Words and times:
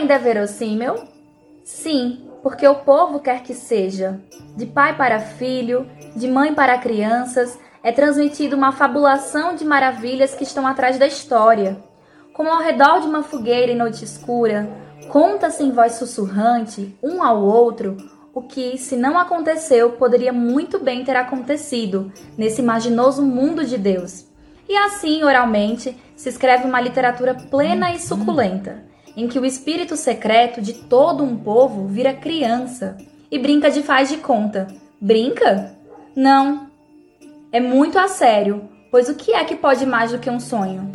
ainda 0.00 0.14
é 0.14 0.18
verossímil? 0.18 0.94
Sim, 1.62 2.26
porque 2.42 2.66
o 2.66 2.76
povo 2.76 3.20
quer 3.20 3.42
que 3.42 3.54
seja. 3.54 4.20
De 4.56 4.66
pai 4.66 4.96
para 4.96 5.20
filho, 5.20 5.86
de 6.16 6.26
mãe 6.26 6.54
para 6.54 6.78
crianças, 6.78 7.58
é 7.82 7.92
transmitida 7.92 8.56
uma 8.56 8.72
fabulação 8.72 9.54
de 9.54 9.64
maravilhas 9.64 10.34
que 10.34 10.44
estão 10.44 10.66
atrás 10.66 10.98
da 10.98 11.06
história. 11.06 11.78
Como 12.32 12.50
ao 12.50 12.62
redor 12.62 13.00
de 13.00 13.06
uma 13.06 13.22
fogueira 13.22 13.72
em 13.72 13.76
noite 13.76 14.04
escura, 14.04 14.68
conta-se 15.10 15.62
em 15.62 15.70
voz 15.70 15.92
sussurrante, 15.92 16.96
um 17.02 17.22
ao 17.22 17.42
outro, 17.42 17.96
o 18.32 18.42
que, 18.42 18.78
se 18.78 18.96
não 18.96 19.18
aconteceu, 19.18 19.92
poderia 19.92 20.32
muito 20.32 20.78
bem 20.78 21.04
ter 21.04 21.16
acontecido 21.16 22.10
nesse 22.38 22.62
imaginoso 22.62 23.22
mundo 23.22 23.64
de 23.64 23.76
Deus. 23.76 24.26
E 24.68 24.76
assim, 24.76 25.24
oralmente, 25.24 25.94
se 26.16 26.28
escreve 26.28 26.64
uma 26.64 26.80
literatura 26.80 27.34
plena 27.34 27.92
e 27.92 27.98
suculenta, 27.98 28.89
em 29.16 29.28
que 29.28 29.38
o 29.38 29.44
espírito 29.44 29.96
secreto 29.96 30.60
de 30.60 30.72
todo 30.72 31.24
um 31.24 31.36
povo 31.36 31.86
vira 31.86 32.12
criança 32.12 32.96
e 33.30 33.38
brinca 33.38 33.70
de 33.70 33.82
faz 33.82 34.08
de 34.08 34.18
conta. 34.18 34.68
Brinca? 35.00 35.74
Não. 36.14 36.70
É 37.52 37.60
muito 37.60 37.98
a 37.98 38.08
sério, 38.08 38.68
pois 38.90 39.08
o 39.08 39.14
que 39.14 39.32
é 39.32 39.44
que 39.44 39.56
pode 39.56 39.86
mais 39.86 40.12
do 40.12 40.18
que 40.18 40.30
um 40.30 40.40
sonho? 40.40 40.90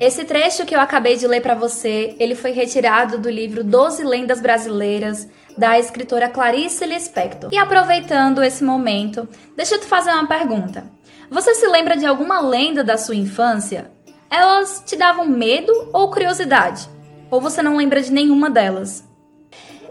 Esse 0.00 0.24
trecho 0.24 0.64
que 0.64 0.74
eu 0.74 0.80
acabei 0.80 1.16
de 1.16 1.26
ler 1.26 1.40
para 1.40 1.56
você, 1.56 2.14
ele 2.20 2.36
foi 2.36 2.52
retirado 2.52 3.18
do 3.18 3.28
livro 3.28 3.64
Doze 3.64 4.04
Lendas 4.04 4.40
Brasileiras, 4.40 5.28
da 5.56 5.76
escritora 5.76 6.28
Clarice 6.28 6.86
Lispector. 6.86 7.50
E 7.52 7.58
aproveitando 7.58 8.42
esse 8.42 8.62
momento, 8.62 9.28
deixa 9.56 9.74
eu 9.74 9.80
te 9.80 9.86
fazer 9.86 10.10
uma 10.10 10.28
pergunta. 10.28 10.84
Você 11.28 11.52
se 11.54 11.66
lembra 11.66 11.96
de 11.96 12.06
alguma 12.06 12.40
lenda 12.40 12.84
da 12.84 12.96
sua 12.96 13.16
infância? 13.16 13.90
Elas 14.30 14.82
te 14.86 14.94
davam 14.94 15.26
medo 15.26 15.72
ou 15.92 16.10
curiosidade? 16.10 16.88
Ou 17.30 17.40
você 17.40 17.62
não 17.62 17.76
lembra 17.76 18.00
de 18.00 18.10
nenhuma 18.10 18.48
delas? 18.48 19.04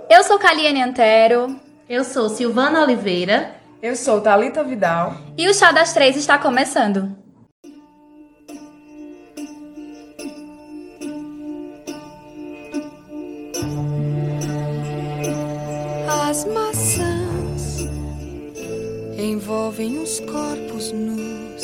Eu 0.09 0.23
sou 0.23 0.39
Kaliane 0.39 0.81
Antero. 0.81 1.55
Eu 1.87 2.03
sou 2.03 2.29
Silvana 2.29 2.81
Oliveira. 2.81 3.55
Eu 3.81 3.95
sou 3.95 4.19
Talita 4.21 4.63
Vidal. 4.63 5.15
E 5.37 5.47
o 5.47 5.53
Chá 5.53 5.71
das 5.71 5.93
Três 5.93 6.15
está 6.15 6.37
começando. 6.37 7.15
As 16.27 16.43
maçãs 16.45 17.87
envolvem 19.17 19.99
os 19.99 20.19
corpos 20.21 20.91
nus 20.91 21.63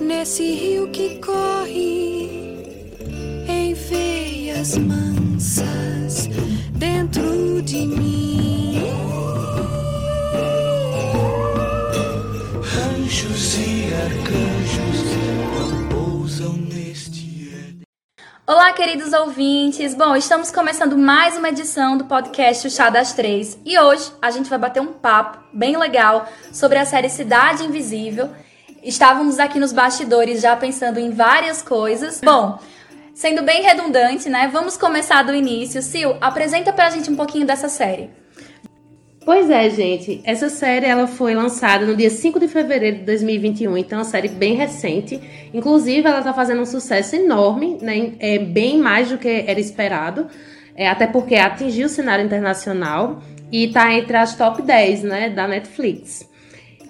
nesse 0.00 0.42
rio 0.52 0.88
que 0.90 1.18
corre 1.18 2.29
veias 3.88 4.76
mansas 4.76 6.28
dentro 6.72 7.62
de 7.62 7.86
mim. 7.86 8.40
E 13.62 13.92
arcanjos 13.94 15.00
pousam 15.90 16.52
neste 16.52 17.76
Olá, 18.46 18.72
queridos 18.72 19.12
ouvintes! 19.12 19.94
Bom, 19.94 20.14
estamos 20.14 20.50
começando 20.50 20.96
mais 20.96 21.36
uma 21.36 21.48
edição 21.48 21.96
do 21.96 22.04
podcast 22.04 22.66
O 22.66 22.70
Chá 22.70 22.90
das 22.90 23.12
Três 23.12 23.58
e 23.64 23.78
hoje 23.78 24.12
a 24.20 24.30
gente 24.30 24.50
vai 24.50 24.58
bater 24.58 24.80
um 24.80 24.92
papo 24.92 25.38
bem 25.52 25.76
legal 25.76 26.28
sobre 26.52 26.78
a 26.78 26.84
série 26.84 27.08
Cidade 27.08 27.64
Invisível. 27.64 28.30
Estávamos 28.82 29.38
aqui 29.38 29.58
nos 29.58 29.72
bastidores 29.72 30.40
já 30.40 30.56
pensando 30.56 30.98
em 30.98 31.10
várias 31.10 31.62
coisas. 31.62 32.20
Bom, 32.22 32.58
sendo 33.14 33.42
bem 33.42 33.62
redundante, 33.62 34.28
né? 34.28 34.48
Vamos 34.52 34.76
começar 34.76 35.22
do 35.22 35.34
início. 35.34 35.82
Sil, 35.82 36.16
apresenta 36.20 36.72
pra 36.72 36.90
gente 36.90 37.10
um 37.10 37.16
pouquinho 37.16 37.46
dessa 37.46 37.68
série. 37.68 38.10
Pois 39.24 39.50
é, 39.50 39.68
gente. 39.68 40.20
Essa 40.24 40.48
série 40.48 40.86
ela 40.86 41.06
foi 41.06 41.34
lançada 41.34 41.84
no 41.84 41.94
dia 41.94 42.10
5 42.10 42.40
de 42.40 42.48
fevereiro 42.48 42.98
de 42.98 43.04
2021, 43.04 43.76
então 43.76 43.98
é 43.98 44.02
uma 44.02 44.08
série 44.08 44.28
bem 44.28 44.54
recente. 44.54 45.20
Inclusive, 45.52 46.08
ela 46.08 46.18
está 46.18 46.32
fazendo 46.32 46.62
um 46.62 46.66
sucesso 46.66 47.16
enorme, 47.16 47.78
né? 47.82 48.12
É 48.18 48.38
bem 48.38 48.78
mais 48.78 49.10
do 49.10 49.18
que 49.18 49.28
era 49.28 49.60
esperado. 49.60 50.26
É, 50.74 50.88
até 50.88 51.06
porque 51.06 51.34
atingiu 51.34 51.86
o 51.86 51.90
cenário 51.90 52.24
internacional 52.24 53.22
e 53.52 53.66
está 53.66 53.92
entre 53.92 54.16
as 54.16 54.34
top 54.34 54.62
10 54.62 55.02
né, 55.02 55.28
da 55.28 55.46
Netflix. 55.46 56.28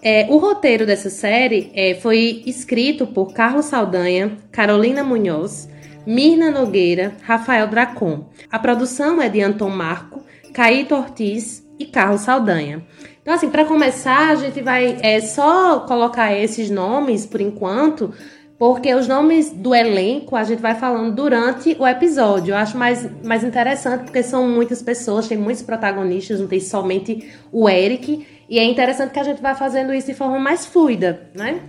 É, 0.02 0.26
o 0.30 0.38
roteiro 0.38 0.86
dessa 0.86 1.10
série 1.10 1.70
é, 1.74 1.94
foi 1.94 2.42
escrito 2.46 3.06
por 3.06 3.34
Carlos 3.34 3.66
Saldanha, 3.66 4.38
Carolina 4.50 5.02
Munhoz, 5.04 5.68
Mirna 6.06 6.50
Nogueira, 6.50 7.14
Rafael 7.22 7.68
Dracon. 7.68 8.26
A 8.50 8.58
produção 8.58 9.20
é 9.20 9.28
de 9.28 9.40
Anton 9.40 9.70
Marco, 9.70 10.22
Caíto 10.52 10.94
Ortiz 10.94 11.66
e 11.78 11.86
Carlos 11.86 12.22
Saldanha. 12.22 12.84
Então, 13.22 13.34
assim, 13.34 13.50
para 13.50 13.64
começar, 13.64 14.30
a 14.30 14.34
gente 14.34 14.60
vai 14.60 14.98
é, 15.02 15.20
só 15.20 15.80
colocar 15.80 16.32
esses 16.34 16.70
nomes 16.70 17.26
por 17.26 17.40
enquanto, 17.40 18.12
porque 18.58 18.94
os 18.94 19.06
nomes 19.06 19.50
do 19.50 19.74
elenco 19.74 20.36
a 20.36 20.44
gente 20.44 20.60
vai 20.60 20.74
falando 20.74 21.14
durante 21.14 21.76
o 21.78 21.86
episódio. 21.86 22.52
Eu 22.52 22.56
acho 22.56 22.76
mais, 22.76 23.08
mais 23.22 23.44
interessante, 23.44 24.04
porque 24.04 24.22
são 24.22 24.46
muitas 24.48 24.82
pessoas, 24.82 25.28
tem 25.28 25.38
muitos 25.38 25.62
protagonistas, 25.62 26.40
não 26.40 26.46
tem 26.46 26.60
somente 26.60 27.30
o 27.52 27.68
Eric. 27.68 28.26
E 28.48 28.58
é 28.58 28.64
interessante 28.64 29.12
que 29.12 29.18
a 29.18 29.24
gente 29.24 29.40
vai 29.40 29.54
fazendo 29.54 29.94
isso 29.94 30.08
de 30.08 30.14
forma 30.14 30.38
mais 30.38 30.66
fluida, 30.66 31.30
né? 31.34 31.60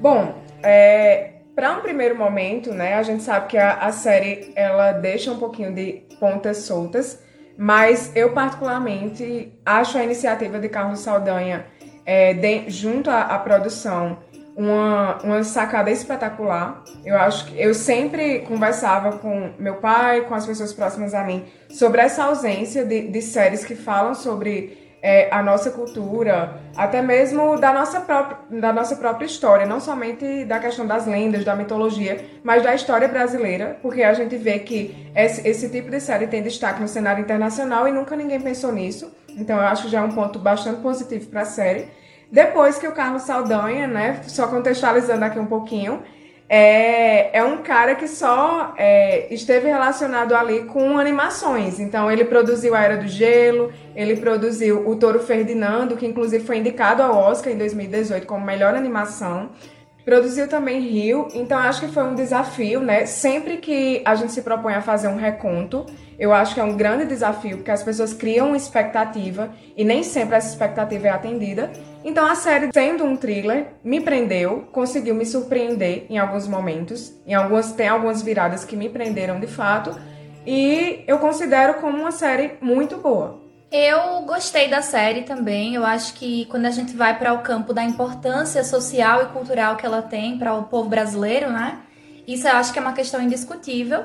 Bom, 0.00 0.34
é, 0.62 1.35
para 1.56 1.72
um 1.72 1.80
primeiro 1.80 2.14
momento, 2.14 2.74
né, 2.74 2.94
a 2.94 3.02
gente 3.02 3.22
sabe 3.22 3.46
que 3.46 3.56
a, 3.56 3.78
a 3.78 3.90
série 3.90 4.52
ela 4.54 4.92
deixa 4.92 5.32
um 5.32 5.38
pouquinho 5.38 5.74
de 5.74 6.02
pontas 6.20 6.58
soltas, 6.58 7.18
mas 7.56 8.14
eu 8.14 8.32
particularmente 8.32 9.54
acho 9.64 9.96
a 9.96 10.04
iniciativa 10.04 10.58
de 10.58 10.68
Carlos 10.68 11.00
Saldanha 11.00 11.64
é, 12.04 12.34
de, 12.34 12.68
junto 12.68 13.10
à, 13.10 13.22
à 13.22 13.38
produção 13.38 14.18
uma, 14.54 15.18
uma 15.22 15.42
sacada 15.42 15.90
espetacular. 15.90 16.84
Eu 17.04 17.16
acho 17.16 17.46
que 17.46 17.60
eu 17.60 17.72
sempre 17.72 18.40
conversava 18.40 19.18
com 19.18 19.54
meu 19.58 19.76
pai, 19.76 20.22
com 20.22 20.34
as 20.34 20.46
pessoas 20.46 20.74
próximas 20.74 21.14
a 21.14 21.24
mim, 21.24 21.46
sobre 21.70 22.02
essa 22.02 22.24
ausência 22.24 22.84
de, 22.84 23.08
de 23.08 23.22
séries 23.22 23.64
que 23.64 23.74
falam 23.74 24.14
sobre 24.14 24.85
é, 25.06 25.28
a 25.30 25.40
nossa 25.40 25.70
cultura, 25.70 26.60
até 26.76 27.00
mesmo 27.00 27.56
da 27.60 27.72
nossa, 27.72 28.00
própria, 28.00 28.38
da 28.60 28.72
nossa 28.72 28.96
própria 28.96 29.24
história, 29.24 29.64
não 29.64 29.78
somente 29.78 30.44
da 30.44 30.58
questão 30.58 30.84
das 30.84 31.06
lendas, 31.06 31.44
da 31.44 31.54
mitologia, 31.54 32.24
mas 32.42 32.64
da 32.64 32.74
história 32.74 33.06
brasileira, 33.06 33.78
porque 33.80 34.02
a 34.02 34.12
gente 34.12 34.36
vê 34.36 34.58
que 34.58 35.12
esse, 35.14 35.46
esse 35.46 35.68
tipo 35.68 35.90
de 35.90 36.00
série 36.00 36.26
tem 36.26 36.42
destaque 36.42 36.80
no 36.80 36.88
cenário 36.88 37.22
internacional 37.22 37.86
e 37.86 37.92
nunca 37.92 38.16
ninguém 38.16 38.40
pensou 38.40 38.72
nisso. 38.72 39.14
Então 39.28 39.56
eu 39.58 39.62
acho 39.68 39.84
que 39.84 39.90
já 39.90 40.00
é 40.00 40.02
um 40.02 40.10
ponto 40.10 40.40
bastante 40.40 40.80
positivo 40.80 41.26
para 41.28 41.42
a 41.42 41.44
série. 41.44 41.86
Depois 42.32 42.76
que 42.76 42.88
o 42.88 42.92
Carlos 42.92 43.22
Saldanha, 43.22 43.86
né, 43.86 44.22
só 44.26 44.48
contextualizando 44.48 45.24
aqui 45.24 45.38
um 45.38 45.46
pouquinho, 45.46 46.02
é, 46.48 47.36
é 47.36 47.44
um 47.44 47.58
cara 47.58 47.94
que 47.94 48.06
só 48.06 48.74
é, 48.76 49.32
esteve 49.34 49.68
relacionado 49.68 50.34
ali 50.34 50.64
com 50.64 50.98
animações. 50.98 51.80
Então, 51.80 52.10
ele 52.10 52.24
produziu 52.24 52.74
A 52.74 52.82
Era 52.82 52.96
do 52.96 53.08
Gelo, 53.08 53.72
ele 53.94 54.16
produziu 54.16 54.88
O 54.88 54.96
Touro 54.96 55.20
Ferdinando, 55.20 55.96
que 55.96 56.06
inclusive 56.06 56.44
foi 56.44 56.58
indicado 56.58 57.02
ao 57.02 57.16
Oscar 57.16 57.52
em 57.52 57.58
2018 57.58 58.26
como 58.26 58.44
melhor 58.44 58.74
animação. 58.74 59.50
Produziu 60.04 60.46
também 60.46 60.80
Rio, 60.80 61.26
então 61.34 61.58
acho 61.58 61.80
que 61.80 61.88
foi 61.88 62.04
um 62.04 62.14
desafio, 62.14 62.80
né? 62.80 63.06
Sempre 63.06 63.56
que 63.56 64.02
a 64.04 64.14
gente 64.14 64.30
se 64.30 64.40
propõe 64.40 64.74
a 64.74 64.80
fazer 64.80 65.08
um 65.08 65.16
reconto, 65.16 65.84
eu 66.16 66.32
acho 66.32 66.54
que 66.54 66.60
é 66.60 66.62
um 66.64 66.76
grande 66.76 67.06
desafio, 67.06 67.56
porque 67.56 67.72
as 67.72 67.82
pessoas 67.82 68.14
criam 68.14 68.46
uma 68.46 68.56
expectativa 68.56 69.50
e 69.76 69.84
nem 69.84 70.04
sempre 70.04 70.36
essa 70.36 70.48
expectativa 70.48 71.08
é 71.08 71.10
atendida. 71.10 71.72
Então 72.06 72.24
a 72.24 72.36
série, 72.36 72.70
sendo 72.72 73.02
um 73.02 73.16
thriller, 73.16 73.66
me 73.82 74.00
prendeu, 74.00 74.68
conseguiu 74.70 75.12
me 75.12 75.26
surpreender 75.26 76.06
em 76.08 76.18
alguns 76.18 76.46
momentos, 76.46 77.12
em 77.26 77.34
algumas 77.34 77.72
tem 77.72 77.88
algumas 77.88 78.22
viradas 78.22 78.64
que 78.64 78.76
me 78.76 78.88
prenderam 78.88 79.40
de 79.40 79.48
fato, 79.48 79.90
e 80.46 81.02
eu 81.08 81.18
considero 81.18 81.74
como 81.80 81.98
uma 81.98 82.12
série 82.12 82.52
muito 82.60 82.96
boa. 82.98 83.42
Eu 83.72 84.22
gostei 84.22 84.68
da 84.68 84.80
série 84.82 85.22
também. 85.22 85.74
Eu 85.74 85.84
acho 85.84 86.14
que 86.14 86.44
quando 86.44 86.66
a 86.66 86.70
gente 86.70 86.94
vai 86.94 87.18
para 87.18 87.32
o 87.32 87.40
campo 87.40 87.72
da 87.72 87.82
importância 87.82 88.62
social 88.62 89.24
e 89.24 89.26
cultural 89.26 89.74
que 89.74 89.84
ela 89.84 90.00
tem 90.00 90.38
para 90.38 90.54
o 90.54 90.62
povo 90.62 90.88
brasileiro, 90.88 91.50
né? 91.50 91.80
Isso 92.24 92.46
eu 92.46 92.52
acho 92.52 92.72
que 92.72 92.78
é 92.78 92.82
uma 92.82 92.92
questão 92.92 93.20
indiscutível. 93.20 94.04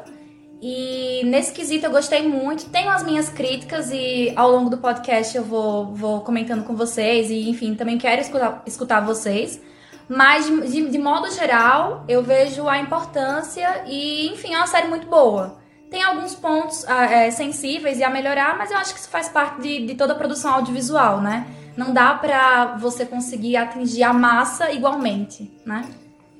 E 0.62 1.24
nesse 1.26 1.52
quesito 1.52 1.88
eu 1.88 1.92
gostei 1.92 2.28
muito. 2.28 2.70
Tenho 2.70 2.92
as 2.92 3.04
minhas 3.04 3.30
críticas 3.30 3.90
e 3.92 4.32
ao 4.36 4.52
longo 4.52 4.70
do 4.70 4.78
podcast 4.78 5.36
eu 5.36 5.44
vou, 5.44 5.88
vou 5.94 6.22
comentando 6.22 6.64
com 6.64 6.76
vocês. 6.76 7.32
E 7.32 7.50
enfim, 7.50 7.74
também 7.74 7.98
quero 7.98 8.22
escutar, 8.22 8.62
escutar 8.68 9.00
vocês. 9.02 9.60
Mas 10.08 10.46
de, 10.46 10.90
de, 10.90 10.98
modo 11.00 11.32
geral, 11.32 12.04
eu 12.08 12.22
vejo 12.22 12.68
a 12.68 12.78
importância 12.78 13.84
e, 13.88 14.28
enfim, 14.28 14.54
é 14.54 14.58
uma 14.58 14.68
série 14.68 14.88
muito 14.88 15.08
boa. 15.08 15.58
Tem 15.90 16.04
alguns 16.04 16.36
pontos 16.36 16.84
é, 16.84 17.32
sensíveis 17.32 17.98
e 17.98 18.04
a 18.04 18.10
melhorar, 18.10 18.58
mas 18.58 18.72
eu 18.72 18.78
acho 18.78 18.94
que 18.94 19.00
isso 19.00 19.10
faz 19.10 19.30
parte 19.30 19.62
de, 19.62 19.86
de 19.88 19.96
toda 19.96 20.14
a 20.14 20.16
produção 20.16 20.54
audiovisual, 20.54 21.22
né? 21.22 21.48
Não 21.76 21.94
dá 21.94 22.14
pra 22.14 22.78
você 22.78 23.06
conseguir 23.06 23.56
atingir 23.56 24.04
a 24.04 24.14
massa 24.14 24.72
igualmente, 24.72 25.52
né? 25.66 25.86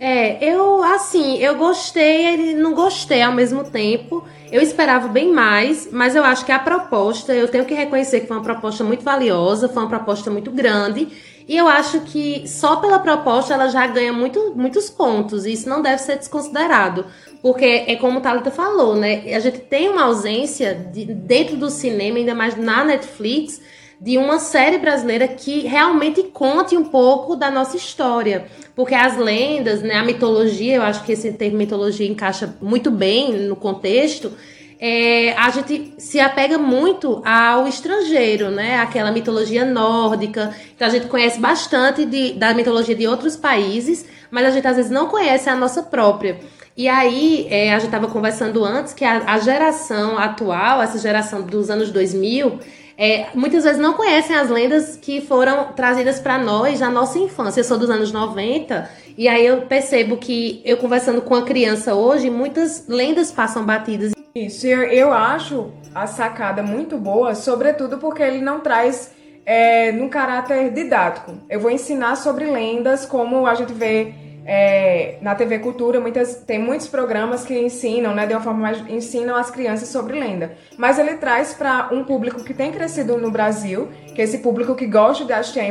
É, 0.04 0.44
eu, 0.44 0.82
assim, 0.82 1.38
eu 1.38 1.56
gostei 1.60 2.54
e 2.54 2.54
não 2.56 2.74
gostei 2.74 3.22
ao 3.22 3.32
mesmo 3.32 3.64
tempo. 3.64 4.26
Eu 4.52 4.60
esperava 4.60 5.08
bem 5.08 5.32
mais, 5.32 5.90
mas 5.92 6.16
eu 6.16 6.24
acho 6.24 6.44
que 6.44 6.52
a 6.52 6.58
proposta, 6.58 7.36
eu 7.36 7.48
tenho 7.48 7.66
que 7.66 7.76
reconhecer 7.76 8.22
que 8.22 8.26
foi 8.26 8.36
uma 8.36 8.42
proposta 8.42 8.84
muito 8.84 9.04
valiosa, 9.04 9.70
foi 9.70 9.84
uma 9.84 9.90
proposta 9.90 10.32
muito 10.32 10.50
grande. 10.50 11.08
E 11.48 11.56
eu 11.56 11.68
acho 11.68 12.02
que 12.02 12.48
só 12.48 12.78
pela 12.78 12.98
proposta 12.98 13.54
ela 13.54 13.68
já 13.68 13.86
ganha 13.86 14.12
muito, 14.12 14.56
muitos 14.56 14.90
pontos. 14.90 15.46
E 15.46 15.54
isso 15.54 15.70
não 15.70 15.84
deve 15.84 16.00
ser 16.00 16.18
desconsiderado. 16.18 17.06
Porque 17.40 17.84
é 17.86 17.96
como 17.96 18.18
o 18.18 18.22
Thalita 18.22 18.50
falou, 18.50 18.96
né? 18.96 19.32
A 19.36 19.40
gente 19.40 19.60
tem 19.60 19.88
uma 19.88 20.06
ausência 20.06 20.74
de, 20.74 21.06
dentro 21.06 21.58
do 21.58 21.70
cinema, 21.70 22.18
ainda 22.18 22.34
mais 22.34 22.56
na 22.56 22.84
Netflix, 22.84 23.62
de 24.02 24.18
uma 24.18 24.40
série 24.40 24.80
brasileira 24.80 25.28
que 25.28 25.60
realmente 25.60 26.24
conte 26.24 26.76
um 26.76 26.86
pouco 26.86 27.36
da 27.36 27.52
nossa 27.52 27.78
história. 27.78 28.48
Porque 28.76 28.96
as 28.96 29.16
lendas, 29.16 29.84
né, 29.84 29.94
a 29.94 30.04
mitologia, 30.04 30.78
eu 30.78 30.82
acho 30.82 31.04
que 31.04 31.12
esse 31.12 31.32
termo 31.34 31.60
mitologia 31.60 32.08
encaixa 32.08 32.56
muito 32.60 32.90
bem 32.90 33.32
no 33.32 33.56
contexto. 33.56 34.34
É, 34.80 35.34
a 35.34 35.52
gente 35.52 35.94
se 36.00 36.20
apega 36.20 36.58
muito 36.58 37.22
ao 37.24 37.68
estrangeiro, 37.68 38.50
né? 38.50 38.80
Aquela 38.80 39.12
mitologia 39.12 39.64
nórdica. 39.64 40.52
Então 40.76 40.88
a 40.88 40.92
gente 40.92 41.06
conhece 41.06 41.40
bastante 41.40 42.04
de, 42.04 42.34
da 42.34 42.56
mitologia 42.56 42.96
de 42.96 43.06
outros 43.06 43.38
países, 43.38 44.04
mas 44.32 44.48
a 44.48 44.50
gente 44.50 44.68
às 44.68 44.78
vezes 44.78 44.90
não 44.90 45.06
conhece 45.06 45.48
a 45.48 45.56
nossa 45.56 45.84
própria. 45.84 46.40
E 46.76 46.88
aí, 46.88 47.46
é, 47.52 47.72
a 47.72 47.78
gente 47.78 47.90
estava 47.90 48.08
conversando 48.08 48.66
antes 48.66 48.94
que 48.94 49.06
a, 49.06 49.34
a, 49.34 49.38
geração 49.38 50.18
atual, 50.18 50.82
essa 50.82 50.98
geração 50.98 51.44
dos 51.44 51.70
anos 51.70 51.92
2000, 51.92 52.60
é, 52.98 53.28
muitas 53.34 53.64
vezes 53.64 53.80
não 53.80 53.94
conhecem 53.94 54.36
as 54.36 54.50
lendas 54.50 54.96
que 54.96 55.22
foram 55.22 55.74
trazidas 55.74 56.20
para 56.20 56.38
nós 56.38 56.80
na 56.80 56.90
nossa 56.90 57.18
infância. 57.18 57.62
Eu 57.62 57.64
sou 57.64 57.78
dos 57.78 57.90
anos 57.90 58.12
90 58.12 58.90
e 59.18 59.28
aí 59.28 59.46
eu 59.46 59.62
percebo 59.64 60.18
que 60.18 60.62
eu 60.66 60.78
conversando 60.78 61.22
com 61.22 61.36
a 61.36 61.44
criança 61.44 61.96
hoje, 61.96 62.30
muitas 62.30 62.88
lendas 62.88 63.32
passam 63.32 63.66
batidas. 63.66 64.14
Isso, 64.34 64.66
eu, 64.66 65.12
acho 65.12 65.72
a 65.94 66.08
sacada 66.08 66.64
muito 66.64 66.98
boa, 66.98 67.36
sobretudo 67.36 67.98
porque 67.98 68.24
ele 68.24 68.42
não 68.42 68.62
traz 68.62 69.12
é, 69.46 69.92
num 69.92 70.08
caráter 70.08 70.72
didático. 70.72 71.34
Eu 71.50 71.60
vou 71.60 71.70
ensinar 71.70 72.16
sobre 72.16 72.46
lendas, 72.46 73.06
como 73.06 73.46
a 73.46 73.54
gente 73.56 73.74
vê 73.74 74.14
é, 74.54 75.16
na 75.22 75.34
TV 75.34 75.60
Cultura, 75.60 76.02
muitas, 76.02 76.36
tem 76.36 76.60
muitos 76.60 76.86
programas 76.86 77.46
que 77.46 77.58
ensinam, 77.58 78.14
né, 78.14 78.28
de 78.28 78.34
uma 78.34 78.42
forma 78.42 78.60
mais, 78.60 78.82
ensinam 78.90 79.34
as 79.38 79.50
crianças 79.50 79.88
sobre 79.88 80.20
lenda. 80.20 80.52
Mas 80.78 81.00
ele 81.00 81.14
traz 81.14 81.54
para 81.54 81.88
um 81.94 82.04
público 82.04 82.44
que 82.44 82.54
tem 82.54 82.70
crescido 82.70 83.18
no 83.18 83.32
Brasil, 83.32 83.88
que 84.14 84.20
é 84.20 84.26
esse 84.26 84.40
público 84.40 84.76
que 84.76 84.86
gosta 84.86 85.24
de 85.24 85.32
assistir 85.32 85.62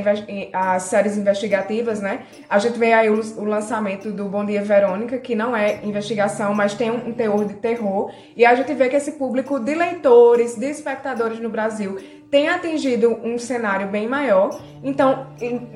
as 0.51 0.85
séries 0.85 1.19
investigativas, 1.19 2.01
né? 2.01 2.23
A 2.49 2.59
gente 2.59 2.79
vê 2.79 2.95
aí 2.95 3.11
o, 3.11 3.21
o, 3.37 3.45
lançamento 3.45 4.11
do 4.11 4.25
Bom 4.31 4.47
Dia 4.47 4.63
Verônica, 4.63 5.19
que 5.19 5.35
não 5.35 5.55
é 5.55 5.85
investigação, 5.85 6.55
mas 6.55 6.73
tem 6.73 6.91
um, 6.91 7.11
um 7.11 7.13
teor 7.13 7.45
de 7.45 7.53
terror. 7.57 8.11
E 8.35 8.47
a 8.47 8.55
gente 8.55 8.73
vê 8.73 8.89
que 8.89 8.97
esse 8.97 9.13
público 9.13 9.61
de 9.61 9.75
leitores, 9.75 10.57
de 10.57 10.71
espectadores 10.71 11.39
no 11.39 11.51
Brasil 11.51 11.99
tem 12.31 12.49
atingido 12.49 13.19
um 13.25 13.39
cenário 13.39 13.89
bem 13.89 14.07
maior. 14.07 14.61
Então, 14.83 15.27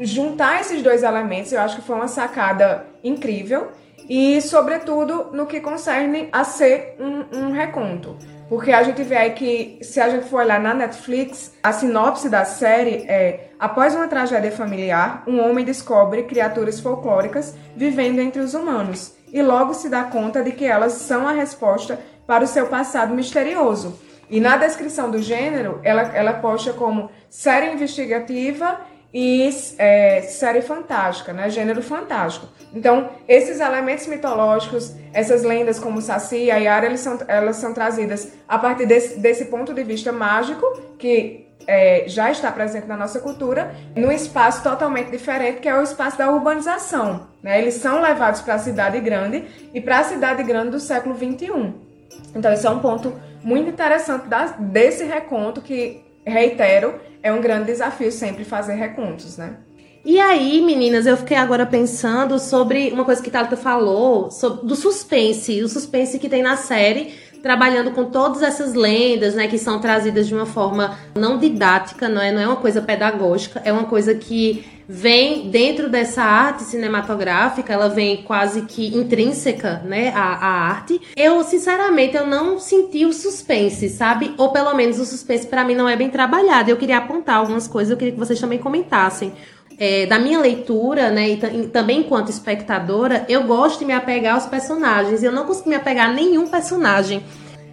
juntar 0.01 0.61
esses 0.61 0.83
dois 0.83 1.03
elementos, 1.03 1.53
eu 1.53 1.61
acho 1.61 1.77
que 1.77 1.83
foi 1.83 1.97
uma 1.97 2.09
sacada 2.09 2.87
incrível. 3.03 3.69
E, 4.09 4.41
sobretudo, 4.43 5.31
no 5.33 5.47
que 5.47 5.61
concerne 5.61 6.29
a 6.31 6.45
ser 6.45 6.97
um, 7.01 7.39
um 7.39 7.53
reconto. 7.53 8.17
Porque 8.49 8.71
a 8.71 8.83
gente 8.83 9.03
vê 9.03 9.17
aí 9.17 9.31
que, 9.31 9.79
se 9.81 9.99
a 9.99 10.11
gente 10.11 10.29
for 10.29 10.43
olhar 10.43 10.61
na 10.61 10.75
Netflix, 10.75 11.55
a 11.63 11.73
sinopse 11.73 12.29
da 12.29 12.45
série 12.45 13.07
é: 13.09 13.49
após 13.59 13.95
uma 13.95 14.07
tragédia 14.07 14.53
familiar, 14.53 15.25
um 15.27 15.41
homem 15.41 15.65
descobre 15.65 16.25
criaturas 16.25 16.79
folclóricas 16.81 17.57
vivendo 17.75 18.19
entre 18.19 18.43
os 18.43 18.53
humanos 18.53 19.15
e 19.35 19.43
logo 19.43 19.75
se 19.75 19.89
dá 19.89 20.05
conta 20.05 20.45
de 20.45 20.53
que 20.53 20.65
elas 20.65 20.93
são 20.93 21.27
a 21.27 21.33
resposta 21.33 21.99
para 22.25 22.45
o 22.45 22.47
seu 22.47 22.69
passado 22.69 23.13
misterioso. 23.13 23.99
E 24.29 24.41
na 24.41 24.57
descrição 24.57 25.11
do 25.11 25.21
gênero, 25.21 25.81
ela, 25.83 26.03
ela 26.15 26.33
posta 26.35 26.73
como 26.73 27.11
série 27.29 27.73
investigativa 27.73 28.81
e 29.13 29.49
é, 29.79 30.23
série 30.23 30.61
fantástica, 30.61 31.33
né? 31.33 31.49
Gênero 31.49 31.81
fantástico. 31.81 32.49
Então, 32.75 33.11
esses 33.29 33.61
elementos 33.61 34.09
mitológicos, 34.09 34.93
essas 35.13 35.45
lendas 35.45 35.79
como 35.79 36.03
Saci 36.03 36.47
e 36.47 36.51
Ayara, 36.51 36.87
eles 36.87 36.99
são, 36.99 37.19
elas 37.29 37.57
são 37.57 37.73
trazidas 37.73 38.33
a 38.49 38.59
partir 38.59 38.87
desse, 38.87 39.21
desse 39.21 39.45
ponto 39.45 39.73
de 39.73 39.85
vista 39.85 40.11
mágico, 40.11 40.67
que 40.99 41.47
é, 41.67 42.05
já 42.09 42.31
está 42.31 42.51
presente 42.51 42.89
na 42.89 42.97
nossa 42.97 43.21
cultura, 43.21 43.73
num 43.95 44.11
espaço 44.11 44.65
totalmente 44.65 45.11
diferente, 45.11 45.61
que 45.61 45.69
é 45.69 45.79
o 45.79 45.83
espaço 45.83 46.19
da 46.19 46.31
urbanização. 46.31 47.29
Né? 47.41 47.61
Eles 47.61 47.75
são 47.75 48.01
levados 48.01 48.41
para 48.41 48.55
a 48.55 48.59
cidade 48.59 48.99
grande 49.01 49.45
e 49.73 49.81
para 49.81 50.01
a 50.01 50.05
cidade 50.05 50.43
grande 50.43 50.71
do 50.71 50.81
século 50.81 51.15
XXI. 51.15 51.73
Então, 52.35 52.53
isso 52.53 52.67
é 52.67 52.71
um 52.71 52.81
ponto 52.81 53.13
muito 53.43 53.69
interessante 53.69 54.27
da, 54.27 54.47
desse 54.47 55.05
reconto 55.05 55.61
que, 55.61 56.03
reitero, 56.25 56.95
é 57.23 57.33
um 57.33 57.41
grande 57.41 57.67
desafio 57.67 58.11
sempre 58.11 58.45
fazer 58.45 58.75
recontos, 58.75 59.39
né? 59.39 59.57
E 60.05 60.21
aí, 60.21 60.61
meninas, 60.61 61.07
eu 61.07 61.17
fiquei 61.17 61.37
agora 61.37 61.65
pensando 61.65 62.39
sobre 62.39 62.91
uma 62.93 63.07
coisa 63.07 63.23
que 63.23 63.31
Thalita 63.31 63.57
falou, 63.57 64.31
sobre, 64.31 64.67
do 64.67 64.77
suspense, 64.77 65.63
o 65.63 65.69
suspense 65.69 66.19
que 66.19 66.29
tem 66.29 66.43
na 66.43 66.59
série, 66.59 67.15
trabalhando 67.43 67.91
com 67.91 68.05
todas 68.05 68.43
essas 68.43 68.75
lendas, 68.75 69.35
né, 69.35 69.49
que 69.49 69.59
são 69.59 69.81
trazidas 69.81 70.27
de 70.27 70.35
uma 70.35 70.45
forma 70.45 70.99
não 71.15 71.39
didática, 71.39 72.07
não 72.09 72.21
é, 72.21 72.31
não 72.31 72.41
é 72.41 72.47
uma 72.47 72.57
coisa 72.57 72.83
pedagógica, 72.83 73.63
é 73.65 73.73
uma 73.73 73.85
coisa 73.85 74.15
que 74.15 74.65
vem 74.89 75.49
dentro 75.51 75.89
dessa 75.89 76.23
arte 76.23 76.63
cinematográfica, 76.65 77.73
ela 77.73 77.89
vem 77.89 78.23
quase 78.23 78.63
que 78.63 78.95
intrínseca, 78.97 79.83
né, 79.85 80.11
à, 80.15 80.35
à 80.35 80.49
arte. 80.69 81.01
Eu, 81.17 81.43
sinceramente, 81.43 82.17
eu 82.17 82.27
não 82.27 82.59
senti 82.59 83.05
o 83.05 83.13
suspense, 83.13 83.89
sabe? 83.89 84.35
Ou 84.37 84.51
pelo 84.53 84.75
menos 84.75 84.99
o 84.99 85.07
suspense 85.07 85.47
para 85.47 85.65
mim 85.65 85.75
não 85.75 85.89
é 85.89 85.97
bem 85.97 86.11
trabalhado. 86.11 86.71
Eu 86.71 86.77
queria 86.77 86.99
apontar 86.99 87.37
algumas 87.37 87.67
coisas, 87.67 87.91
eu 87.91 87.97
queria 87.97 88.13
que 88.13 88.19
vocês 88.19 88.41
também 88.41 88.59
comentassem. 88.59 89.33
É, 89.77 90.07
da 90.07 90.21
minha 90.21 90.39
leitura, 90.39 91.11
né, 91.11 91.31
e 91.31 91.67
também 91.67 92.01
enquanto 92.01 92.29
espectadora, 92.29 93.25
eu 93.29 93.43
gosto 93.43 93.81
de 93.81 93.85
me 93.85 93.93
apegar 93.93 94.37
aos 94.37 94.47
personagens. 94.47 95.23
Eu 95.23 95.33
não 95.33 95.45
consigo 95.45 95.69
me 95.69 95.75
apegar 95.75 96.11
a 96.11 96.13
nenhum 96.13 96.47
personagem. 96.47 97.25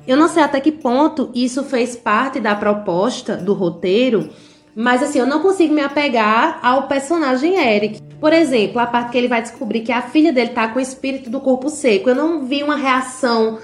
Eu 0.08 0.18
não 0.18 0.28
sei 0.28 0.42
até 0.42 0.60
que 0.60 0.72
ponto 0.72 1.30
isso 1.36 1.64
fez 1.64 1.96
parte 1.96 2.40
da 2.40 2.56
proposta 2.56 3.38
do 3.38 3.54
roteiro, 3.54 4.32
mas 4.76 5.04
assim, 5.04 5.20
eu 5.20 5.26
não 5.26 5.42
consigo 5.42 5.74
me 5.74 5.82
apegar 5.82 6.60
ao 6.62 6.88
personagem 6.88 7.56
Eric. 7.56 8.02
Por 8.20 8.32
exemplo, 8.34 8.80
a 8.80 8.86
parte 8.86 9.12
que 9.12 9.18
ele 9.18 9.28
vai 9.28 9.42
descobrir 9.42 9.82
que 9.82 9.92
a 9.92 10.02
filha 10.02 10.32
dele 10.32 10.52
tá 10.52 10.68
com 10.68 10.80
o 10.80 10.82
espírito 10.82 11.30
do 11.30 11.40
corpo 11.40 11.70
seco. 11.70 12.10
Eu 12.10 12.16
não 12.16 12.46
vi 12.46 12.64
uma 12.64 12.76
reação 12.76 13.60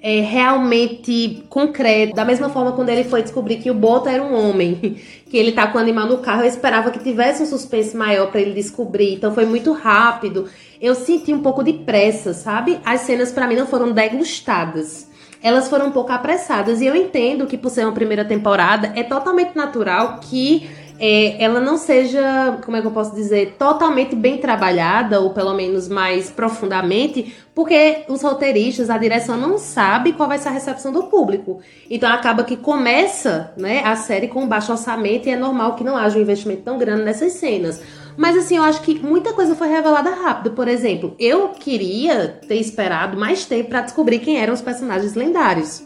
é, 0.00 0.20
realmente 0.20 1.44
concreta. 1.48 2.14
Da 2.14 2.24
mesma 2.24 2.48
forma, 2.48 2.72
quando 2.72 2.88
ele 2.88 3.04
foi 3.04 3.22
descobrir 3.22 3.56
que 3.56 3.70
o 3.70 3.74
Boto 3.74 4.08
era 4.08 4.22
um 4.22 4.34
homem, 4.34 4.98
que 5.28 5.36
ele 5.36 5.52
tá 5.52 5.66
com 5.66 5.76
o 5.76 5.80
animal 5.80 6.06
no 6.06 6.18
carro, 6.18 6.42
eu 6.42 6.48
esperava 6.48 6.90
que 6.90 7.00
tivesse 7.00 7.42
um 7.42 7.46
suspense 7.46 7.96
maior 7.96 8.30
para 8.30 8.40
ele 8.40 8.54
descobrir. 8.54 9.14
Então 9.14 9.34
foi 9.34 9.44
muito 9.44 9.72
rápido. 9.72 10.48
Eu 10.80 10.94
senti 10.94 11.34
um 11.34 11.42
pouco 11.42 11.62
de 11.62 11.72
pressa, 11.72 12.32
sabe? 12.32 12.78
As 12.84 13.02
cenas 13.02 13.32
para 13.32 13.46
mim 13.46 13.56
não 13.56 13.66
foram 13.66 13.92
degustadas 13.92 15.08
elas 15.46 15.68
foram 15.68 15.86
um 15.86 15.90
pouco 15.92 16.10
apressadas. 16.10 16.80
E 16.80 16.86
eu 16.86 16.96
entendo 16.96 17.46
que, 17.46 17.56
por 17.56 17.70
ser 17.70 17.84
uma 17.84 17.92
primeira 17.92 18.24
temporada, 18.24 18.92
é 18.96 19.04
totalmente 19.04 19.54
natural 19.54 20.18
que 20.20 20.68
é, 20.98 21.40
ela 21.40 21.60
não 21.60 21.76
seja, 21.76 22.58
como 22.64 22.76
é 22.76 22.80
que 22.80 22.86
eu 22.88 22.90
posso 22.90 23.14
dizer, 23.14 23.54
totalmente 23.56 24.16
bem 24.16 24.38
trabalhada, 24.38 25.20
ou 25.20 25.30
pelo 25.30 25.54
menos 25.54 25.88
mais 25.88 26.30
profundamente, 26.30 27.32
porque 27.54 28.04
os 28.08 28.22
roteiristas, 28.22 28.90
a 28.90 28.98
direção 28.98 29.36
não 29.36 29.56
sabe 29.56 30.14
qual 30.14 30.28
vai 30.28 30.38
ser 30.38 30.48
a 30.48 30.52
recepção 30.52 30.90
do 30.90 31.04
público. 31.04 31.60
Então 31.88 32.10
acaba 32.10 32.42
que 32.42 32.56
começa 32.56 33.52
né, 33.56 33.82
a 33.84 33.94
série 33.94 34.26
com 34.26 34.48
baixo 34.48 34.72
orçamento 34.72 35.28
e 35.28 35.30
é 35.30 35.36
normal 35.36 35.76
que 35.76 35.84
não 35.84 35.96
haja 35.96 36.18
um 36.18 36.22
investimento 36.22 36.62
tão 36.62 36.76
grande 36.76 37.04
nessas 37.04 37.34
cenas. 37.34 37.80
Mas 38.16 38.36
assim, 38.36 38.56
eu 38.56 38.62
acho 38.62 38.80
que 38.82 38.98
muita 38.98 39.32
coisa 39.32 39.54
foi 39.54 39.68
revelada 39.68 40.10
rápido. 40.10 40.54
Por 40.54 40.68
exemplo, 40.68 41.14
eu 41.18 41.50
queria 41.50 42.40
ter 42.48 42.56
esperado 42.56 43.16
mais 43.16 43.44
tempo 43.44 43.68
para 43.68 43.82
descobrir 43.82 44.20
quem 44.20 44.38
eram 44.38 44.54
os 44.54 44.62
personagens 44.62 45.14
lendários. 45.14 45.84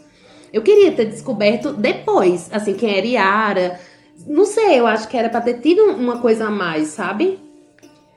Eu 0.53 0.61
queria 0.61 0.91
ter 0.91 1.05
descoberto 1.05 1.73
depois, 1.73 2.49
assim, 2.51 2.73
quem 2.73 2.97
era 2.97 3.07
Yara. 3.07 3.79
Não 4.27 4.45
sei, 4.45 4.79
eu 4.79 4.87
acho 4.87 5.07
que 5.07 5.17
era 5.17 5.29
para 5.29 5.41
ter 5.41 5.59
tido 5.59 5.83
uma 5.83 6.19
coisa 6.19 6.47
a 6.47 6.51
mais, 6.51 6.89
sabe? 6.89 7.39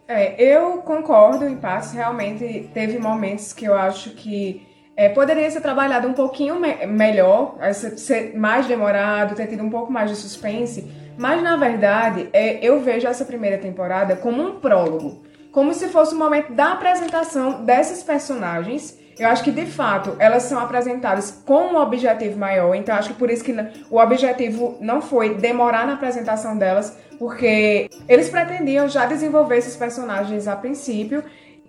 É, 0.06 0.42
eu 0.42 0.78
concordo 0.78 1.46
em 1.46 1.56
parte. 1.56 1.94
Realmente 1.94 2.70
teve 2.74 2.98
momentos 2.98 3.52
que 3.52 3.64
eu 3.64 3.74
acho 3.74 4.10
que 4.10 4.66
é, 4.96 5.08
poderia 5.08 5.50
ser 5.50 5.60
trabalhado 5.60 6.06
um 6.06 6.12
pouquinho 6.12 6.60
me 6.60 6.86
melhor, 6.86 7.56
ser 7.72 8.36
mais 8.36 8.66
demorado, 8.66 9.34
ter 9.34 9.46
tido 9.46 9.62
um 9.62 9.70
pouco 9.70 9.92
mais 9.92 10.10
de 10.10 10.16
suspense. 10.16 10.88
Mas 11.16 11.42
na 11.42 11.56
verdade, 11.56 12.28
é, 12.32 12.58
eu 12.64 12.80
vejo 12.80 13.06
essa 13.06 13.24
primeira 13.24 13.58
temporada 13.58 14.16
como 14.16 14.42
um 14.42 14.58
prólogo, 14.58 15.22
como 15.52 15.72
se 15.72 15.88
fosse 15.88 16.14
o 16.14 16.18
momento 16.18 16.52
da 16.52 16.72
apresentação 16.72 17.64
desses 17.64 18.02
personagens. 18.02 18.98
Eu 19.16 19.28
acho 19.28 19.44
que 19.44 19.52
de 19.52 19.64
fato 19.64 20.16
elas 20.18 20.42
são 20.42 20.58
apresentadas 20.58 21.30
com 21.46 21.74
um 21.74 21.76
objetivo 21.76 22.36
maior, 22.36 22.74
então 22.74 22.96
acho 22.96 23.10
que 23.10 23.18
por 23.18 23.30
isso 23.30 23.44
que 23.44 23.54
o 23.88 23.98
objetivo 23.98 24.76
não 24.80 25.00
foi 25.00 25.36
demorar 25.36 25.86
na 25.86 25.94
apresentação 25.94 26.58
delas, 26.58 26.98
porque 27.16 27.88
eles 28.08 28.28
pretendiam 28.28 28.88
já 28.88 29.06
desenvolver 29.06 29.58
esses 29.58 29.76
personagens 29.76 30.48
a 30.48 30.56
princípio 30.56 31.22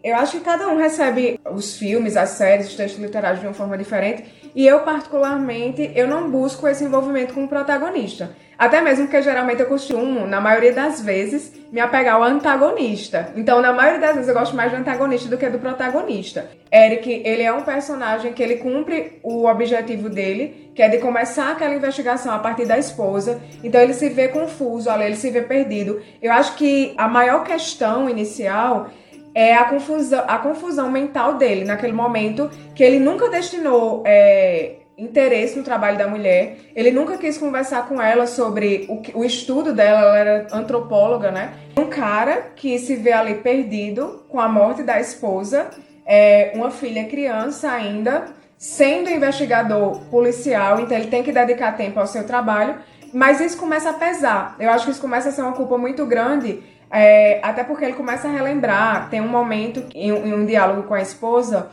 eu 0.05 0.15
acho 0.15 0.37
que 0.37 0.43
cada 0.43 0.67
um 0.67 0.77
recebe 0.77 1.39
os 1.51 1.75
filmes, 1.75 2.15
as 2.15 2.29
séries, 2.29 2.67
os 2.67 2.75
textos 2.75 3.01
literários 3.01 3.41
de 3.41 3.47
uma 3.47 3.55
forma 3.55 3.75
diferente. 3.75 4.23
E 4.53 4.65
eu, 4.67 4.81
particularmente, 4.81 5.91
eu 5.95 6.07
não 6.07 6.29
busco 6.29 6.67
esse 6.67 6.83
envolvimento 6.83 7.33
com 7.33 7.45
o 7.45 7.47
protagonista. 7.47 8.29
Até 8.55 8.81
mesmo 8.81 9.05
porque 9.05 9.21
geralmente 9.23 9.61
eu 9.61 9.65
costumo, 9.65 10.27
na 10.27 10.39
maioria 10.39 10.71
das 10.71 11.01
vezes, 11.01 11.51
me 11.71 11.81
apegar 11.81 12.15
ao 12.15 12.23
antagonista. 12.23 13.33
Então, 13.35 13.61
na 13.61 13.73
maioria 13.73 13.99
das 13.99 14.13
vezes, 14.13 14.29
eu 14.29 14.35
gosto 14.35 14.55
mais 14.55 14.71
do 14.71 14.77
antagonista 14.77 15.27
do 15.27 15.39
que 15.39 15.49
do 15.49 15.57
protagonista. 15.57 16.51
Eric, 16.71 17.23
ele 17.25 17.41
é 17.41 17.51
um 17.51 17.63
personagem 17.63 18.31
que 18.31 18.43
ele 18.43 18.57
cumpre 18.57 19.19
o 19.23 19.45
objetivo 19.45 20.07
dele, 20.07 20.71
que 20.75 20.83
é 20.83 20.87
de 20.87 20.99
começar 20.99 21.51
aquela 21.51 21.73
investigação 21.73 22.31
a 22.31 22.39
partir 22.39 22.65
da 22.65 22.77
esposa. 22.77 23.41
Então, 23.63 23.81
ele 23.81 23.93
se 23.93 24.07
vê 24.09 24.27
confuso 24.27 24.89
ele 24.91 25.15
se 25.15 25.31
vê 25.31 25.41
perdido. 25.41 25.99
Eu 26.21 26.31
acho 26.31 26.55
que 26.55 26.93
a 26.95 27.07
maior 27.07 27.43
questão 27.43 28.07
inicial 28.07 28.89
é 29.35 29.53
a 29.53 29.65
confusão, 29.65 30.23
a 30.25 30.37
confusão 30.37 30.89
mental 30.89 31.33
dele 31.33 31.65
naquele 31.65 31.91
momento 31.91 32.49
que 32.73 32.81
ele 32.81 32.99
nunca 32.99 33.29
destinou 33.29 34.01
é, 34.05 34.77
interesse 34.97 35.57
no 35.57 35.63
trabalho 35.63 35.97
da 35.97 36.07
mulher. 36.07 36.57
Ele 36.73 36.89
nunca 36.89 37.17
quis 37.17 37.37
conversar 37.37 37.87
com 37.89 38.01
ela 38.01 38.25
sobre 38.27 38.87
o, 38.89 39.19
o 39.19 39.25
estudo 39.25 39.73
dela, 39.73 39.99
ela 39.99 40.17
era 40.17 40.47
antropóloga, 40.53 41.31
né? 41.31 41.53
Um 41.77 41.87
cara 41.87 42.51
que 42.55 42.79
se 42.79 42.95
vê 42.95 43.11
ali 43.11 43.35
perdido 43.35 44.23
com 44.29 44.39
a 44.39 44.47
morte 44.47 44.83
da 44.83 45.01
esposa, 45.01 45.69
é, 46.05 46.53
uma 46.55 46.71
filha 46.71 47.03
criança 47.03 47.69
ainda, 47.69 48.27
sendo 48.57 49.09
investigador 49.09 49.99
policial, 50.05 50.79
então 50.79 50.97
ele 50.97 51.07
tem 51.07 51.21
que 51.21 51.31
dedicar 51.33 51.73
tempo 51.73 51.99
ao 51.99 52.07
seu 52.07 52.25
trabalho, 52.25 52.75
mas 53.13 53.41
isso 53.41 53.57
começa 53.57 53.89
a 53.89 53.93
pesar. 53.93 54.55
Eu 54.59 54.69
acho 54.69 54.85
que 54.85 54.91
isso 54.91 55.01
começa 55.01 55.29
a 55.29 55.31
ser 55.31 55.41
uma 55.41 55.53
culpa 55.53 55.77
muito 55.77 56.05
grande 56.05 56.63
é, 56.95 57.39
até 57.43 57.63
porque 57.63 57.83
ele 57.83 57.93
começa 57.93 58.27
a 58.27 58.31
relembrar. 58.31 59.09
Tem 59.09 59.19
um 59.19 59.27
momento 59.27 59.83
em, 59.93 60.09
em 60.09 60.33
um 60.33 60.45
diálogo 60.45 60.83
com 60.83 60.93
a 60.93 61.01
esposa, 61.01 61.69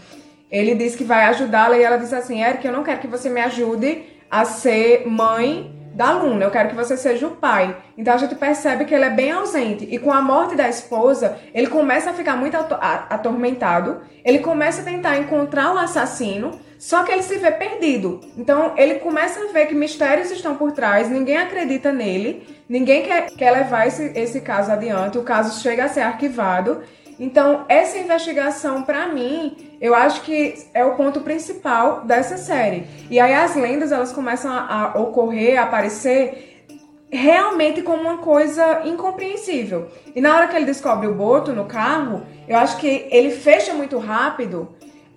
ele 0.50 0.75
diz 0.75 0.97
que 0.97 1.05
vai 1.05 1.25
ajudá-la 1.26 1.79
e 1.79 1.83
ela 1.83 1.97
diz 1.97 2.12
assim: 2.12 2.43
Eric, 2.43 2.67
eu 2.67 2.73
não 2.73 2.83
quero 2.83 3.00
que 3.00 3.07
você 3.07 3.31
me 3.31 3.41
ajude 3.41 4.02
a 4.29 4.45
ser 4.45 5.07
mãe 5.07 5.72
da 5.95 6.09
aluna, 6.09 6.45
eu 6.45 6.51
quero 6.51 6.71
que 6.71 6.75
você 6.75 6.97
seja 6.97 7.27
o 7.27 7.37
pai. 7.37 7.77
Então 7.97 8.15
a 8.15 8.17
gente 8.17 8.35
percebe 8.35 8.85
que 8.85 8.95
ele 8.95 9.05
é 9.05 9.11
bem 9.11 9.31
ausente. 9.31 9.87
E 9.91 9.99
com 9.99 10.13
a 10.13 10.23
morte 10.23 10.57
da 10.57 10.69
esposa, 10.69 11.39
ele 11.55 11.67
começa 11.67 12.11
a 12.11 12.15
ficar 12.15 12.37
muito 12.37 12.57
atormentado, 12.57 14.01
ele 14.25 14.39
começa 14.39 14.83
a 14.83 14.85
tentar 14.85 15.19
encontrar 15.19 15.75
o 15.75 15.79
assassino, 15.79 16.59
só 16.79 17.03
que 17.03 17.13
ele 17.13 17.23
se 17.23 17.37
vê 17.37 17.51
perdido. 17.51 18.21
Então 18.37 18.73
ele 18.77 18.97
começa 18.97 19.41
a 19.41 19.53
ver 19.53 19.67
que 19.67 19.75
mistérios 19.75 20.31
estão 20.31 20.57
por 20.57 20.73
trás, 20.73 21.09
ninguém 21.09 21.37
acredita 21.37 21.93
nele, 21.93 22.47
ninguém 22.69 23.03
quer, 23.03 23.27
quer 23.31 23.51
levar 23.51 23.87
esse, 23.87 24.13
esse 24.19 24.41
caso 24.41 24.73
adiante, 24.73 25.19
o 25.19 25.23
caso 25.23 25.61
chega 25.61 25.85
a 25.85 25.89
ser 25.89 26.01
arquivado. 26.01 26.83
Então, 27.21 27.65
essa 27.69 27.99
investigação, 27.99 28.83
para 28.83 29.07
mim, 29.07 29.72
eu 29.83 29.97
acho 29.97 30.23
que 30.23 30.55
é 30.73 30.85
o 30.85 30.95
ponto 30.95 31.23
principal 31.23 32.03
dessa 32.05 32.37
série. 32.37 32.87
E 33.11 33.19
aí 33.19 33.35
as 33.35 33.57
lendas, 33.57 33.91
elas 33.91 34.12
começam 34.12 34.53
a, 34.53 34.93
a 34.95 34.99
ocorrer, 35.01 35.59
a 35.59 35.65
aparecer 35.65 36.67
realmente 37.11 37.83
como 37.83 38.01
uma 38.03 38.19
coisa 38.19 38.83
incompreensível. 38.85 39.89
E 40.15 40.21
na 40.21 40.37
hora 40.37 40.47
que 40.47 40.55
ele 40.55 40.67
descobre 40.67 41.09
o 41.09 41.15
boto 41.15 41.53
no 41.53 41.65
carro, 41.65 42.23
eu 42.47 42.57
acho 42.57 42.77
que 42.77 43.09
ele 43.11 43.33
fecha 43.33 43.75
muito 43.75 43.99
rápido. 43.99 44.69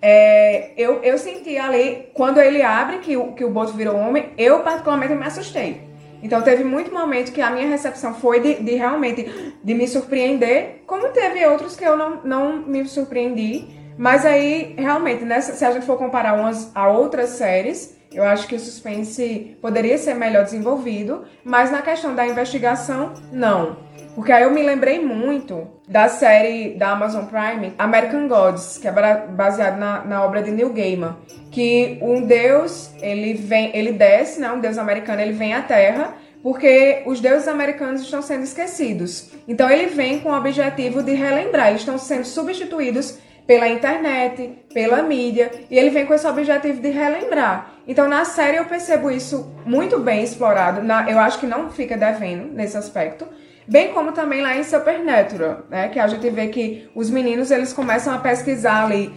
É, 0.02 0.72
eu, 0.76 0.96
eu 1.04 1.20
senti 1.20 1.60
ali, 1.60 2.08
quando 2.16 2.40
ele 2.40 2.64
abre 2.64 2.98
que 2.98 3.16
o, 3.16 3.34
que 3.34 3.46
o 3.46 3.52
boto 3.52 3.74
virou 3.74 3.96
homem, 3.96 4.32
eu 4.36 4.62
particularmente 4.62 5.14
me 5.14 5.26
assustei. 5.26 5.84
Então 6.24 6.42
teve 6.42 6.64
muito 6.64 6.92
momento 6.92 7.32
que 7.32 7.40
a 7.40 7.52
minha 7.52 7.68
recepção 7.68 8.16
foi 8.16 8.40
de, 8.40 8.56
de, 8.56 8.74
realmente 8.74 9.54
de 9.64 9.74
me 9.76 9.88
surpreender, 9.88 10.82
como 10.88 11.10
teve 11.10 11.46
outros 11.46 11.76
que 11.76 11.84
eu 11.84 11.96
não, 11.96 12.24
não 12.24 12.58
me 12.58 12.84
surpreendi. 12.88 13.85
Mas 13.98 14.26
aí, 14.26 14.76
realmente, 14.78 15.24
se 15.42 15.64
a 15.64 15.72
gente 15.72 15.86
for 15.86 15.98
comparar 15.98 16.34
umas 16.34 16.72
a 16.76 16.88
outras 16.90 17.30
séries, 17.30 17.96
eu 18.12 18.24
acho 18.24 18.48
que 18.48 18.56
o 18.56 18.60
suspense 18.60 19.58
poderia 19.62 19.98
ser 19.98 20.14
melhor 20.16 20.44
desenvolvido, 20.44 21.26
mas 21.44 21.72
na 21.72 21.82
questão 21.82 22.16
da 22.16 22.26
investigação, 22.26 23.14
não. 23.32 23.78
Porque 24.16 24.32
aí 24.32 24.44
eu 24.44 24.52
me 24.52 24.64
lembrei 24.64 25.04
muito 25.04 25.68
da 25.88 26.08
série 26.08 26.76
da 26.76 26.92
Amazon 26.92 27.26
Prime, 27.26 27.74
American 27.78 28.28
Gods, 28.30 28.78
que 28.78 28.88
é 28.88 28.92
baseado 28.92 29.78
na, 29.78 30.06
na 30.06 30.24
obra 30.24 30.42
de 30.42 30.52
Neil 30.52 30.72
Gaiman, 30.72 31.18
que 31.52 32.00
um 32.02 32.22
deus, 32.22 32.92
ele 33.02 33.34
vem, 33.34 33.76
ele 33.76 33.92
desce, 33.92 34.40
né, 34.40 34.50
um 34.52 34.62
deus 34.62 34.78
americano, 34.78 35.22
ele 35.22 35.34
vem 35.34 35.54
à 35.54 35.62
Terra, 35.62 36.14
porque 36.42 37.04
os 37.06 37.20
deuses 37.20 37.48
americanos 37.48 38.02
estão 38.02 38.22
sendo 38.22 38.44
esquecidos. 38.44 39.32
Então 39.46 39.70
ele 39.70 39.88
vem 39.88 40.20
com 40.20 40.30
o 40.30 40.38
objetivo 40.38 41.04
de 41.04 41.14
relembrar, 41.14 41.70
eles 41.70 41.82
estão 41.82 41.98
sendo 41.98 42.24
substituídos 42.24 43.18
pela 43.46 43.68
internet, 43.68 44.66
pela 44.74 45.02
mídia, 45.02 45.52
e 45.70 45.78
ele 45.78 45.90
vem 45.90 46.06
com 46.06 46.14
esse 46.14 46.28
objetivo 46.28 46.82
de 46.82 46.90
relembrar. 46.90 47.74
Então 47.88 48.08
na 48.08 48.26
série 48.26 48.58
eu 48.58 48.66
percebo 48.66 49.12
isso 49.12 49.54
muito 49.66 50.00
bem 50.00 50.24
explorado, 50.24 50.82
na, 50.82 51.10
eu 51.10 51.20
acho 51.20 51.40
que 51.40 51.46
não 51.46 51.70
fica 51.70 51.96
devendo 51.96 52.52
nesse 52.54 52.76
aspecto. 52.78 53.28
Bem 53.68 53.94
como 53.94 54.12
também 54.12 54.42
lá 54.42 54.56
em 54.56 54.64
Supernatural, 54.64 55.64
né? 55.70 55.90
Que 55.90 56.00
a 56.00 56.08
gente 56.08 56.30
vê 56.30 56.48
que 56.50 56.88
os 56.94 57.10
meninos 57.10 57.50
eles 57.50 57.74
começam 57.74 58.14
a 58.14 58.20
pesquisar 58.20 58.86
ali 58.86 59.12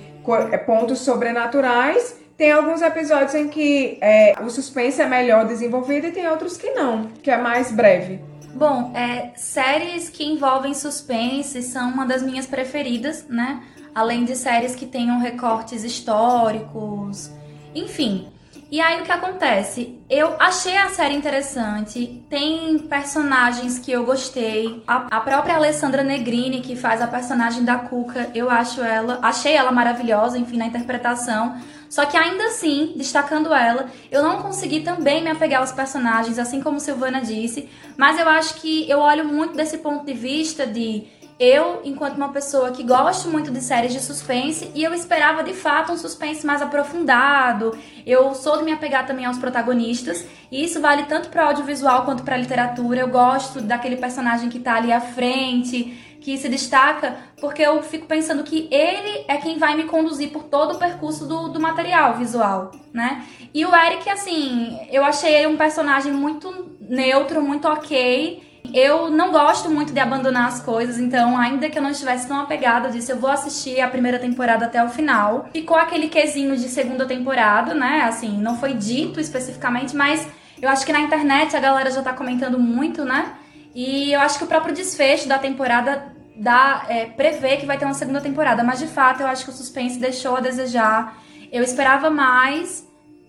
é, 0.50 0.56
pontos 0.56 1.00
sobrenaturais. 1.00 2.18
Tem 2.36 2.52
alguns 2.52 2.80
episódios 2.80 3.34
em 3.34 3.48
que 3.48 3.98
é, 4.00 4.32
o 4.40 4.48
suspense 4.48 5.02
é 5.02 5.06
melhor 5.06 5.44
desenvolvido 5.44 6.06
e 6.06 6.12
tem 6.12 6.26
outros 6.28 6.56
que 6.56 6.70
não, 6.70 7.08
que 7.22 7.30
é 7.30 7.36
mais 7.36 7.70
breve. 7.70 8.20
Bom, 8.54 8.92
é, 8.96 9.32
séries 9.36 10.08
que 10.08 10.24
envolvem 10.24 10.72
suspense 10.72 11.62
são 11.62 11.90
uma 11.90 12.06
das 12.06 12.22
minhas 12.22 12.46
preferidas, 12.46 13.26
né? 13.28 13.62
Além 13.98 14.24
de 14.24 14.36
séries 14.36 14.76
que 14.76 14.86
tenham 14.86 15.18
recortes 15.18 15.82
históricos, 15.82 17.32
enfim. 17.74 18.28
E 18.70 18.80
aí 18.80 19.00
o 19.00 19.04
que 19.04 19.10
acontece? 19.10 19.98
Eu 20.08 20.36
achei 20.38 20.76
a 20.76 20.88
série 20.88 21.14
interessante, 21.14 22.22
tem 22.30 22.78
personagens 22.78 23.76
que 23.76 23.90
eu 23.90 24.04
gostei. 24.04 24.84
A, 24.86 25.16
a, 25.16 25.20
própria 25.20 25.56
Alessandra 25.56 26.04
Negrini, 26.04 26.60
que 26.60 26.76
faz 26.76 27.02
a 27.02 27.08
personagem 27.08 27.64
da 27.64 27.76
Cuca, 27.76 28.30
eu 28.36 28.48
acho 28.48 28.80
ela, 28.82 29.18
achei 29.20 29.54
ela 29.54 29.72
maravilhosa, 29.72 30.38
enfim, 30.38 30.58
na 30.58 30.66
interpretação. 30.66 31.56
Só 31.90 32.06
que 32.06 32.16
ainda 32.16 32.44
assim, 32.44 32.92
destacando 32.94 33.52
ela, 33.52 33.88
eu 34.12 34.22
não 34.22 34.42
consegui 34.42 34.80
também 34.80 35.24
me 35.24 35.30
apegar 35.30 35.60
aos 35.60 35.72
personagens, 35.72 36.38
assim 36.38 36.60
como 36.60 36.78
Silvana 36.78 37.20
disse, 37.20 37.68
mas 37.96 38.16
eu 38.16 38.28
acho 38.28 38.60
que 38.60 38.88
eu 38.88 39.00
olho 39.00 39.24
muito 39.24 39.56
desse 39.56 39.78
ponto 39.78 40.06
de 40.06 40.12
vista 40.12 40.64
de 40.64 41.17
eu, 41.38 41.82
enquanto 41.84 42.16
uma 42.16 42.30
pessoa 42.30 42.72
que 42.72 42.82
gosto 42.82 43.28
muito 43.28 43.50
de 43.50 43.60
séries 43.60 43.92
de 43.92 44.00
suspense, 44.00 44.72
e 44.74 44.82
eu 44.82 44.92
esperava 44.92 45.44
de 45.44 45.54
fato 45.54 45.92
um 45.92 45.96
suspense 45.96 46.44
mais 46.44 46.60
aprofundado. 46.60 47.78
Eu 48.04 48.34
sou 48.34 48.58
de 48.58 48.64
me 48.64 48.72
apegar 48.72 49.06
também 49.06 49.24
aos 49.24 49.38
protagonistas, 49.38 50.26
e 50.50 50.64
isso 50.64 50.80
vale 50.80 51.04
tanto 51.04 51.28
para 51.28 51.44
audiovisual 51.44 52.04
quanto 52.04 52.24
para 52.24 52.36
literatura. 52.36 53.00
Eu 53.00 53.08
gosto 53.08 53.60
daquele 53.60 53.96
personagem 53.96 54.48
que 54.48 54.58
tá 54.58 54.74
ali 54.74 54.92
à 54.92 55.00
frente, 55.00 56.18
que 56.20 56.36
se 56.36 56.48
destaca, 56.48 57.16
porque 57.40 57.62
eu 57.62 57.80
fico 57.84 58.06
pensando 58.06 58.42
que 58.42 58.68
ele 58.72 59.24
é 59.28 59.36
quem 59.36 59.58
vai 59.58 59.76
me 59.76 59.84
conduzir 59.84 60.30
por 60.30 60.42
todo 60.44 60.74
o 60.74 60.78
percurso 60.78 61.24
do, 61.24 61.48
do 61.50 61.60
material 61.60 62.16
visual, 62.16 62.72
né? 62.92 63.24
E 63.54 63.64
o 63.64 63.74
Eric, 63.74 64.10
assim, 64.10 64.76
eu 64.90 65.04
achei 65.04 65.32
ele 65.36 65.46
um 65.46 65.56
personagem 65.56 66.12
muito 66.12 66.76
neutro, 66.80 67.40
muito 67.40 67.68
ok 67.68 68.47
eu 68.72 69.10
não 69.10 69.32
gosto 69.32 69.70
muito 69.70 69.92
de 69.92 70.00
abandonar 70.00 70.46
as 70.48 70.60
coisas, 70.60 70.98
então, 70.98 71.36
ainda 71.36 71.70
que 71.70 71.78
eu 71.78 71.82
não 71.82 71.90
estivesse 71.90 72.28
tão 72.28 72.40
apegada, 72.40 72.90
disse, 72.90 73.10
eu 73.10 73.18
vou 73.18 73.30
assistir 73.30 73.80
a 73.80 73.88
primeira 73.88 74.18
temporada 74.18 74.66
até 74.66 74.82
o 74.84 74.88
final. 74.88 75.48
Ficou 75.52 75.76
aquele 75.76 76.08
quesinho 76.08 76.56
de 76.56 76.68
segunda 76.68 77.06
temporada, 77.06 77.74
né? 77.74 78.02
Assim, 78.02 78.38
não 78.38 78.58
foi 78.58 78.74
dito 78.74 79.20
especificamente, 79.20 79.96
mas 79.96 80.28
eu 80.60 80.68
acho 80.68 80.84
que 80.84 80.92
na 80.92 81.00
internet 81.00 81.56
a 81.56 81.60
galera 81.60 81.90
já 81.90 82.02
tá 82.02 82.12
comentando 82.12 82.58
muito, 82.58 83.04
né? 83.04 83.34
E 83.74 84.12
eu 84.12 84.20
acho 84.20 84.38
que 84.38 84.44
o 84.44 84.48
próprio 84.48 84.74
desfecho 84.74 85.28
da 85.28 85.38
temporada 85.38 86.12
dá, 86.36 86.84
é, 86.88 87.06
prevê 87.06 87.56
que 87.56 87.66
vai 87.66 87.78
ter 87.78 87.84
uma 87.84 87.94
segunda 87.94 88.20
temporada, 88.20 88.64
mas 88.64 88.78
de 88.78 88.86
fato 88.86 89.20
eu 89.20 89.26
acho 89.26 89.44
que 89.44 89.50
o 89.50 89.54
suspense 89.54 89.98
deixou 89.98 90.36
a 90.36 90.40
desejar. 90.40 91.18
Eu 91.52 91.62
esperava 91.62 92.10
mais, 92.10 92.87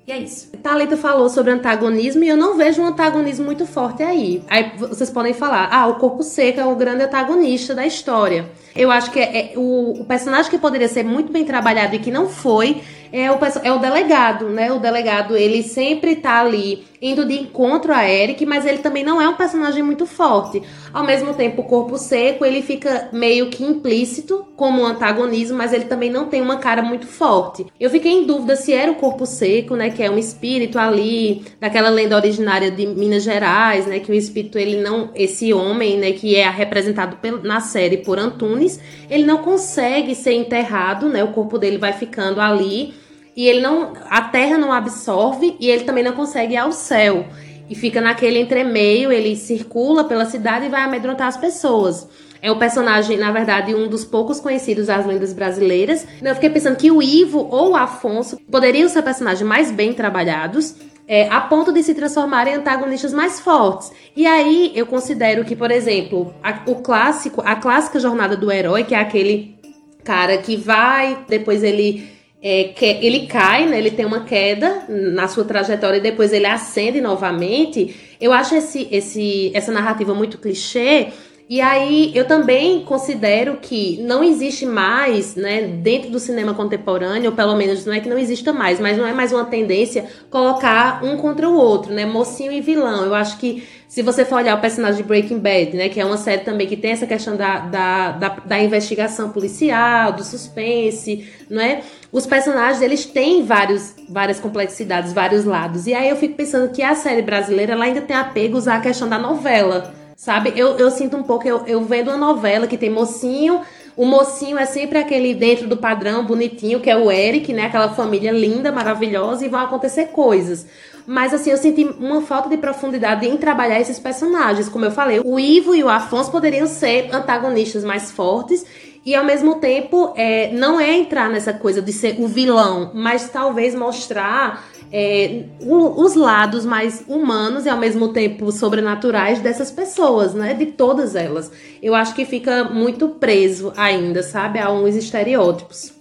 e 0.10 0.12
é 0.12 0.18
isso. 0.18 0.50
Thalita 0.64 0.98
falou 0.98 1.30
sobre 1.30 1.52
antagonismo 1.52 2.24
e 2.24 2.28
eu 2.28 2.36
não 2.36 2.58
vejo 2.58 2.82
um 2.82 2.88
antagonismo 2.88 3.46
muito 3.46 3.68
forte 3.68 4.02
aí. 4.02 4.42
Aí 4.50 4.72
vocês 4.76 5.12
podem 5.12 5.34
falar, 5.34 5.70
ah, 5.72 5.86
o 5.86 5.96
corpo 5.96 6.24
seco 6.24 6.60
é 6.60 6.66
o 6.66 6.76
grande 6.76 7.04
antagonista 7.04 7.76
da 7.76 7.86
história. 7.86 8.50
Eu 8.76 8.90
acho 8.90 9.12
que 9.12 9.20
é, 9.20 9.54
é 9.54 9.54
o, 9.56 10.02
o, 10.02 10.06
personagem 10.06 10.50
que 10.50 10.58
poderia 10.58 10.88
ser 10.88 11.04
muito 11.04 11.32
bem 11.32 11.46
trabalhado 11.46 11.96
e 11.96 12.00
que 12.00 12.10
não 12.10 12.28
foi 12.28 12.82
é 13.14 13.32
o, 13.32 13.38
é 13.64 13.72
o 13.72 13.78
delegado, 13.78 14.50
né? 14.50 14.72
O 14.72 14.80
delegado, 14.80 15.38
ele 15.38 15.62
sempre 15.62 16.16
tá 16.16 16.40
ali 16.40 16.88
indo 17.02 17.26
de 17.26 17.34
encontro 17.40 17.94
a 17.94 18.10
Eric, 18.10 18.46
mas 18.46 18.66
ele 18.66 18.80
também 18.80 19.04
não 19.04 19.22
é 19.22 19.28
um 19.28 19.36
personagem 19.36 19.82
muito 19.82 20.06
forte. 20.06 20.62
Ao 20.94 21.04
mesmo 21.04 21.34
tempo, 21.34 21.62
o 21.62 21.66
corpo 21.66 21.98
seco, 21.98 22.46
ele 22.46 22.62
fica 22.62 23.10
meio 23.14 23.50
que 23.50 23.64
implícito 23.64 24.46
como 24.56 24.82
um 24.82 24.86
antagonismo, 24.86 25.58
mas 25.58 25.72
ele 25.72 25.86
também 25.86 26.10
não 26.10 26.28
tem 26.28 26.42
uma 26.42 26.58
cara 26.58 26.82
muito 26.82 27.08
forte. 27.08 27.66
Eu 27.80 27.90
fiquei 27.90 28.12
em 28.12 28.26
dúvida 28.26 28.56
se 28.56 28.74
era 28.74 28.92
o 28.92 28.96
corpo 28.96 29.26
seco, 29.26 29.76
né, 29.76 29.90
que 29.90 30.04
é 30.04 30.12
um 30.12 30.18
espírito 30.18 30.78
ali 30.78 31.44
daquela 31.60 31.90
lenda 31.90 32.16
originária 32.16 32.70
de 32.70 32.86
Minas 32.86 33.24
Gerais, 33.24 33.86
né, 33.86 34.00
que 34.00 34.12
o 34.12 34.16
espírito 34.16 34.58
ele 34.58 34.82
não, 34.82 35.12
esse 35.16 35.54
homem, 35.54 35.98
né, 35.98 36.12
que 36.12 36.36
é 36.36 36.50
representado 36.50 37.18
na 37.44 37.62
série 37.62 37.98
por 37.98 38.20
Antunes, 38.20 38.80
ele 39.10 39.24
não 39.24 39.38
consegue 39.38 40.14
ser 40.16 40.34
enterrado, 40.34 41.08
né, 41.08 41.24
o 41.24 41.30
corpo 41.30 41.58
dele 41.58 41.78
vai 41.78 41.94
ficando 41.94 42.42
ali 42.42 42.94
e 43.36 43.48
ele 43.48 43.62
não, 43.62 43.94
a 44.10 44.22
terra 44.22 44.58
não 44.58 44.72
absorve 44.72 45.56
e 45.60 45.70
ele 45.70 45.84
também 45.84 46.04
não 46.04 46.14
consegue 46.14 46.54
ir 46.54 46.58
ao 46.58 46.72
céu 46.72 47.26
e 47.70 47.76
fica 47.76 48.02
naquele 48.02 48.40
entremeio, 48.40 49.12
ele 49.12 49.36
circula 49.36 50.04
pela 50.04 50.26
cidade 50.26 50.66
e 50.66 50.70
vai 50.70 50.82
amedrontar 50.82 51.28
as 51.28 51.38
pessoas. 51.38 52.08
É 52.42 52.50
o 52.50 52.58
personagem, 52.58 53.18
na 53.18 53.32
verdade, 53.32 53.76
um 53.76 53.88
dos 53.88 54.04
poucos 54.04 54.40
conhecidos 54.40 54.88
das 54.88 55.06
lendas 55.06 55.34
brasileiras. 55.34 56.08
Eu 56.22 56.34
fiquei 56.34 56.50
pensando 56.50 56.78
que 56.78 56.90
o 56.90 57.02
Ivo 57.02 57.48
ou 57.52 57.72
o 57.72 57.76
Afonso 57.76 58.40
poderiam 58.50 58.88
ser 58.90 59.04
personagens 59.04 59.48
mais 59.48 59.72
bem 59.72 59.94
trabalhados, 59.94 60.76
é, 61.08 61.28
a 61.30 61.42
ponto 61.42 61.72
de 61.72 61.84
se 61.84 61.94
transformarem 61.94 62.54
em 62.54 62.58
antagonistas 62.58 63.14
mais 63.14 63.40
fortes. 63.40 63.92
E 64.16 64.26
aí 64.26 64.72
eu 64.74 64.86
considero 64.86 65.44
que, 65.44 65.56
por 65.56 65.70
exemplo, 65.70 66.34
a, 66.42 66.62
o 66.66 66.76
clássico, 66.76 67.42
a 67.46 67.56
clássica 67.56 68.00
jornada 68.00 68.38
do 68.38 68.52
herói, 68.52 68.84
que 68.84 68.96
é 68.96 69.00
aquele 69.00 69.56
cara 70.04 70.38
que 70.38 70.56
vai, 70.56 71.26
depois 71.28 71.62
ele 71.62 72.10
é, 72.42 72.66
que 72.66 72.86
ele 72.86 73.28
cai, 73.28 73.66
né? 73.66 73.78
Ele 73.78 73.92
tem 73.92 74.06
uma 74.06 74.24
queda 74.24 74.84
na 74.88 75.28
sua 75.28 75.44
trajetória 75.44 75.98
e 75.98 76.02
depois 76.02 76.32
ele 76.32 76.46
ascende 76.46 77.02
novamente. 77.02 77.96
Eu 78.20 78.32
acho 78.32 78.56
esse, 78.56 78.88
esse, 78.92 79.52
essa 79.54 79.72
narrativa 79.72 80.14
muito 80.14 80.38
clichê 80.38 81.10
e 81.50 81.62
aí 81.62 82.12
eu 82.14 82.28
também 82.28 82.82
considero 82.82 83.58
que 83.60 84.00
não 84.04 84.24
existe 84.24 84.68
mais, 84.68 85.36
né, 85.36 85.64
dentro 85.64 86.12
do 86.12 86.20
cinema 86.20 86.54
contemporâneo, 86.54 87.32
ou 87.32 87.36
pelo 87.36 87.56
menos 87.56 87.88
não 87.88 87.94
é 87.94 88.00
que 88.00 88.08
não 88.08 88.20
exista 88.20 88.54
mais, 88.54 88.80
mas 88.80 89.00
não 89.00 89.08
é 89.08 89.14
mais 89.14 89.34
uma 89.34 89.44
tendência 89.46 90.06
colocar 90.30 91.04
um 91.04 91.18
contra 91.18 91.50
o 91.50 91.56
outro, 91.56 91.92
né, 91.92 92.06
mocinho 92.06 92.52
e 92.52 92.62
vilão. 92.62 93.04
Eu 93.04 93.16
acho 93.16 93.40
que 93.40 93.68
se 93.88 94.04
você 94.04 94.24
for 94.24 94.36
olhar 94.36 94.56
o 94.56 94.62
personagem 94.62 94.98
de 95.02 95.08
Breaking 95.08 95.40
Bad, 95.40 95.76
né, 95.76 95.90
que 95.90 96.00
é 96.00 96.06
uma 96.06 96.18
série 96.18 96.44
também 96.44 96.68
que 96.68 96.78
tem 96.78 96.92
essa 96.92 97.08
questão 97.08 97.36
da, 97.36 97.62
da, 97.62 98.12
da, 98.12 98.30
da 98.46 98.60
investigação 98.60 99.32
policial, 99.32 100.14
do 100.14 100.24
suspense, 100.24 101.28
não 101.50 101.60
é? 101.60 101.82
Os 102.12 102.26
personagens, 102.26 102.82
eles 102.82 103.06
têm 103.06 103.44
vários, 103.44 103.94
várias 104.08 104.40
complexidades, 104.40 105.14
vários 105.14 105.46
lados. 105.46 105.86
E 105.86 105.94
aí 105.94 106.10
eu 106.10 106.16
fico 106.16 106.36
pensando 106.36 106.72
que 106.72 106.82
a 106.82 106.96
série 106.96 107.22
brasileira, 107.22 107.74
ela 107.74 107.86
ainda 107.86 108.02
tem 108.02 108.16
apegos 108.16 108.68
à 108.68 108.80
questão 108.80 109.08
da 109.08 109.20
novela, 109.20 109.94
Sabe? 110.20 110.52
Eu, 110.54 110.78
eu 110.78 110.92
sinto 110.92 111.16
um 111.16 111.24
pouco, 111.24 111.48
eu, 111.48 111.66
eu 111.66 111.82
vendo 111.82 112.10
uma 112.10 112.18
novela 112.18 112.68
que 112.68 112.78
tem 112.78 112.90
mocinho, 112.90 113.62
o 113.96 114.06
mocinho 114.06 114.58
é 114.58 114.66
sempre 114.66 114.98
aquele 114.98 115.34
dentro 115.34 115.66
do 115.66 115.78
padrão 115.78 116.26
bonitinho, 116.26 116.82
que 116.82 116.90
é 116.90 116.98
o 116.98 117.10
Eric, 117.10 117.54
né? 117.54 117.68
Aquela 117.68 117.88
família 117.94 118.34
linda, 118.34 118.70
maravilhosa, 118.70 119.46
e 119.46 119.48
vão 119.48 119.62
acontecer 119.62 120.08
coisas. 120.08 120.68
Mas 121.08 121.34
assim, 121.34 121.52
eu 121.52 121.58
senti 121.58 121.86
uma 121.86 122.22
falta 122.22 122.50
de 122.50 122.58
profundidade 122.58 123.26
em 123.26 123.38
trabalhar 123.38 123.80
esses 123.80 123.98
personagens. 123.98 124.68
Como 124.68 124.84
eu 124.84 124.92
falei, 124.92 125.22
o 125.24 125.40
Ivo 125.40 125.74
e 125.74 125.86
o 125.86 125.90
Afonso 125.90 126.30
poderiam 126.30 126.68
ser 126.68 127.10
antagonistas 127.16 127.86
mais 127.86 128.12
fortes. 128.12 128.66
E 129.06 129.16
ao 129.16 129.24
mesmo 129.24 129.56
tempo, 129.56 130.14
é, 130.16 130.52
não 130.52 130.80
é 130.80 130.96
entrar 130.96 131.30
nessa 131.30 131.54
coisa 131.54 131.82
de 131.82 131.92
ser 131.94 132.20
o 132.20 132.28
vilão, 132.28 132.92
mas 132.94 133.30
talvez 133.30 133.74
mostrar 133.74 134.64
é, 134.92 135.44
os 135.62 136.16
lados 136.16 136.66
mais 136.66 137.04
humanos 137.08 137.66
e 137.66 137.70
ao 137.70 137.78
mesmo 137.78 138.10
tempo 138.10 138.52
sobrenaturais 138.52 139.40
dessas 139.40 139.72
pessoas, 139.72 140.34
né? 140.34 140.54
De 140.54 140.66
todas 140.68 141.16
elas. 141.16 141.52
Eu 141.82 141.96
acho 141.96 142.14
que 142.14 142.26
fica 142.26 142.66
muito 142.66 143.10
preso 143.10 143.72
ainda, 143.78 144.24
sabe? 144.24 144.60
A 144.60 144.72
uns 144.72 144.96
estereótipos. 144.96 145.94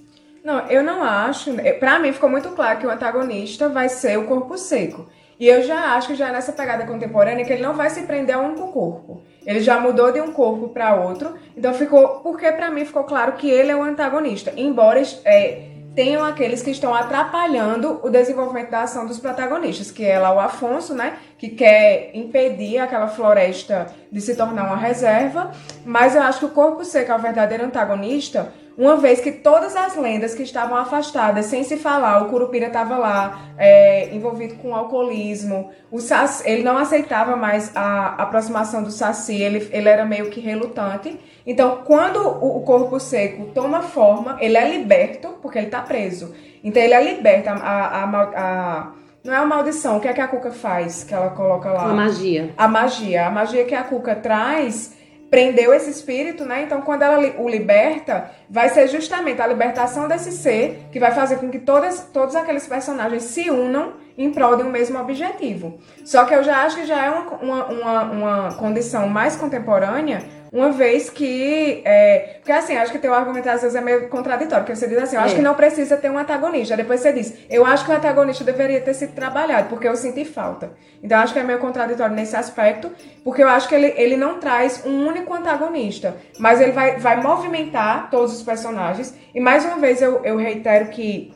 Não, 0.42 0.60
eu 0.68 0.82
não 0.82 1.02
acho. 1.02 1.50
Para 1.78 1.98
mim 1.98 2.12
ficou 2.12 2.30
muito 2.30 2.48
claro 2.50 2.78
que 2.78 2.86
o 2.86 2.90
antagonista 2.90 3.68
vai 3.68 3.88
ser 3.88 4.18
o 4.18 4.24
corpo 4.24 4.56
seco. 4.56 5.06
E 5.38 5.46
eu 5.46 5.62
já 5.62 5.94
acho 5.94 6.08
que 6.08 6.14
já 6.14 6.28
é 6.28 6.32
nessa 6.32 6.52
pegada 6.52 6.84
contemporânea 6.84 7.44
que 7.44 7.52
ele 7.52 7.62
não 7.62 7.74
vai 7.74 7.90
se 7.90 8.02
prender 8.02 8.34
a 8.34 8.40
um 8.40 8.46
único 8.46 8.72
corpo. 8.72 9.22
Ele 9.46 9.60
já 9.60 9.78
mudou 9.78 10.12
de 10.12 10.20
um 10.20 10.32
corpo 10.32 10.68
para 10.68 10.96
outro. 10.96 11.34
Então 11.56 11.72
ficou. 11.72 12.20
Porque 12.20 12.50
para 12.52 12.70
mim 12.70 12.84
ficou 12.84 13.04
claro 13.04 13.32
que 13.32 13.48
ele 13.48 13.70
é 13.70 13.76
o 13.76 13.82
antagonista. 13.82 14.52
Embora 14.56 15.00
é, 15.24 15.68
tenham 15.98 16.24
aqueles 16.24 16.62
que 16.62 16.70
estão 16.70 16.94
atrapalhando 16.94 17.98
o 18.04 18.08
desenvolvimento 18.08 18.70
da 18.70 18.82
ação 18.82 19.04
dos 19.04 19.18
protagonistas, 19.18 19.90
que 19.90 20.04
é 20.04 20.16
lá 20.16 20.32
o 20.32 20.38
Afonso, 20.38 20.94
né, 20.94 21.14
que 21.36 21.48
quer 21.48 22.12
impedir 22.14 22.78
aquela 22.78 23.08
floresta 23.08 23.86
de 24.10 24.20
se 24.20 24.36
tornar 24.36 24.66
uma 24.66 24.76
reserva, 24.76 25.50
mas 25.84 26.14
eu 26.14 26.22
acho 26.22 26.38
que 26.38 26.44
o 26.44 26.50
Corpo 26.50 26.84
Seco 26.84 27.10
é 27.10 27.16
o 27.16 27.18
verdadeiro 27.18 27.64
antagonista, 27.64 28.52
uma 28.78 28.96
vez 28.96 29.20
que 29.20 29.32
todas 29.32 29.74
as 29.74 29.96
lendas 29.96 30.36
que 30.36 30.44
estavam 30.44 30.76
afastadas, 30.76 31.46
sem 31.46 31.64
se 31.64 31.76
falar, 31.76 32.22
o 32.22 32.26
Curupira 32.26 32.68
estava 32.68 32.96
lá, 32.96 33.40
é, 33.58 34.14
envolvido 34.14 34.54
com 34.54 34.72
alcoolismo, 34.72 35.70
o 35.90 35.98
Saci, 35.98 36.48
ele 36.48 36.62
não 36.62 36.78
aceitava 36.78 37.34
mais 37.34 37.74
a 37.74 38.14
aproximação 38.22 38.84
do 38.84 38.92
Saci, 38.92 39.34
ele, 39.34 39.68
ele 39.72 39.88
era 39.88 40.04
meio 40.04 40.30
que 40.30 40.40
relutante. 40.40 41.18
Então, 41.44 41.82
quando 41.84 42.20
o, 42.20 42.58
o 42.58 42.60
corpo 42.60 43.00
seco 43.00 43.46
toma 43.46 43.82
forma, 43.82 44.36
ele 44.40 44.56
é 44.56 44.70
liberto, 44.70 45.30
porque 45.42 45.58
ele 45.58 45.66
está 45.66 45.82
preso. 45.82 46.32
Então, 46.62 46.80
ele 46.80 46.94
é 46.94 47.02
liberto. 47.02 47.48
A, 47.48 47.54
a, 47.54 48.04
a, 48.04 48.22
a, 48.36 48.92
não 49.24 49.34
é 49.34 49.38
a 49.38 49.44
maldição, 49.44 49.96
o 49.96 50.00
que 50.00 50.06
é 50.06 50.12
que 50.12 50.20
a 50.20 50.28
Cuca 50.28 50.52
faz? 50.52 51.02
Que 51.02 51.12
ela 51.12 51.30
coloca 51.30 51.68
lá? 51.72 51.82
A 51.82 51.92
magia. 51.92 52.54
A 52.56 52.68
magia. 52.68 53.26
A 53.26 53.30
magia 53.30 53.64
que 53.64 53.74
a 53.74 53.82
Cuca 53.82 54.14
traz 54.14 54.96
prendeu 55.30 55.72
esse 55.74 55.90
espírito, 55.90 56.44
né? 56.44 56.62
Então, 56.62 56.80
quando 56.80 57.02
ela 57.02 57.18
o 57.38 57.48
liberta, 57.48 58.30
vai 58.48 58.68
ser 58.68 58.88
justamente 58.88 59.40
a 59.40 59.46
libertação 59.46 60.08
desse 60.08 60.32
ser 60.32 60.88
que 60.90 60.98
vai 60.98 61.12
fazer 61.12 61.36
com 61.36 61.50
que 61.50 61.58
todas, 61.58 62.08
todos 62.12 62.34
aqueles 62.34 62.66
personagens 62.66 63.24
se 63.24 63.50
unam 63.50 63.94
em 64.16 64.32
prol 64.32 64.56
de 64.56 64.64
um 64.64 64.70
mesmo 64.70 64.98
objetivo. 64.98 65.78
Só 66.04 66.24
que 66.24 66.34
eu 66.34 66.42
já 66.42 66.64
acho 66.64 66.76
que 66.76 66.84
já 66.84 67.04
é 67.04 67.10
uma, 67.10 67.36
uma, 67.36 67.64
uma, 67.66 68.02
uma 68.02 68.54
condição 68.54 69.08
mais 69.08 69.36
contemporânea, 69.36 70.22
uma 70.52 70.70
vez 70.70 71.10
que. 71.10 71.82
É, 71.84 72.36
porque 72.38 72.52
assim, 72.52 72.76
acho 72.76 72.92
que 72.92 72.98
teu 72.98 73.12
argumento 73.12 73.48
às 73.48 73.62
vezes 73.62 73.76
é 73.76 73.80
meio 73.80 74.08
contraditório, 74.08 74.64
porque 74.64 74.76
você 74.76 74.88
diz 74.88 74.98
assim, 74.98 75.16
eu 75.16 75.22
acho 75.22 75.34
é. 75.34 75.36
que 75.36 75.42
não 75.42 75.54
precisa 75.54 75.96
ter 75.96 76.10
um 76.10 76.18
antagonista. 76.18 76.76
Depois 76.76 77.00
você 77.00 77.12
diz, 77.12 77.34
eu 77.50 77.64
acho 77.64 77.84
que 77.84 77.90
o 77.90 77.94
antagonista 77.94 78.44
deveria 78.44 78.80
ter 78.80 78.94
sido 78.94 79.12
trabalhado, 79.12 79.68
porque 79.68 79.86
eu 79.86 79.96
senti 79.96 80.24
falta. 80.24 80.72
Então 81.02 81.18
acho 81.18 81.32
que 81.32 81.38
é 81.38 81.42
meio 81.42 81.58
contraditório 81.58 82.14
nesse 82.14 82.36
aspecto, 82.36 82.90
porque 83.22 83.42
eu 83.42 83.48
acho 83.48 83.68
que 83.68 83.74
ele, 83.74 83.92
ele 83.96 84.16
não 84.16 84.38
traz 84.38 84.84
um 84.86 85.06
único 85.06 85.32
antagonista, 85.34 86.16
mas 86.38 86.60
ele 86.60 86.72
vai, 86.72 86.98
vai 86.98 87.20
movimentar 87.22 88.10
todos 88.10 88.34
os 88.34 88.42
personagens. 88.42 89.14
E 89.34 89.40
mais 89.40 89.64
uma 89.64 89.76
vez 89.76 90.00
eu, 90.00 90.24
eu 90.24 90.36
reitero 90.36 90.86
que 90.86 91.32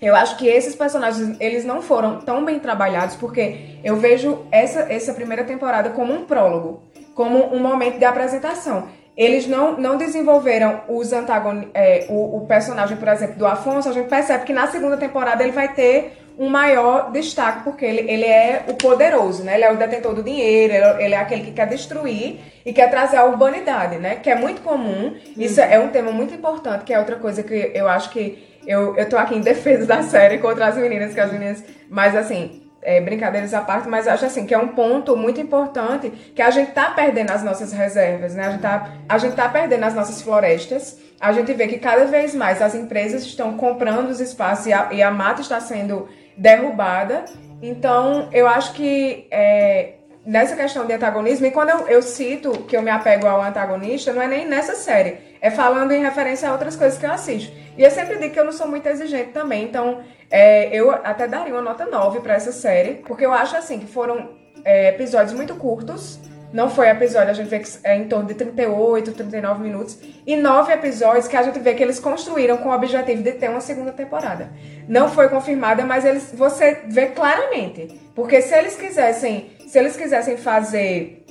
eu 0.00 0.14
acho 0.14 0.36
que 0.36 0.46
esses 0.46 0.74
personagens, 0.74 1.36
eles 1.40 1.64
não 1.64 1.80
foram 1.80 2.20
tão 2.20 2.44
bem 2.44 2.58
trabalhados, 2.58 3.16
porque 3.16 3.78
eu 3.82 3.96
vejo 3.96 4.46
essa, 4.50 4.80
essa 4.92 5.14
primeira 5.14 5.44
temporada 5.44 5.90
como 5.90 6.12
um 6.12 6.24
prólogo 6.24 6.82
como 7.16 7.52
um 7.52 7.58
momento 7.58 7.98
de 7.98 8.04
apresentação. 8.04 8.88
Eles 9.16 9.46
não, 9.48 9.78
não 9.78 9.96
desenvolveram 9.96 10.82
os 10.86 11.12
antagon... 11.12 11.64
É, 11.72 12.06
o, 12.10 12.36
o 12.36 12.46
personagem, 12.46 12.98
por 12.98 13.08
exemplo, 13.08 13.36
do 13.36 13.46
Afonso. 13.46 13.88
A 13.88 13.92
gente 13.92 14.08
percebe 14.08 14.44
que 14.44 14.52
na 14.52 14.66
segunda 14.66 14.98
temporada 14.98 15.42
ele 15.42 15.52
vai 15.52 15.72
ter 15.72 16.18
um 16.38 16.50
maior 16.50 17.10
destaque, 17.10 17.64
porque 17.64 17.86
ele, 17.86 18.10
ele 18.10 18.26
é 18.26 18.64
o 18.68 18.74
poderoso, 18.74 19.42
né? 19.42 19.54
Ele 19.54 19.64
é 19.64 19.72
o 19.72 19.76
detentor 19.76 20.14
do 20.14 20.22
dinheiro, 20.22 20.74
ele, 20.74 21.04
ele 21.04 21.14
é 21.14 21.16
aquele 21.16 21.44
que 21.44 21.52
quer 21.52 21.66
destruir 21.66 22.38
e 22.66 22.74
quer 22.74 22.90
trazer 22.90 23.16
a 23.16 23.24
urbanidade, 23.24 23.96
né? 23.96 24.16
Que 24.16 24.28
é 24.28 24.34
muito 24.34 24.60
comum. 24.60 25.14
Isso 25.34 25.62
é 25.62 25.78
um 25.78 25.88
tema 25.88 26.12
muito 26.12 26.34
importante, 26.34 26.84
que 26.84 26.92
é 26.92 26.98
outra 26.98 27.16
coisa 27.16 27.42
que 27.42 27.72
eu 27.74 27.88
acho 27.88 28.10
que 28.10 28.46
eu, 28.66 28.94
eu 28.98 29.08
tô 29.08 29.16
aqui 29.16 29.34
em 29.34 29.40
defesa 29.40 29.86
da 29.86 30.02
série 30.02 30.36
contra 30.36 30.66
as 30.66 30.76
meninas, 30.76 31.14
que 31.14 31.20
as 31.20 31.32
meninas. 31.32 31.64
Mas 31.88 32.14
assim, 32.14 32.65
é, 32.86 33.00
brincadeiras 33.00 33.52
à 33.52 33.60
parte, 33.60 33.88
mas 33.88 34.06
acho 34.06 34.24
assim 34.24 34.46
que 34.46 34.54
é 34.54 34.58
um 34.58 34.68
ponto 34.68 35.16
muito 35.16 35.40
importante 35.40 36.08
que 36.32 36.40
a 36.40 36.50
gente 36.50 36.70
tá 36.70 36.90
perdendo 36.90 37.32
as 37.32 37.42
nossas 37.42 37.72
reservas, 37.72 38.36
né? 38.36 38.46
A 38.46 38.50
gente 38.52 38.60
tá, 38.62 38.92
a 39.08 39.18
gente 39.18 39.34
tá 39.34 39.48
perdendo 39.48 39.82
as 39.82 39.92
nossas 39.92 40.22
florestas. 40.22 40.96
A 41.20 41.32
gente 41.32 41.52
vê 41.52 41.66
que 41.66 41.78
cada 41.78 42.04
vez 42.04 42.32
mais 42.32 42.62
as 42.62 42.76
empresas 42.76 43.24
estão 43.24 43.56
comprando 43.56 44.08
os 44.08 44.20
espaços 44.20 44.66
e 44.66 44.72
a, 44.72 44.92
e 44.92 45.02
a 45.02 45.10
mata 45.10 45.40
está 45.40 45.58
sendo 45.58 46.08
derrubada. 46.36 47.24
Então, 47.60 48.28
eu 48.32 48.46
acho 48.46 48.72
que 48.74 49.26
é, 49.32 49.94
nessa 50.26 50.56
questão 50.56 50.84
de 50.84 50.92
antagonismo, 50.92 51.46
e 51.46 51.52
quando 51.52 51.70
eu, 51.70 51.86
eu 51.86 52.02
cito 52.02 52.50
que 52.64 52.76
eu 52.76 52.82
me 52.82 52.90
apego 52.90 53.28
ao 53.28 53.40
antagonista, 53.40 54.12
não 54.12 54.20
é 54.20 54.26
nem 54.26 54.46
nessa 54.46 54.74
série, 54.74 55.18
é 55.40 55.50
falando 55.50 55.92
em 55.92 56.02
referência 56.02 56.48
a 56.48 56.52
outras 56.52 56.74
coisas 56.74 56.98
que 56.98 57.06
eu 57.06 57.12
assisto. 57.12 57.52
E 57.78 57.82
eu 57.82 57.90
sempre 57.90 58.18
digo 58.18 58.34
que 58.34 58.40
eu 58.40 58.44
não 58.44 58.52
sou 58.52 58.66
muito 58.66 58.88
exigente 58.88 59.30
também, 59.30 59.62
então 59.62 60.00
é, 60.28 60.68
eu 60.76 60.90
até 60.90 61.28
daria 61.28 61.54
uma 61.54 61.62
nota 61.62 61.86
9 61.86 62.20
para 62.20 62.34
essa 62.34 62.50
série, 62.50 62.94
porque 63.06 63.24
eu 63.24 63.32
acho 63.32 63.56
assim 63.56 63.78
que 63.78 63.86
foram 63.86 64.30
é, 64.64 64.88
episódios 64.88 65.32
muito 65.32 65.54
curtos. 65.54 66.18
Não 66.52 66.70
foi 66.70 66.88
episódio, 66.88 67.30
a 67.30 67.34
gente 67.34 67.48
vê 67.48 67.58
que 67.58 67.68
é 67.84 67.96
em 67.96 68.08
torno 68.08 68.26
de 68.28 68.34
38, 68.34 69.12
39 69.12 69.62
minutos. 69.62 69.98
E 70.26 70.36
nove 70.36 70.72
episódios 70.72 71.28
que 71.28 71.36
a 71.36 71.42
gente 71.42 71.58
vê 71.58 71.74
que 71.74 71.82
eles 71.82 71.98
construíram 71.98 72.56
com 72.58 72.68
o 72.68 72.72
objetivo 72.72 73.22
de 73.22 73.32
ter 73.32 73.50
uma 73.50 73.60
segunda 73.60 73.92
temporada. 73.92 74.50
Não 74.88 75.10
foi 75.10 75.28
confirmada, 75.28 75.84
mas 75.84 76.04
eles, 76.04 76.32
você 76.32 76.82
vê 76.86 77.06
claramente. 77.06 78.00
Porque 78.14 78.40
se 78.40 78.54
eles 78.54 78.76
quisessem, 78.76 79.50
se 79.76 79.80
eles 79.80 79.94
quisessem 79.94 80.38
fazer 80.38 81.26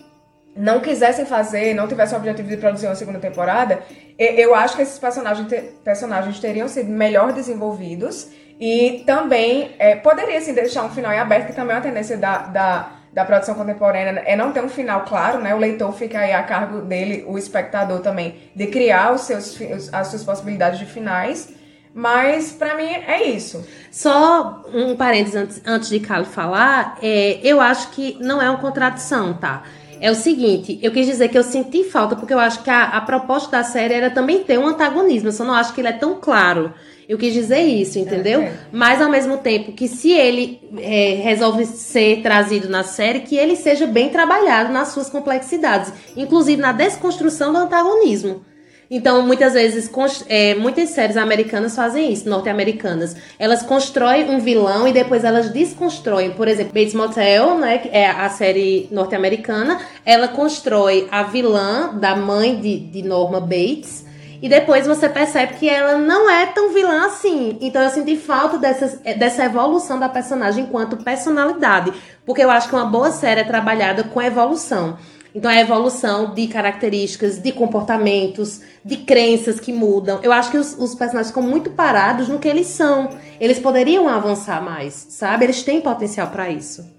não 0.55 0.79
quisessem 0.79 1.25
fazer, 1.25 1.73
não 1.73 1.88
tivessem 1.88 2.15
o 2.15 2.19
objetivo 2.19 2.47
de 2.47 2.58
produzir 2.58 2.86
uma 2.86 2.95
segunda 2.95 3.17
temporada, 3.17 3.79
eu 4.17 4.53
acho 4.53 4.75
que 4.75 4.84
esses 4.84 4.99
personagens, 4.99 5.51
personagens 5.84 6.39
teriam 6.39 6.67
sido 6.67 6.89
melhor 6.89 7.34
desenvolvidos 7.34 8.29
e 8.60 9.03
também 9.05 9.75
é, 9.79 9.95
poderia 9.95 10.38
assim, 10.38 10.53
deixar 10.53 10.84
um 10.84 10.91
final 10.91 11.12
em 11.12 11.17
aberto, 11.17 11.47
que 11.47 11.53
também 11.53 11.73
é 11.73 11.79
uma 11.79 11.84
tendência 11.84 12.17
da, 12.17 12.38
da, 12.43 12.91
da 13.12 13.25
produção 13.25 13.55
contemporânea, 13.55 14.21
é 14.25 14.36
não 14.36 14.51
ter 14.53 14.63
um 14.63 14.69
final 14.69 15.03
claro, 15.05 15.39
né? 15.39 15.53
O 15.55 15.58
leitor 15.58 15.91
fica 15.91 16.19
aí 16.19 16.31
a 16.31 16.43
cargo 16.43 16.81
dele, 16.81 17.25
o 17.27 17.39
espectador 17.39 17.99
também, 18.01 18.51
de 18.55 18.67
criar 18.67 19.12
os 19.12 19.21
seus, 19.21 19.60
as 19.91 20.08
suas 20.08 20.23
possibilidades 20.23 20.77
de 20.77 20.86
finais. 20.86 21.49
Mas 21.97 22.51
para 22.51 22.75
mim 22.75 22.84
é 22.84 23.29
isso. 23.29 23.65
Só 23.89 24.65
um 24.73 24.97
parênteses 24.97 25.36
antes, 25.36 25.62
antes 25.65 25.88
de 25.88 26.01
Carlos 26.01 26.27
falar, 26.27 26.97
é, 27.01 27.39
eu 27.41 27.62
acho 27.62 27.91
que 27.91 28.17
não 28.19 28.41
é 28.41 28.49
uma 28.49 28.60
contradição, 28.60 29.34
tá? 29.34 29.63
É 30.01 30.12
o 30.12 30.15
seguinte, 30.15 30.77
eu 30.81 30.91
quis 30.91 31.05
dizer 31.05 31.29
que 31.29 31.38
eu 31.38 31.43
senti 31.43 31.86
falta, 31.86 32.17
porque 32.17 32.34
eu 32.34 32.39
acho 32.39 32.62
que 32.62 32.69
a, 32.69 32.84
a 32.84 32.99
proposta 32.99 33.49
da 33.49 33.63
série 33.63 33.93
era 33.93 34.10
também 34.10 34.43
ter 34.43 34.60
um 34.60 34.67
antagonismo, 34.67 35.29
eu 35.29 35.31
só 35.31 35.45
não 35.45 35.53
acho 35.53 35.73
que 35.73 35.79
ele 35.79 35.88
é 35.88 35.93
tão 35.93 36.15
claro. 36.19 36.73
Eu 37.08 37.17
quis 37.17 37.34
dizer 37.34 37.62
isso, 37.62 37.97
entendeu? 37.97 38.41
É, 38.41 38.45
é. 38.45 38.60
Mas 38.73 39.01
ao 39.01 39.10
mesmo 39.10 39.38
tempo 39.38 39.71
que 39.71 39.88
se 39.88 40.12
ele 40.12 40.60
é, 40.77 41.21
resolve 41.23 41.65
ser 41.65 42.21
trazido 42.21 42.67
na 42.67 42.84
série, 42.84 43.21
que 43.21 43.38
ele 43.38 43.55
seja 43.55 43.88
bem 43.88 44.10
trabalhado 44.10 44.73
nas 44.73 44.89
suas 44.89 45.10
complexidades, 45.10 45.93
inclusive 46.17 46.62
na 46.62 46.73
desconstrução 46.73 47.53
do 47.53 47.60
antagonismo. 47.60 48.43
Então, 48.89 49.21
muitas 49.24 49.54
vezes, 49.54 49.89
é, 50.28 50.54
muitas 50.56 50.89
séries 50.89 51.17
americanas 51.17 51.76
fazem 51.76 52.12
isso, 52.12 52.30
norte-americanas. 52.30 53.15
Elas 53.39 53.63
constroem 53.63 54.30
um 54.30 54.39
vilão 54.39 54.88
e 54.88 54.93
depois 54.93 55.24
elas 55.24 55.50
desconstroem. 55.50 56.32
Por 56.32 56.48
exemplo, 56.48 56.74
Bates 56.74 56.93
Motel, 56.93 57.58
né, 57.58 57.80
que 57.80 57.89
é 57.89 58.10
a 58.10 58.30
série 58.30 58.88
norte-americana, 58.91 59.80
ela 60.06 60.28
constrói 60.28 61.08
a 61.12 61.24
vilã 61.24 61.95
da 61.95 62.15
mãe 62.15 62.60
de, 62.60 62.80
de 62.80 63.02
Norma 63.02 63.39
Bates. 63.39 64.06
E 64.41 64.50
depois 64.50 64.86
você 64.86 65.10
percebe 65.10 65.56
que 65.56 65.67
ela 65.67 65.98
não 65.98 66.30
é 66.30 66.45
tão 66.45 66.71
vilã 66.71 67.08
assim. 67.08 67.58
Então 67.62 67.82
eu 67.82 67.89
senti 67.89 68.15
falta 68.15 68.58
dessa, 68.58 68.98
dessa 69.17 69.45
evolução 69.45 69.98
da 69.98 70.08
personagem 70.08 70.65
enquanto 70.65 70.98
personalidade. 70.98 71.91
Porque 72.26 72.43
eu 72.43 72.52
acho 72.52 72.69
que 72.69 72.76
uma 72.76 72.86
boa 72.86 73.12
série 73.12 73.41
é 73.41 73.43
trabalhada 73.43 74.04
com 74.04 74.21
evolução. 74.21 74.98
Então, 75.36 75.52
é 75.52 75.58
a 75.58 75.62
evolução 75.62 76.34
de 76.34 76.48
características, 76.48 77.39
de 77.39 77.52
comportamentos, 77.52 78.62
de 78.86 78.95
crenças 78.95 79.60
que 79.60 79.74
mudam. 79.74 80.21
Eu 80.24 80.32
acho 80.32 80.50
que 80.50 80.58
os, 80.58 80.78
os, 80.80 80.95
personagens 80.95 81.28
ficam 81.28 81.43
muito 81.43 81.71
parados 81.71 82.30
no 82.30 82.39
que 82.39 82.48
eles 82.48 82.67
são. 82.67 83.10
Eles 83.38 83.60
poderiam 83.60 84.08
avançar 84.08 84.62
mais, 84.63 84.93
sabe? 85.10 85.43
Eles 85.43 85.62
têm 85.62 85.82
potencial 85.82 86.30
para 86.30 86.50
isso. 86.50 86.89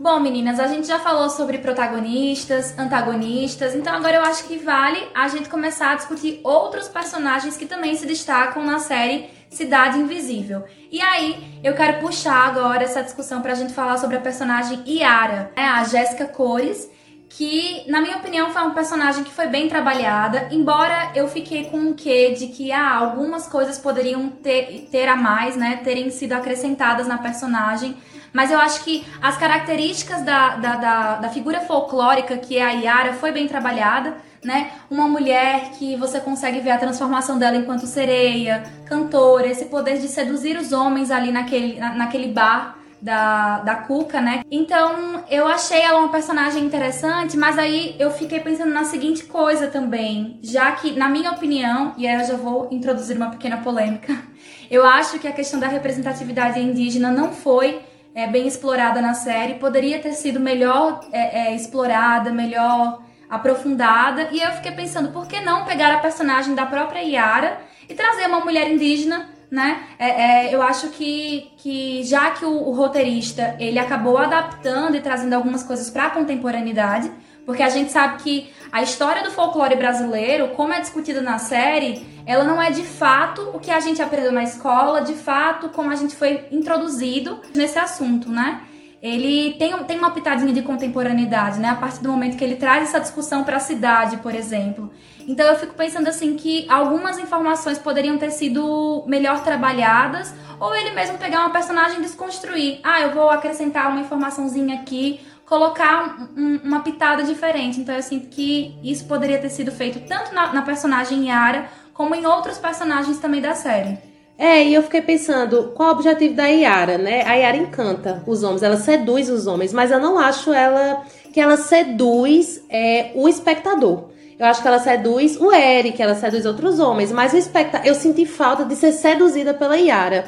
Bom, 0.00 0.18
meninas, 0.20 0.58
a 0.58 0.68
gente 0.68 0.86
já 0.86 1.00
falou 1.00 1.28
sobre 1.28 1.58
protagonistas, 1.58 2.78
antagonistas, 2.78 3.74
então 3.74 3.92
agora 3.92 4.16
eu 4.16 4.22
acho 4.22 4.44
que 4.44 4.56
vale 4.56 5.04
a 5.12 5.26
gente 5.26 5.48
começar 5.48 5.90
a 5.90 5.94
discutir 5.96 6.40
outros 6.44 6.86
personagens 6.86 7.56
que 7.56 7.66
também 7.66 7.96
se 7.96 8.06
destacam 8.06 8.64
na 8.64 8.78
série 8.78 9.28
Cidade 9.50 9.98
Invisível. 9.98 10.62
E 10.90 11.02
aí, 11.02 11.60
eu 11.64 11.74
quero 11.74 11.98
puxar 12.00 12.46
agora 12.46 12.84
essa 12.84 13.02
discussão 13.02 13.42
pra 13.42 13.54
gente 13.54 13.74
falar 13.74 13.98
sobre 13.98 14.16
a 14.16 14.20
personagem 14.20 14.82
Yara, 14.86 15.50
né? 15.56 15.64
a 15.64 15.82
Jéssica 15.82 16.26
Cores, 16.26 16.88
que, 17.28 17.84
na 17.86 18.00
minha 18.00 18.16
opinião, 18.16 18.50
foi 18.50 18.62
um 18.62 18.72
personagem 18.72 19.22
que 19.22 19.30
foi 19.30 19.46
bem 19.46 19.68
trabalhada, 19.68 20.48
embora 20.50 21.12
eu 21.14 21.28
fiquei 21.28 21.64
com 21.64 21.76
um 21.76 21.92
quê 21.92 22.32
de 22.32 22.48
que 22.48 22.72
ah, 22.72 22.96
algumas 22.96 23.46
coisas 23.46 23.78
poderiam 23.78 24.28
ter, 24.28 24.88
ter 24.90 25.08
a 25.08 25.16
mais, 25.16 25.56
né, 25.56 25.80
terem 25.84 26.10
sido 26.10 26.32
acrescentadas 26.32 27.06
na 27.06 27.18
personagem, 27.18 27.96
mas 28.32 28.50
eu 28.50 28.58
acho 28.58 28.82
que 28.82 29.06
as 29.20 29.36
características 29.36 30.22
da, 30.22 30.56
da, 30.56 30.76
da, 30.76 31.16
da 31.16 31.28
figura 31.28 31.60
folclórica, 31.60 32.36
que 32.38 32.56
é 32.56 32.64
a 32.64 32.70
Yara, 32.70 33.12
foi 33.14 33.32
bem 33.32 33.46
trabalhada, 33.46 34.16
né? 34.44 34.70
Uma 34.90 35.08
mulher 35.08 35.72
que 35.72 35.96
você 35.96 36.20
consegue 36.20 36.60
ver 36.60 36.70
a 36.70 36.78
transformação 36.78 37.38
dela 37.38 37.56
enquanto 37.56 37.86
sereia, 37.86 38.64
cantora, 38.86 39.48
esse 39.48 39.64
poder 39.64 39.98
de 39.98 40.08
seduzir 40.08 40.56
os 40.56 40.72
homens 40.72 41.10
ali 41.10 41.32
naquele, 41.32 41.80
naquele 41.80 42.28
bar 42.28 42.77
da, 43.00 43.60
da 43.60 43.74
Cuca, 43.76 44.20
né? 44.20 44.42
Então 44.50 45.24
eu 45.30 45.46
achei 45.46 45.80
ela 45.80 46.00
uma 46.00 46.10
personagem 46.10 46.64
interessante, 46.64 47.36
mas 47.36 47.58
aí 47.58 47.94
eu 47.98 48.10
fiquei 48.10 48.40
pensando 48.40 48.72
na 48.72 48.84
seguinte 48.84 49.24
coisa 49.24 49.68
também, 49.68 50.38
já 50.42 50.72
que, 50.72 50.92
na 50.92 51.08
minha 51.08 51.30
opinião, 51.30 51.94
e 51.96 52.06
aí 52.06 52.20
eu 52.20 52.26
já 52.26 52.36
vou 52.36 52.68
introduzir 52.70 53.16
uma 53.16 53.30
pequena 53.30 53.58
polêmica, 53.58 54.16
eu 54.70 54.84
acho 54.84 55.18
que 55.18 55.28
a 55.28 55.32
questão 55.32 55.60
da 55.60 55.68
representatividade 55.68 56.60
indígena 56.60 57.10
não 57.10 57.32
foi 57.32 57.80
é, 58.14 58.26
bem 58.26 58.46
explorada 58.46 59.00
na 59.00 59.14
série, 59.14 59.54
poderia 59.54 60.00
ter 60.00 60.12
sido 60.12 60.40
melhor 60.40 61.00
é, 61.12 61.48
é, 61.48 61.54
explorada, 61.54 62.30
melhor 62.30 63.02
aprofundada, 63.30 64.28
e 64.32 64.40
eu 64.40 64.50
fiquei 64.52 64.72
pensando, 64.72 65.12
por 65.12 65.26
que 65.28 65.40
não 65.40 65.64
pegar 65.64 65.94
a 65.94 65.98
personagem 65.98 66.54
da 66.54 66.64
própria 66.64 67.00
Yara 67.00 67.58
e 67.88 67.94
trazer 67.94 68.26
uma 68.26 68.40
mulher 68.40 68.70
indígena 68.70 69.28
né? 69.50 69.84
É, 69.98 70.08
é, 70.46 70.54
eu 70.54 70.62
acho 70.62 70.88
que, 70.88 71.50
que 71.56 72.02
já 72.02 72.30
que 72.32 72.44
o, 72.44 72.50
o, 72.50 72.72
roteirista 72.72 73.56
ele 73.58 73.78
acabou 73.78 74.18
adaptando 74.18 74.96
e 74.96 75.00
trazendo 75.00 75.32
algumas 75.32 75.62
coisas 75.62 75.88
para 75.88 76.06
a 76.06 76.10
contemporaneidade, 76.10 77.10
porque 77.46 77.62
a 77.62 77.70
gente 77.70 77.90
sabe 77.90 78.22
que 78.22 78.52
a 78.70 78.82
história 78.82 79.22
do 79.22 79.30
folclore 79.30 79.74
brasileiro, 79.74 80.48
como 80.48 80.74
é 80.74 80.80
discutida 80.80 81.22
na 81.22 81.38
série, 81.38 82.06
ela 82.26 82.44
não 82.44 82.60
é 82.60 82.70
de 82.70 82.82
fato 82.82 83.40
o 83.54 83.58
que 83.58 83.70
a 83.70 83.80
gente 83.80 84.02
aprendeu 84.02 84.32
na 84.32 84.42
escola, 84.42 85.00
de 85.00 85.14
fato 85.14 85.70
como 85.70 85.90
a 85.90 85.96
gente 85.96 86.14
foi 86.14 86.44
introduzido 86.52 87.40
nesse 87.54 87.78
assunto, 87.78 88.28
né? 88.28 88.60
Ele 89.00 89.54
tem, 89.54 89.72
tem 89.84 89.96
uma 89.96 90.10
pitadinha 90.10 90.52
de 90.52 90.60
contemporaneidade, 90.60 91.58
né? 91.58 91.70
A 91.70 91.76
partir 91.76 92.02
do 92.02 92.10
momento 92.10 92.36
que 92.36 92.44
ele 92.44 92.56
traz 92.56 92.88
essa 92.88 92.98
discussão 92.98 93.44
para 93.44 93.56
a 93.56 93.60
cidade, 93.60 94.18
por 94.18 94.34
exemplo. 94.34 94.92
Então 95.28 95.46
eu 95.46 95.56
fico 95.56 95.74
pensando 95.74 96.08
assim 96.08 96.36
que 96.36 96.64
algumas 96.70 97.18
informações 97.18 97.76
poderiam 97.76 98.16
ter 98.16 98.30
sido 98.30 99.04
melhor 99.06 99.44
trabalhadas, 99.44 100.32
ou 100.58 100.74
ele 100.74 100.90
mesmo 100.92 101.18
pegar 101.18 101.40
uma 101.40 101.50
personagem 101.50 101.98
e 101.98 102.02
desconstruir. 102.02 102.80
Ah, 102.82 103.02
eu 103.02 103.10
vou 103.12 103.28
acrescentar 103.28 103.90
uma 103.90 104.00
informaçãozinha 104.00 104.76
aqui, 104.76 105.20
colocar 105.44 106.30
um, 106.34 106.60
uma 106.64 106.80
pitada 106.80 107.22
diferente. 107.22 107.78
Então 107.78 107.94
eu 107.94 108.02
sinto 108.02 108.28
que 108.28 108.74
isso 108.82 109.04
poderia 109.04 109.38
ter 109.38 109.50
sido 109.50 109.70
feito 109.70 110.00
tanto 110.08 110.34
na, 110.34 110.50
na 110.54 110.62
personagem 110.62 111.28
Yara, 111.28 111.68
como 111.92 112.14
em 112.14 112.24
outros 112.24 112.56
personagens 112.56 113.18
também 113.18 113.42
da 113.42 113.54
série. 113.54 113.98
É, 114.38 114.64
e 114.64 114.72
eu 114.72 114.82
fiquei 114.82 115.02
pensando, 115.02 115.72
qual 115.74 115.90
o 115.90 115.92
objetivo 115.92 116.34
da 116.34 116.46
Yara, 116.46 116.96
né? 116.96 117.22
A 117.26 117.34
Yara 117.34 117.56
encanta 117.56 118.22
os 118.26 118.42
homens, 118.42 118.62
ela 118.62 118.76
seduz 118.76 119.28
os 119.28 119.46
homens, 119.46 119.74
mas 119.74 119.90
eu 119.90 120.00
não 120.00 120.16
acho 120.16 120.54
ela 120.54 121.02
que 121.34 121.40
ela 121.40 121.56
seduz 121.58 122.64
é, 122.70 123.10
o 123.14 123.28
espectador. 123.28 124.16
Eu 124.38 124.46
acho 124.46 124.62
que 124.62 124.68
ela 124.68 124.78
seduz 124.78 125.36
o 125.40 125.52
Eric, 125.52 126.00
ela 126.00 126.14
seduz 126.14 126.46
outros 126.46 126.78
homens, 126.78 127.10
mas 127.10 127.32
o 127.32 127.36
espectador, 127.36 127.86
eu 127.86 127.94
senti 127.94 128.24
falta 128.24 128.64
de 128.64 128.76
ser 128.76 128.92
seduzida 128.92 129.52
pela 129.52 129.76
Yara. 129.76 130.26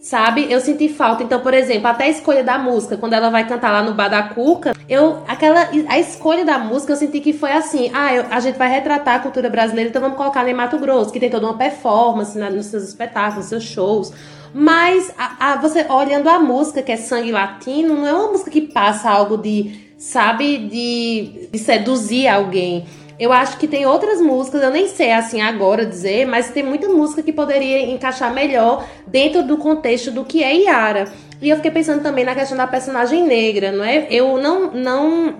Sabe? 0.00 0.52
Eu 0.52 0.60
senti 0.60 0.86
falta. 0.86 1.22
Então, 1.22 1.40
por 1.40 1.54
exemplo, 1.54 1.86
até 1.86 2.04
a 2.04 2.08
escolha 2.08 2.44
da 2.44 2.58
música, 2.58 2.96
quando 2.98 3.14
ela 3.14 3.30
vai 3.30 3.48
cantar 3.48 3.72
lá 3.72 3.82
no 3.82 3.94
Bar 3.94 4.08
da 4.08 4.22
Cuca, 4.22 4.74
eu, 4.86 5.22
aquela, 5.26 5.70
a 5.88 5.98
escolha 5.98 6.44
da 6.44 6.58
música 6.58 6.92
eu 6.92 6.96
senti 6.96 7.20
que 7.20 7.32
foi 7.32 7.52
assim: 7.52 7.90
ah, 7.94 8.12
eu, 8.12 8.26
a 8.30 8.38
gente 8.38 8.58
vai 8.58 8.68
retratar 8.68 9.14
a 9.14 9.18
cultura 9.20 9.48
brasileira, 9.48 9.88
então 9.88 10.02
vamos 10.02 10.18
colocar 10.18 10.46
em 10.46 10.52
Mato 10.52 10.78
Grosso, 10.78 11.10
que 11.10 11.18
tem 11.18 11.30
toda 11.30 11.46
uma 11.46 11.56
performance 11.56 12.36
na, 12.38 12.50
nos 12.50 12.66
seus 12.66 12.82
espetáculos, 12.82 13.36
nos 13.36 13.46
seus 13.46 13.64
shows. 13.64 14.12
Mas 14.52 15.10
a, 15.16 15.52
a, 15.52 15.56
você 15.56 15.86
olhando 15.88 16.28
a 16.28 16.38
música, 16.38 16.82
que 16.82 16.92
é 16.92 16.96
sangue 16.96 17.32
latino, 17.32 17.96
não 17.96 18.06
é 18.06 18.12
uma 18.12 18.32
música 18.32 18.50
que 18.50 18.60
passa 18.60 19.08
algo 19.08 19.38
de, 19.38 19.94
sabe, 19.96 20.58
de, 20.58 21.48
de 21.50 21.58
seduzir 21.58 22.28
alguém. 22.28 22.84
Eu 23.18 23.32
acho 23.32 23.58
que 23.58 23.68
tem 23.68 23.86
outras 23.86 24.20
músicas, 24.20 24.62
eu 24.62 24.70
nem 24.70 24.88
sei 24.88 25.12
assim 25.12 25.40
agora 25.40 25.86
dizer, 25.86 26.26
mas 26.26 26.50
tem 26.50 26.62
muita 26.62 26.88
música 26.88 27.22
que 27.22 27.32
poderia 27.32 27.82
encaixar 27.82 28.32
melhor 28.32 28.84
dentro 29.06 29.42
do 29.42 29.56
contexto 29.56 30.10
do 30.10 30.24
que 30.24 30.42
é 30.42 30.52
Yara. 30.54 31.12
E 31.40 31.48
eu 31.48 31.56
fiquei 31.56 31.70
pensando 31.70 32.02
também 32.02 32.24
na 32.24 32.34
questão 32.34 32.56
da 32.56 32.66
personagem 32.66 33.22
negra, 33.24 33.70
não 33.70 33.84
é? 33.84 34.06
Eu 34.10 34.38
não, 34.38 34.72
não 34.72 35.36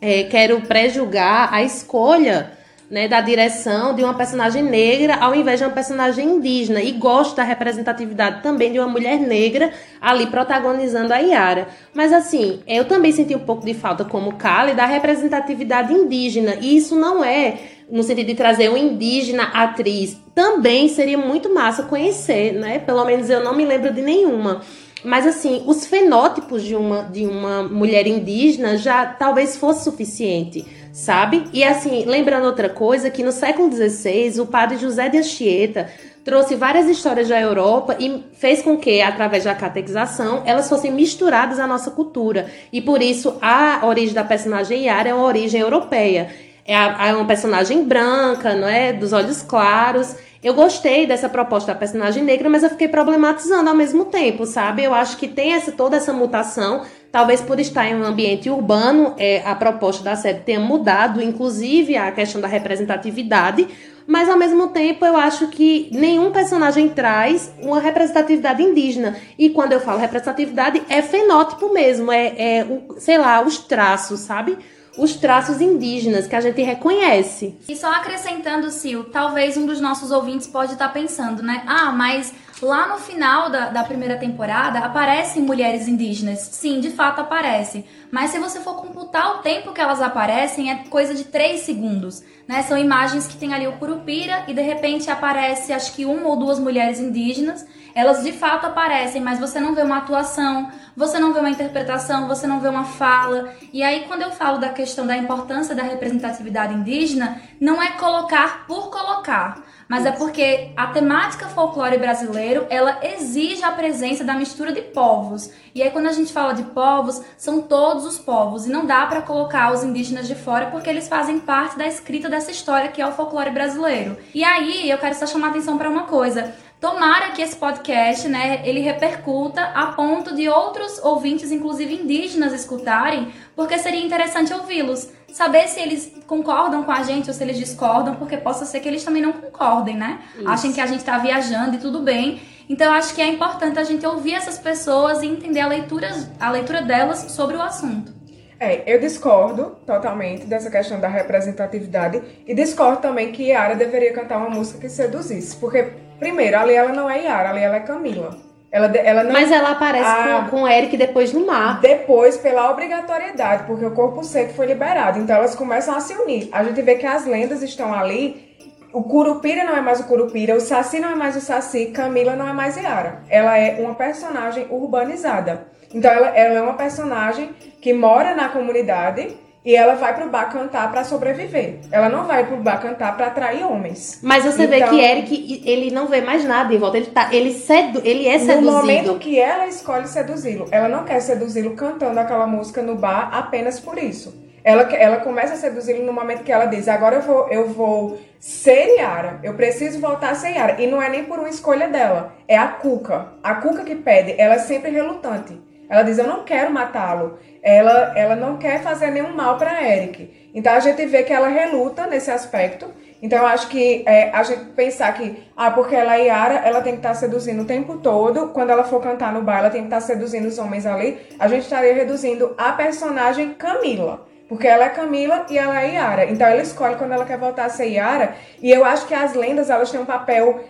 é, 0.00 0.24
quero 0.24 0.60
pré-julgar 0.62 1.48
a 1.52 1.62
escolha 1.62 2.52
né, 2.90 3.08
da 3.08 3.20
direção 3.20 3.94
de 3.94 4.02
uma 4.02 4.14
personagem 4.14 4.62
negra 4.62 5.16
ao 5.16 5.34
invés 5.34 5.58
de 5.58 5.64
uma 5.64 5.72
personagem 5.72 6.28
indígena. 6.28 6.82
E 6.82 6.92
gosto 6.92 7.36
da 7.36 7.42
representatividade 7.42 8.42
também 8.42 8.72
de 8.72 8.78
uma 8.78 8.88
mulher 8.88 9.18
negra 9.18 9.72
ali 10.00 10.26
protagonizando 10.26 11.12
a 11.12 11.18
Yara. 11.18 11.68
Mas 11.94 12.12
assim, 12.12 12.60
eu 12.66 12.84
também 12.84 13.12
senti 13.12 13.34
um 13.34 13.40
pouco 13.40 13.64
de 13.64 13.74
falta, 13.74 14.04
como 14.04 14.34
Kali, 14.34 14.74
da 14.74 14.86
representatividade 14.86 15.92
indígena. 15.92 16.56
E 16.60 16.76
isso 16.76 16.94
não 16.94 17.24
é 17.24 17.58
no 17.90 18.02
sentido 18.02 18.26
de 18.26 18.34
trazer 18.34 18.68
uma 18.68 18.78
indígena 18.78 19.44
atriz. 19.44 20.16
Também 20.34 20.88
seria 20.88 21.18
muito 21.18 21.52
massa 21.52 21.84
conhecer, 21.84 22.52
né? 22.52 22.78
Pelo 22.78 23.04
menos 23.04 23.30
eu 23.30 23.42
não 23.42 23.54
me 23.54 23.64
lembro 23.64 23.92
de 23.92 24.02
nenhuma. 24.02 24.62
Mas 25.04 25.26
assim, 25.26 25.62
os 25.66 25.86
fenótipos 25.86 26.62
de 26.62 26.74
uma, 26.74 27.02
de 27.02 27.26
uma 27.26 27.62
mulher 27.62 28.06
indígena 28.06 28.78
já 28.78 29.04
talvez 29.04 29.54
fosse 29.54 29.84
suficiente 29.84 30.64
sabe? 30.94 31.48
E 31.52 31.64
assim, 31.64 32.04
lembrando 32.04 32.44
outra 32.44 32.68
coisa, 32.68 33.10
que 33.10 33.24
no 33.24 33.32
século 33.32 33.70
XVI, 33.70 34.40
o 34.40 34.46
padre 34.46 34.78
José 34.78 35.08
de 35.08 35.18
Anchieta 35.18 35.90
trouxe 36.24 36.54
várias 36.54 36.86
histórias 36.86 37.28
da 37.28 37.38
Europa 37.38 37.96
e 37.98 38.22
fez 38.34 38.62
com 38.62 38.78
que, 38.78 39.02
através 39.02 39.42
da 39.42 39.56
catequização, 39.56 40.44
elas 40.46 40.68
fossem 40.68 40.92
misturadas 40.92 41.58
à 41.58 41.66
nossa 41.66 41.90
cultura. 41.90 42.46
E 42.72 42.80
por 42.80 43.02
isso 43.02 43.36
a 43.42 43.80
origem 43.84 44.14
da 44.14 44.22
personagem 44.22 44.84
Yara 44.84 45.08
é 45.08 45.14
uma 45.14 45.26
origem 45.26 45.60
europeia. 45.60 46.30
É, 46.64 46.74
é 46.74 47.14
uma 47.14 47.26
personagem 47.26 47.84
branca, 47.84 48.54
não 48.54 48.68
é? 48.68 48.92
Dos 48.92 49.12
olhos 49.12 49.42
claros. 49.42 50.14
Eu 50.44 50.54
gostei 50.54 51.08
dessa 51.08 51.28
proposta 51.28 51.72
da 51.72 51.78
personagem 51.78 52.22
negra, 52.22 52.48
mas 52.48 52.62
eu 52.62 52.70
fiquei 52.70 52.86
problematizando 52.86 53.68
ao 53.68 53.74
mesmo 53.74 54.04
tempo, 54.04 54.46
sabe? 54.46 54.84
Eu 54.84 54.94
acho 54.94 55.16
que 55.16 55.26
tem 55.26 55.54
essa, 55.54 55.72
toda 55.72 55.96
essa 55.96 56.12
mutação. 56.12 56.84
Talvez 57.14 57.40
por 57.40 57.60
estar 57.60 57.86
em 57.86 57.94
um 57.94 58.02
ambiente 58.02 58.50
urbano, 58.50 59.14
é, 59.16 59.40
a 59.46 59.54
proposta 59.54 60.02
da 60.02 60.16
série 60.16 60.40
tenha 60.40 60.58
mudado, 60.58 61.22
inclusive 61.22 61.96
a 61.96 62.10
questão 62.10 62.40
da 62.40 62.48
representatividade 62.48 63.68
mas 64.04 64.28
ao 64.28 64.36
mesmo 64.36 64.68
tempo 64.68 65.06
eu 65.06 65.16
acho 65.16 65.48
que 65.48 65.88
nenhum 65.92 66.30
personagem 66.30 66.88
traz 66.90 67.50
uma 67.62 67.80
representatividade 67.80 68.62
indígena. 68.62 69.16
E 69.38 69.48
quando 69.48 69.72
eu 69.72 69.80
falo 69.80 69.98
representatividade, 69.98 70.82
é 70.90 71.00
fenótipo 71.00 71.72
mesmo, 71.72 72.12
é, 72.12 72.26
é 72.36 72.66
sei 72.98 73.16
lá, 73.16 73.40
os 73.40 73.58
traços, 73.58 74.20
sabe? 74.20 74.58
Os 74.98 75.14
traços 75.14 75.60
indígenas 75.60 76.26
que 76.26 76.36
a 76.36 76.40
gente 76.42 76.60
reconhece. 76.60 77.56
E 77.66 77.74
só 77.74 77.90
acrescentando, 77.92 78.70
Sil, 78.70 79.08
talvez 79.10 79.56
um 79.56 79.64
dos 79.64 79.80
nossos 79.80 80.10
ouvintes 80.10 80.48
pode 80.48 80.74
estar 80.74 80.90
pensando, 80.90 81.42
né? 81.42 81.62
Ah, 81.66 81.90
mas 81.90 82.34
Lá 82.64 82.88
no 82.88 82.96
final 82.96 83.50
da, 83.50 83.68
da 83.68 83.84
primeira 83.84 84.16
temporada 84.16 84.78
aparecem 84.78 85.42
mulheres 85.42 85.86
indígenas. 85.86 86.38
Sim, 86.38 86.80
de 86.80 86.88
fato 86.88 87.20
aparecem. 87.20 87.84
Mas 88.10 88.30
se 88.30 88.38
você 88.38 88.58
for 88.58 88.76
computar 88.76 89.32
o 89.32 89.38
tempo 89.40 89.74
que 89.74 89.82
elas 89.82 90.00
aparecem, 90.00 90.70
é 90.70 90.76
coisa 90.88 91.14
de 91.14 91.24
3 91.24 91.60
segundos. 91.60 92.24
Né? 92.48 92.62
São 92.62 92.78
imagens 92.78 93.26
que 93.26 93.36
tem 93.36 93.52
ali 93.52 93.66
o 93.66 93.72
Curupira 93.72 94.44
e 94.48 94.54
de 94.54 94.62
repente 94.62 95.10
aparece 95.10 95.74
acho 95.74 95.92
que 95.94 96.06
uma 96.06 96.26
ou 96.26 96.38
duas 96.38 96.58
mulheres 96.58 96.98
indígenas. 96.98 97.66
Elas 97.94 98.24
de 98.24 98.32
fato 98.32 98.64
aparecem, 98.66 99.20
mas 99.20 99.38
você 99.38 99.60
não 99.60 99.74
vê 99.74 99.82
uma 99.82 99.98
atuação, 99.98 100.72
você 100.96 101.18
não 101.18 101.34
vê 101.34 101.40
uma 101.40 101.50
interpretação, 101.50 102.26
você 102.26 102.46
não 102.46 102.60
vê 102.60 102.68
uma 102.68 102.84
fala. 102.84 103.52
E 103.74 103.82
aí, 103.82 104.06
quando 104.08 104.22
eu 104.22 104.30
falo 104.30 104.56
da 104.56 104.70
questão 104.70 105.06
da 105.06 105.16
importância 105.18 105.74
da 105.74 105.82
representatividade 105.82 106.72
indígena, 106.72 107.42
não 107.60 107.82
é 107.82 107.92
colocar 107.92 108.66
por 108.66 108.90
colocar 108.90 109.62
mas 109.94 110.06
é 110.06 110.10
porque 110.10 110.72
a 110.76 110.88
temática 110.88 111.46
folclore 111.46 111.98
brasileiro, 111.98 112.66
ela 112.68 112.98
exige 113.00 113.62
a 113.62 113.70
presença 113.70 114.24
da 114.24 114.34
mistura 114.34 114.72
de 114.72 114.82
povos. 114.82 115.52
E 115.72 115.84
aí 115.84 115.90
quando 115.92 116.08
a 116.08 116.12
gente 116.12 116.32
fala 116.32 116.52
de 116.52 116.64
povos, 116.64 117.22
são 117.36 117.62
todos 117.62 118.04
os 118.04 118.18
povos 118.18 118.66
e 118.66 118.70
não 118.70 118.84
dá 118.84 119.06
para 119.06 119.22
colocar 119.22 119.72
os 119.72 119.84
indígenas 119.84 120.26
de 120.26 120.34
fora 120.34 120.66
porque 120.66 120.90
eles 120.90 121.06
fazem 121.06 121.38
parte 121.38 121.78
da 121.78 121.86
escrita 121.86 122.28
dessa 122.28 122.50
história 122.50 122.88
que 122.88 123.00
é 123.00 123.06
o 123.06 123.12
folclore 123.12 123.52
brasileiro. 123.52 124.16
E 124.34 124.42
aí 124.42 124.90
eu 124.90 124.98
quero 124.98 125.14
só 125.14 125.28
chamar 125.28 125.46
a 125.46 125.50
atenção 125.50 125.78
para 125.78 125.88
uma 125.88 126.02
coisa. 126.02 126.52
Tomara 126.80 127.30
que 127.30 127.40
esse 127.40 127.54
podcast, 127.54 128.28
né, 128.28 128.62
ele 128.64 128.80
repercuta 128.80 129.62
a 129.62 129.92
ponto 129.92 130.34
de 130.34 130.48
outros 130.48 130.98
ouvintes, 131.04 131.52
inclusive 131.52 131.94
indígenas, 131.94 132.52
escutarem, 132.52 133.32
porque 133.54 133.78
seria 133.78 134.04
interessante 134.04 134.52
ouvi-los 134.52 135.08
saber 135.34 135.66
se 135.66 135.80
eles 135.80 136.12
concordam 136.28 136.84
com 136.84 136.92
a 136.92 137.02
gente 137.02 137.28
ou 137.28 137.34
se 137.34 137.42
eles 137.42 137.58
discordam, 137.58 138.14
porque 138.14 138.36
possa 138.36 138.64
ser 138.64 138.78
que 138.78 138.86
eles 138.86 139.02
também 139.02 139.20
não 139.20 139.32
concordem, 139.32 139.96
né? 139.96 140.20
Isso. 140.36 140.48
Achem 140.48 140.72
que 140.72 140.80
a 140.80 140.86
gente 140.86 141.00
está 141.00 141.18
viajando 141.18 141.74
e 141.74 141.78
tudo 141.78 141.98
bem. 142.02 142.40
Então 142.68 142.92
acho 142.92 143.12
que 143.12 143.20
é 143.20 143.26
importante 143.26 143.76
a 143.76 143.82
gente 143.82 144.06
ouvir 144.06 144.34
essas 144.34 144.58
pessoas 144.58 145.22
e 145.22 145.26
entender 145.26 145.58
a 145.58 145.66
leitura, 145.66 146.08
a 146.38 146.52
leitura 146.52 146.82
delas 146.82 147.32
sobre 147.32 147.56
o 147.56 147.62
assunto. 147.62 148.14
É, 148.60 148.84
eu 148.86 149.00
discordo 149.00 149.76
totalmente 149.84 150.46
dessa 150.46 150.70
questão 150.70 151.00
da 151.00 151.08
representatividade 151.08 152.22
e 152.46 152.54
discordo 152.54 153.02
também 153.02 153.32
que 153.32 153.48
Yara 153.48 153.74
deveria 153.74 154.12
cantar 154.12 154.38
uma 154.38 154.48
música 154.48 154.78
que 154.78 154.88
seduzisse, 154.88 155.56
porque 155.56 155.82
primeiro, 156.20 156.56
ali 156.56 156.74
ela 156.74 156.92
não 156.92 157.10
é 157.10 157.24
Yara, 157.24 157.50
ali 157.50 157.60
ela 157.60 157.74
é 157.74 157.80
Camila. 157.80 158.53
Ela, 158.74 158.86
ela 158.96 159.22
não, 159.22 159.32
Mas 159.32 159.52
ela 159.52 159.70
aparece 159.70 160.10
a, 160.10 160.48
com, 160.50 160.50
com 160.50 160.62
o 160.64 160.68
Eric 160.68 160.96
depois 160.96 161.32
no 161.32 161.46
mar. 161.46 161.80
Depois, 161.80 162.36
pela 162.36 162.68
obrigatoriedade, 162.72 163.62
porque 163.68 163.84
o 163.84 163.92
corpo 163.92 164.24
seco 164.24 164.52
foi 164.52 164.66
liberado. 164.66 165.20
Então 165.20 165.36
elas 165.36 165.54
começam 165.54 165.94
a 165.94 166.00
se 166.00 166.12
unir. 166.12 166.48
A 166.50 166.64
gente 166.64 166.82
vê 166.82 166.96
que 166.96 167.06
as 167.06 167.24
lendas 167.24 167.62
estão 167.62 167.94
ali. 167.94 168.52
O 168.92 169.04
Curupira 169.04 169.62
não 169.62 169.76
é 169.76 169.80
mais 169.80 170.00
o 170.00 170.04
Curupira, 170.08 170.56
o 170.56 170.60
Saci 170.60 170.98
não 170.98 171.10
é 171.10 171.14
mais 171.14 171.36
o 171.36 171.40
Saci, 171.40 171.86
Camila 171.86 172.34
não 172.34 172.48
é 172.48 172.52
mais 172.52 172.76
Yara. 172.76 173.22
Ela 173.28 173.56
é 173.56 173.80
uma 173.80 173.94
personagem 173.94 174.66
urbanizada. 174.68 175.68
Então 175.94 176.10
ela, 176.10 176.36
ela 176.36 176.58
é 176.58 176.60
uma 176.60 176.74
personagem 176.74 177.50
que 177.80 177.92
mora 177.92 178.34
na 178.34 178.48
comunidade 178.48 179.36
e 179.64 179.74
ela 179.74 179.94
vai 179.94 180.14
pro 180.14 180.28
bar 180.28 180.52
cantar 180.52 180.90
para 180.90 181.04
sobreviver. 181.04 181.78
Ela 181.90 182.10
não 182.10 182.26
vai 182.26 182.46
pro 182.46 182.58
bar 182.58 182.82
cantar 182.82 183.16
para 183.16 183.28
atrair 183.28 183.64
homens. 183.64 184.20
Mas 184.22 184.44
você 184.44 184.64
então, 184.64 184.78
vê 184.78 184.88
que 184.88 185.00
Eric, 185.00 185.62
ele 185.64 185.90
não 185.90 186.06
vê 186.06 186.20
mais 186.20 186.44
nada 186.44 186.74
em 186.74 186.78
volta. 186.78 186.98
Ele, 186.98 187.06
tá, 187.06 187.30
ele, 187.32 187.52
sedu, 187.54 188.02
ele 188.04 188.28
é 188.28 188.38
seduzido. 188.38 188.60
No 188.60 188.72
momento 188.72 189.18
que 189.18 189.40
ela 189.40 189.66
escolhe 189.66 190.06
seduzi-lo, 190.06 190.66
ela 190.70 190.88
não 190.88 191.04
quer 191.04 191.20
seduzi-lo 191.20 191.74
cantando 191.74 192.20
aquela 192.20 192.46
música 192.46 192.82
no 192.82 192.94
bar 192.94 193.30
apenas 193.32 193.80
por 193.80 193.96
isso. 193.96 194.44
Ela, 194.62 194.82
ela 194.94 195.18
começa 195.18 195.54
a 195.54 195.56
seduzi-lo 195.56 196.04
no 196.04 196.12
momento 196.12 196.42
que 196.42 196.52
ela 196.52 196.66
diz: 196.66 196.86
Agora 196.86 197.16
eu 197.16 197.22
vou, 197.22 197.48
eu 197.48 197.68
vou 197.68 198.18
ser 198.38 198.96
Yara. 198.96 199.40
Eu 199.42 199.54
preciso 199.54 199.98
voltar 200.00 200.30
a 200.30 200.34
ser 200.34 200.50
Yara. 200.50 200.80
E 200.80 200.86
não 200.86 201.00
é 201.00 201.08
nem 201.08 201.24
por 201.24 201.38
uma 201.38 201.48
escolha 201.48 201.88
dela. 201.88 202.34
É 202.46 202.56
a 202.56 202.68
Cuca. 202.68 203.28
A 203.42 203.54
Cuca 203.56 203.84
que 203.84 203.94
pede. 203.94 204.34
Ela 204.38 204.54
é 204.54 204.58
sempre 204.58 204.90
relutante. 204.90 205.58
Ela 205.94 206.02
diz: 206.02 206.18
Eu 206.18 206.26
não 206.26 206.44
quero 206.44 206.72
matá-lo 206.72 207.38
ela, 207.64 208.12
ela 208.14 208.36
não 208.36 208.58
quer 208.58 208.82
fazer 208.82 209.10
nenhum 209.10 209.34
mal 209.34 209.56
para 209.56 209.82
Eric. 209.82 210.50
Então 210.54 210.74
a 210.74 210.80
gente 210.80 211.06
vê 211.06 211.22
que 211.22 211.32
ela 211.32 211.48
reluta 211.48 212.06
nesse 212.06 212.30
aspecto. 212.30 212.86
Então 213.22 213.38
eu 213.38 213.46
acho 213.46 213.68
que 213.68 214.04
é, 214.06 214.30
a 214.30 214.42
gente 214.42 214.66
pensar 214.72 215.14
que, 215.14 215.42
ah, 215.56 215.70
porque 215.70 215.96
ela 215.96 216.18
é 216.18 216.26
Yara, 216.26 216.56
ela 216.56 216.82
tem 216.82 216.92
que 216.92 216.98
estar 216.98 217.08
tá 217.08 217.14
seduzindo 217.14 217.62
o 217.62 217.64
tempo 217.64 217.96
todo. 217.96 218.48
Quando 218.48 218.68
ela 218.68 218.84
for 218.84 219.00
cantar 219.00 219.32
no 219.32 219.40
bar, 219.40 219.60
ela 219.60 219.70
tem 219.70 219.80
que 219.80 219.86
estar 219.86 219.96
tá 219.96 220.02
seduzindo 220.02 220.46
os 220.46 220.58
homens 220.58 220.84
ali. 220.84 221.18
A 221.38 221.48
gente 221.48 221.62
estaria 221.62 221.94
reduzindo 221.94 222.54
a 222.58 222.72
personagem 222.72 223.54
Camila. 223.54 224.28
Porque 224.46 224.68
ela 224.68 224.84
é 224.84 224.90
Camila 224.90 225.46
e 225.48 225.56
ela 225.56 225.82
é 225.82 225.94
Yara. 225.94 226.26
Então 226.26 226.46
ela 226.46 226.60
escolhe 226.60 226.96
quando 226.96 227.12
ela 227.12 227.24
quer 227.24 227.38
voltar 227.38 227.64
a 227.64 227.70
ser 227.70 227.86
Yara. 227.86 228.34
E 228.60 228.70
eu 228.70 228.84
acho 228.84 229.06
que 229.06 229.14
as 229.14 229.32
lendas, 229.32 229.70
elas 229.70 229.90
têm 229.90 230.00
um 230.00 230.04
papel. 230.04 230.60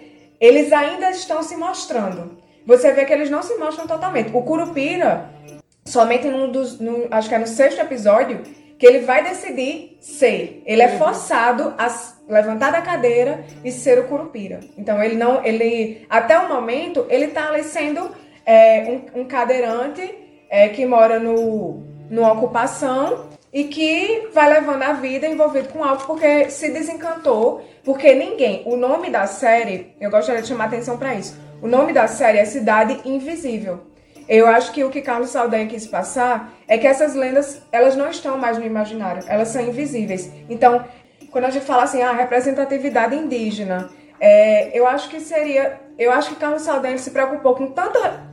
Eles 0.40 0.72
ainda 0.72 1.10
estão 1.10 1.42
se 1.42 1.56
mostrando. 1.56 2.43
Você 2.66 2.92
vê 2.92 3.04
que 3.04 3.12
eles 3.12 3.30
não 3.30 3.42
se 3.42 3.54
mostram 3.56 3.86
totalmente. 3.86 4.30
O 4.34 4.42
Curupira, 4.42 5.30
somente 5.84 6.28
num 6.28 6.50
dos, 6.50 6.80
no, 6.80 7.06
acho 7.10 7.28
que 7.28 7.34
é 7.34 7.38
no 7.38 7.46
sexto 7.46 7.80
episódio, 7.80 8.42
que 8.78 8.86
ele 8.86 9.00
vai 9.00 9.22
decidir 9.22 9.96
ser. 10.00 10.62
Ele 10.66 10.82
é 10.82 10.98
forçado 10.98 11.74
a 11.78 11.86
levantar 12.28 12.72
da 12.72 12.82
cadeira 12.82 13.44
e 13.64 13.70
ser 13.70 13.98
o 13.98 14.04
Curupira. 14.04 14.60
Então 14.76 15.02
ele 15.02 15.16
não, 15.16 15.44
ele 15.44 16.06
até 16.08 16.38
o 16.38 16.48
momento 16.48 17.06
ele 17.08 17.28
tá 17.28 17.48
ali 17.48 17.64
sendo 17.64 18.10
é, 18.44 19.00
um, 19.14 19.20
um, 19.20 19.24
cadeirante 19.24 20.14
é, 20.50 20.68
que 20.68 20.84
mora 20.86 21.18
no, 21.18 21.82
numa 22.10 22.32
ocupação 22.32 23.28
e 23.52 23.64
que 23.64 24.28
vai 24.32 24.48
levando 24.48 24.82
a 24.82 24.92
vida 24.94 25.26
envolvido 25.26 25.68
com 25.68 25.84
algo 25.84 26.04
porque 26.06 26.50
se 26.50 26.70
desencantou, 26.70 27.62
porque 27.84 28.12
ninguém, 28.14 28.62
o 28.66 28.76
nome 28.76 29.10
da 29.10 29.26
série, 29.26 29.94
eu 30.00 30.10
gostaria 30.10 30.42
de 30.42 30.48
chamar 30.48 30.64
atenção 30.64 30.98
para 30.98 31.14
isso. 31.14 31.38
O 31.64 31.66
nome 31.66 31.94
da 31.94 32.06
série 32.06 32.36
é 32.36 32.44
Cidade 32.44 33.00
Invisível. 33.06 33.80
Eu 34.28 34.46
acho 34.46 34.70
que 34.70 34.84
o 34.84 34.90
que 34.90 35.00
Carlos 35.00 35.30
Saldanha 35.30 35.66
quis 35.66 35.86
passar 35.86 36.52
é 36.68 36.76
que 36.76 36.86
essas 36.86 37.14
lendas, 37.14 37.62
elas 37.72 37.96
não 37.96 38.10
estão 38.10 38.36
mais 38.36 38.58
no 38.58 38.66
imaginário, 38.66 39.24
elas 39.26 39.48
são 39.48 39.62
invisíveis. 39.62 40.30
Então, 40.50 40.84
quando 41.30 41.46
a 41.46 41.50
gente 41.50 41.64
fala 41.64 41.84
assim, 41.84 42.02
ah, 42.02 42.12
representatividade 42.12 43.16
indígena, 43.16 43.88
é, 44.20 44.78
eu 44.78 44.86
acho 44.86 45.08
que 45.08 45.18
seria, 45.20 45.80
eu 45.98 46.12
acho 46.12 46.34
que 46.34 46.36
Carlos 46.36 46.60
Saldanha 46.60 46.98
se 46.98 47.10
preocupou 47.10 47.54
com 47.54 47.68
tanta 47.68 48.28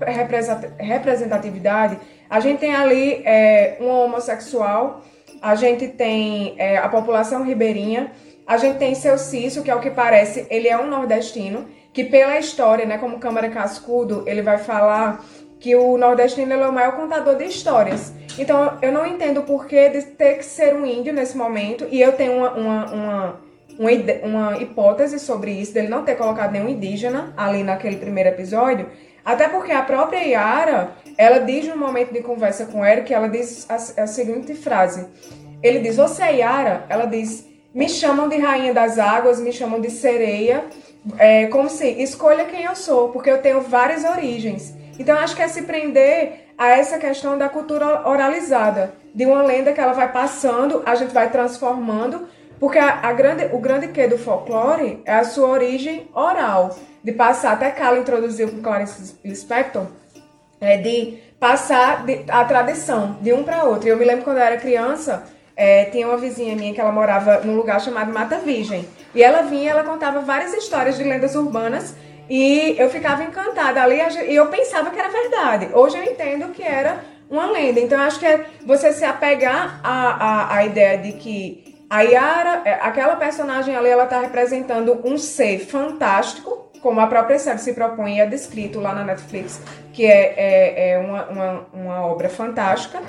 representatividade. 0.77 1.97
A 2.29 2.41
gente 2.41 2.59
tem 2.59 2.75
ali 2.75 3.21
é, 3.23 3.77
um 3.79 3.87
homossexual, 3.87 5.05
a 5.41 5.55
gente 5.55 5.87
tem 5.87 6.55
é, 6.57 6.79
a 6.79 6.89
população 6.89 7.45
ribeirinha, 7.45 8.11
a 8.45 8.57
gente 8.57 8.77
tem 8.77 8.93
seu 8.93 9.17
Cício, 9.17 9.63
que 9.63 9.71
é 9.71 9.75
o 9.75 9.79
que 9.79 9.89
parece, 9.89 10.45
ele 10.49 10.67
é 10.67 10.77
um 10.77 10.87
nordestino, 10.87 11.65
que 11.93 12.03
pela 12.03 12.37
história, 12.37 12.85
né, 12.85 12.97
como 12.97 13.19
Câmara 13.19 13.49
Cascudo, 13.49 14.23
ele 14.25 14.41
vai 14.41 14.57
falar 14.57 15.23
que 15.59 15.75
o 15.75 15.97
nordestino 15.97 16.53
é 16.53 16.67
o 16.67 16.73
maior 16.73 16.95
contador 16.95 17.35
de 17.35 17.45
histórias. 17.45 18.13
Então 18.37 18.77
eu 18.81 18.91
não 18.91 19.05
entendo 19.05 19.41
o 19.41 19.43
porquê 19.43 19.89
de 19.89 20.01
ter 20.01 20.37
que 20.37 20.45
ser 20.45 20.73
um 20.73 20.85
índio 20.85 21.13
nesse 21.13 21.37
momento, 21.37 21.85
e 21.91 22.01
eu 22.01 22.13
tenho 22.13 22.33
uma, 22.33 22.51
uma, 22.53 22.85
uma, 22.85 23.41
uma, 23.77 23.89
uma 24.23 24.57
hipótese 24.57 25.19
sobre 25.19 25.51
isso, 25.51 25.73
dele 25.73 25.89
não 25.89 26.03
ter 26.03 26.15
colocado 26.15 26.51
nenhum 26.51 26.69
indígena 26.69 27.33
ali 27.37 27.63
naquele 27.63 27.97
primeiro 27.97 28.29
episódio, 28.29 28.87
até 29.23 29.47
porque 29.47 29.71
a 29.71 29.83
própria 29.83 30.19
Yara, 30.19 30.91
ela 31.17 31.39
diz 31.39 31.67
no 31.67 31.77
momento 31.77 32.11
de 32.11 32.21
conversa 32.21 32.65
com 32.65 32.83
Eric, 32.83 33.13
ela 33.13 33.27
diz 33.27 33.69
a, 33.69 33.75
a 33.75 34.07
seguinte 34.07 34.55
frase. 34.55 35.05
Ele 35.61 35.79
diz, 35.79 35.97
você 35.97 36.23
é 36.23 36.35
Yara? 36.37 36.85
Ela 36.89 37.05
diz, 37.05 37.47
me 37.71 37.87
chamam 37.87 38.27
de 38.27 38.37
rainha 38.37 38.73
das 38.73 38.97
águas, 38.97 39.39
me 39.39 39.53
chamam 39.53 39.79
de 39.79 39.91
sereia, 39.91 40.65
é, 41.17 41.47
como 41.47 41.69
se, 41.69 41.87
escolha 41.87 42.45
quem 42.45 42.63
eu 42.63 42.75
sou, 42.75 43.09
porque 43.09 43.29
eu 43.29 43.41
tenho 43.41 43.61
várias 43.61 44.03
origens. 44.03 44.73
Então, 44.99 45.17
acho 45.17 45.35
que 45.35 45.41
é 45.41 45.47
se 45.47 45.63
prender 45.63 46.53
a 46.57 46.69
essa 46.69 46.99
questão 46.99 47.37
da 47.37 47.49
cultura 47.49 48.07
oralizada, 48.07 48.93
de 49.13 49.25
uma 49.25 49.41
lenda 49.41 49.73
que 49.73 49.81
ela 49.81 49.93
vai 49.93 50.11
passando, 50.11 50.83
a 50.85 50.93
gente 50.95 51.13
vai 51.13 51.29
transformando, 51.31 52.27
porque 52.59 52.77
a, 52.77 52.99
a 53.01 53.13
grande, 53.13 53.49
o 53.51 53.57
grande 53.57 53.87
que 53.87 54.07
do 54.07 54.17
folclore 54.17 55.01
é 55.05 55.15
a 55.15 55.23
sua 55.23 55.47
origem 55.47 56.07
oral. 56.13 56.75
de 57.03 57.11
passar, 57.11 57.53
até 57.53 57.71
Carla 57.71 57.97
introduziu 57.97 58.49
com 58.49 58.61
Clarice 58.61 59.15
Lispector, 59.25 59.87
é, 60.59 60.77
de 60.77 61.17
passar 61.39 62.05
de, 62.05 62.23
a 62.27 62.45
tradição 62.45 63.17
de 63.19 63.33
um 63.33 63.43
para 63.43 63.63
outro. 63.63 63.89
Eu 63.89 63.97
me 63.97 64.05
lembro 64.05 64.23
quando 64.23 64.37
eu 64.37 64.43
era 64.43 64.57
criança, 64.57 65.23
é, 65.55 65.85
tinha 65.85 66.07
uma 66.07 66.17
vizinha 66.17 66.55
minha 66.55 66.73
que 66.73 66.81
ela 66.81 66.91
morava 66.91 67.41
num 67.41 67.55
lugar 67.55 67.79
chamado 67.81 68.11
Mata 68.11 68.37
Virgem. 68.37 68.87
E 69.13 69.21
ela 69.21 69.41
vinha, 69.41 69.71
ela 69.71 69.83
contava 69.83 70.21
várias 70.21 70.53
histórias 70.53 70.97
de 70.97 71.03
lendas 71.03 71.35
urbanas 71.35 71.95
e 72.29 72.75
eu 72.77 72.89
ficava 72.89 73.23
encantada 73.23 73.81
ali 73.81 73.99
e 74.27 74.35
eu 74.35 74.47
pensava 74.47 74.89
que 74.89 74.99
era 74.99 75.09
verdade. 75.09 75.69
Hoje 75.73 75.97
eu 75.97 76.03
entendo 76.03 76.53
que 76.53 76.63
era 76.63 76.99
uma 77.29 77.51
lenda. 77.51 77.79
Então 77.79 77.97
eu 77.97 78.05
acho 78.05 78.19
que 78.19 78.25
é 78.25 78.45
você 78.65 78.93
se 78.93 79.03
apegar 79.03 79.79
à, 79.83 80.11
à, 80.11 80.55
à 80.55 80.65
ideia 80.65 80.97
de 80.97 81.13
que 81.13 81.71
a 81.89 82.01
Yara, 82.03 82.61
é, 82.63 82.73
aquela 82.75 83.17
personagem 83.17 83.75
ali, 83.75 83.89
ela 83.89 84.05
está 84.05 84.21
representando 84.21 85.01
um 85.03 85.17
ser 85.17 85.59
fantástico, 85.59 86.69
como 86.81 87.01
a 87.01 87.07
própria 87.07 87.37
série 87.37 87.59
se 87.59 87.73
propõe 87.73 88.15
e 88.15 88.21
é 88.21 88.25
descrito 88.25 88.79
lá 88.79 88.95
na 88.95 89.03
Netflix, 89.03 89.61
que 89.91 90.05
é, 90.05 90.33
é, 90.37 90.91
é 90.91 90.97
uma, 90.99 91.25
uma, 91.25 91.67
uma 91.73 92.05
obra 92.05 92.29
fantástica 92.29 93.01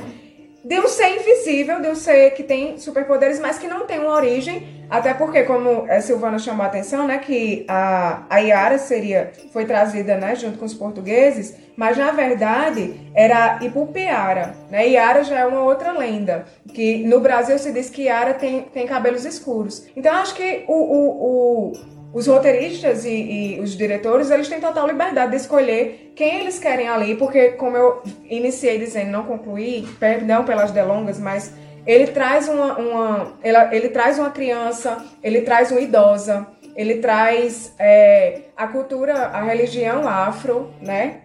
de 0.64 0.78
um 0.78 0.88
ser 0.88 1.16
invisível, 1.16 1.80
de 1.80 1.88
um 1.88 1.94
ser 1.94 2.30
que 2.32 2.42
tem 2.42 2.78
superpoderes, 2.78 3.40
mas 3.40 3.58
que 3.58 3.66
não 3.66 3.86
tem 3.86 3.98
uma 3.98 4.14
origem, 4.14 4.84
até 4.88 5.12
porque, 5.12 5.42
como 5.42 5.86
a 5.90 6.00
Silvana 6.00 6.38
chamou 6.38 6.64
a 6.64 6.68
atenção, 6.68 7.06
né, 7.06 7.18
que 7.18 7.64
a, 7.68 8.24
a 8.28 8.38
Yara 8.38 8.78
seria, 8.78 9.32
foi 9.52 9.64
trazida, 9.64 10.16
né, 10.16 10.36
junto 10.36 10.58
com 10.58 10.64
os 10.64 10.74
portugueses, 10.74 11.56
mas 11.76 11.96
na 11.96 12.10
verdade 12.12 13.10
era 13.14 13.58
Ipupiara, 13.62 14.54
né, 14.70 14.86
Yara 14.86 15.24
já 15.24 15.40
é 15.40 15.46
uma 15.46 15.62
outra 15.62 15.92
lenda, 15.92 16.44
que 16.72 17.04
no 17.04 17.20
Brasil 17.20 17.58
se 17.58 17.72
diz 17.72 17.90
que 17.90 18.02
Yara 18.02 18.34
tem, 18.34 18.62
tem 18.62 18.86
cabelos 18.86 19.24
escuros. 19.24 19.86
Então, 19.96 20.14
acho 20.14 20.34
que 20.34 20.64
o, 20.68 20.74
o, 20.74 21.70
o 21.70 21.72
os 22.12 22.26
roteiristas 22.26 23.04
e, 23.04 23.56
e, 23.56 23.60
os 23.60 23.76
diretores, 23.76 24.30
eles 24.30 24.48
têm 24.48 24.60
total 24.60 24.86
liberdade 24.86 25.30
de 25.30 25.38
escolher 25.38 26.12
quem 26.14 26.40
eles 26.40 26.58
querem 26.58 26.88
ali, 26.88 27.14
porque 27.16 27.52
como 27.52 27.76
eu 27.76 28.02
iniciei 28.28 28.78
dizendo, 28.78 29.10
não 29.10 29.24
concluí, 29.24 29.88
perdão 29.98 30.44
pelas 30.44 30.70
delongas, 30.70 31.18
mas 31.18 31.54
ele 31.86 32.06
traz 32.08 32.48
uma, 32.48 32.78
uma 32.78 33.32
ele, 33.42 33.56
ele 33.72 33.88
traz 33.88 34.18
uma 34.18 34.30
criança, 34.30 35.04
ele 35.22 35.40
traz 35.40 35.70
uma 35.70 35.80
idosa, 35.80 36.46
ele 36.76 36.96
traz 36.96 37.74
é, 37.78 38.42
a 38.56 38.66
cultura, 38.66 39.14
a 39.14 39.42
religião 39.42 40.06
afro, 40.06 40.70
né? 40.80 41.16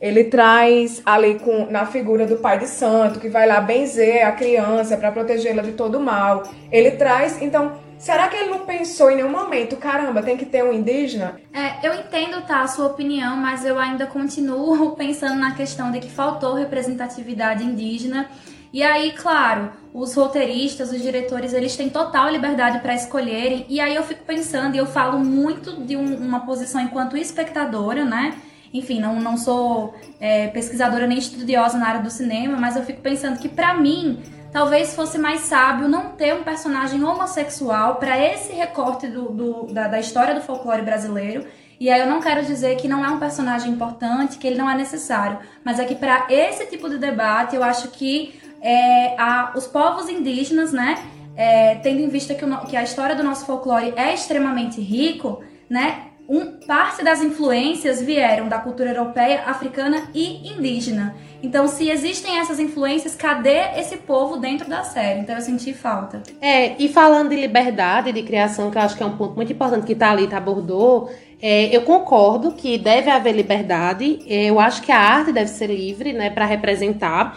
Ele 0.00 0.24
traz 0.24 1.02
ali 1.04 1.38
com, 1.38 1.66
na 1.66 1.84
figura 1.84 2.26
do 2.26 2.38
pai 2.38 2.58
de 2.58 2.66
santo, 2.66 3.20
que 3.20 3.28
vai 3.28 3.46
lá 3.46 3.60
benzer 3.60 4.26
a 4.26 4.32
criança 4.32 4.96
para 4.96 5.12
protegê-la 5.12 5.62
de 5.62 5.72
todo 5.72 6.00
mal. 6.00 6.44
Ele 6.72 6.92
traz, 6.92 7.40
então, 7.42 7.72
Será 8.00 8.28
que 8.28 8.36
ele 8.36 8.48
não 8.48 8.60
pensou 8.60 9.10
em 9.10 9.16
nenhum 9.16 9.28
momento, 9.28 9.76
caramba, 9.76 10.22
tem 10.22 10.34
que 10.34 10.46
ter 10.46 10.64
um 10.64 10.72
indígena? 10.72 11.38
É, 11.52 11.86
eu 11.86 11.92
entendo, 11.92 12.40
tá, 12.46 12.62
a 12.62 12.66
sua 12.66 12.86
opinião, 12.86 13.36
mas 13.36 13.62
eu 13.62 13.78
ainda 13.78 14.06
continuo 14.06 14.92
pensando 14.96 15.38
na 15.38 15.54
questão 15.54 15.92
de 15.92 16.00
que 16.00 16.10
faltou 16.10 16.54
representatividade 16.54 17.62
indígena. 17.62 18.30
E 18.72 18.82
aí, 18.82 19.12
claro, 19.12 19.70
os 19.92 20.14
roteiristas, 20.14 20.90
os 20.90 21.02
diretores, 21.02 21.52
eles 21.52 21.76
têm 21.76 21.90
total 21.90 22.30
liberdade 22.30 22.78
para 22.78 22.94
escolherem. 22.94 23.66
E 23.68 23.78
aí 23.80 23.94
eu 23.94 24.02
fico 24.02 24.24
pensando, 24.24 24.74
e 24.74 24.78
eu 24.78 24.86
falo 24.86 25.18
muito 25.18 25.84
de 25.84 25.94
um, 25.94 26.16
uma 26.16 26.40
posição 26.40 26.80
enquanto 26.80 27.18
espectadora, 27.18 28.06
né? 28.06 28.34
Enfim, 28.72 28.98
não, 28.98 29.20
não 29.20 29.36
sou 29.36 29.94
é, 30.18 30.46
pesquisadora 30.48 31.06
nem 31.06 31.18
estudiosa 31.18 31.76
na 31.76 31.86
área 31.86 32.00
do 32.00 32.10
cinema, 32.10 32.56
mas 32.56 32.76
eu 32.76 32.82
fico 32.82 33.02
pensando 33.02 33.38
que, 33.38 33.48
para 33.48 33.74
mim, 33.74 34.22
talvez 34.52 34.94
fosse 34.94 35.18
mais 35.18 35.42
sábio 35.42 35.88
não 35.88 36.10
ter 36.10 36.34
um 36.34 36.42
personagem 36.42 37.02
homossexual 37.02 37.96
para 37.96 38.18
esse 38.18 38.52
recorte 38.52 39.06
do, 39.06 39.30
do 39.30 39.66
da, 39.72 39.88
da, 39.88 40.00
história 40.00 40.34
do 40.34 40.40
folclore 40.40 40.82
brasileiro. 40.82 41.46
E 41.78 41.88
aí 41.88 42.00
eu 42.00 42.06
não 42.06 42.20
quero 42.20 42.44
dizer 42.44 42.76
que 42.76 42.86
não 42.86 43.04
é 43.04 43.08
um 43.08 43.18
personagem 43.18 43.72
importante, 43.72 44.36
que 44.38 44.46
ele 44.46 44.58
não 44.58 44.68
é 44.68 44.76
necessário, 44.76 45.38
mas 45.64 45.78
é 45.78 45.84
que 45.84 45.94
para 45.94 46.26
esse 46.28 46.66
tipo 46.66 46.90
de 46.90 46.98
debate 46.98 47.56
eu 47.56 47.62
acho 47.62 47.88
que 47.88 48.38
é, 48.60 49.18
a, 49.18 49.52
os 49.56 49.66
povos 49.66 50.08
indígenas, 50.08 50.72
né, 50.72 51.02
é, 51.34 51.76
tendo 51.76 52.00
em 52.00 52.08
vista 52.08 52.34
que, 52.34 52.44
o, 52.44 52.58
que 52.66 52.76
a 52.76 52.82
história 52.82 53.16
do 53.16 53.22
nosso 53.22 53.46
folclore 53.46 53.94
é 53.96 54.12
extremamente 54.12 54.80
rico, 54.80 55.42
né, 55.70 56.09
um, 56.30 56.52
parte 56.64 57.02
das 57.02 57.20
influências 57.20 58.00
vieram 58.00 58.48
da 58.48 58.60
cultura 58.60 58.90
europeia, 58.90 59.42
africana 59.46 60.08
e 60.14 60.48
indígena. 60.48 61.16
Então, 61.42 61.66
se 61.66 61.90
existem 61.90 62.38
essas 62.38 62.60
influências, 62.60 63.16
cadê 63.16 63.58
esse 63.76 63.96
povo 63.96 64.36
dentro 64.36 64.70
da 64.70 64.84
série? 64.84 65.18
Então, 65.18 65.34
eu 65.34 65.40
senti 65.40 65.74
falta. 65.74 66.22
É, 66.40 66.80
e 66.80 66.88
falando 66.88 67.30
de 67.30 67.36
liberdade 67.36 68.12
de 68.12 68.22
criação, 68.22 68.70
que 68.70 68.78
eu 68.78 68.82
acho 68.82 68.96
que 68.96 69.02
é 69.02 69.06
um 69.06 69.16
ponto 69.16 69.34
muito 69.34 69.52
importante 69.52 69.84
que 69.84 69.94
Thalita 69.96 70.36
abordou, 70.36 71.10
é, 71.42 71.74
eu 71.74 71.82
concordo 71.82 72.52
que 72.52 72.78
deve 72.78 73.10
haver 73.10 73.34
liberdade. 73.34 74.20
É, 74.28 74.44
eu 74.44 74.60
acho 74.60 74.82
que 74.82 74.92
a 74.92 74.98
arte 75.00 75.32
deve 75.32 75.50
ser 75.50 75.66
livre, 75.66 76.12
né, 76.12 76.30
para 76.30 76.44
representar. 76.44 77.36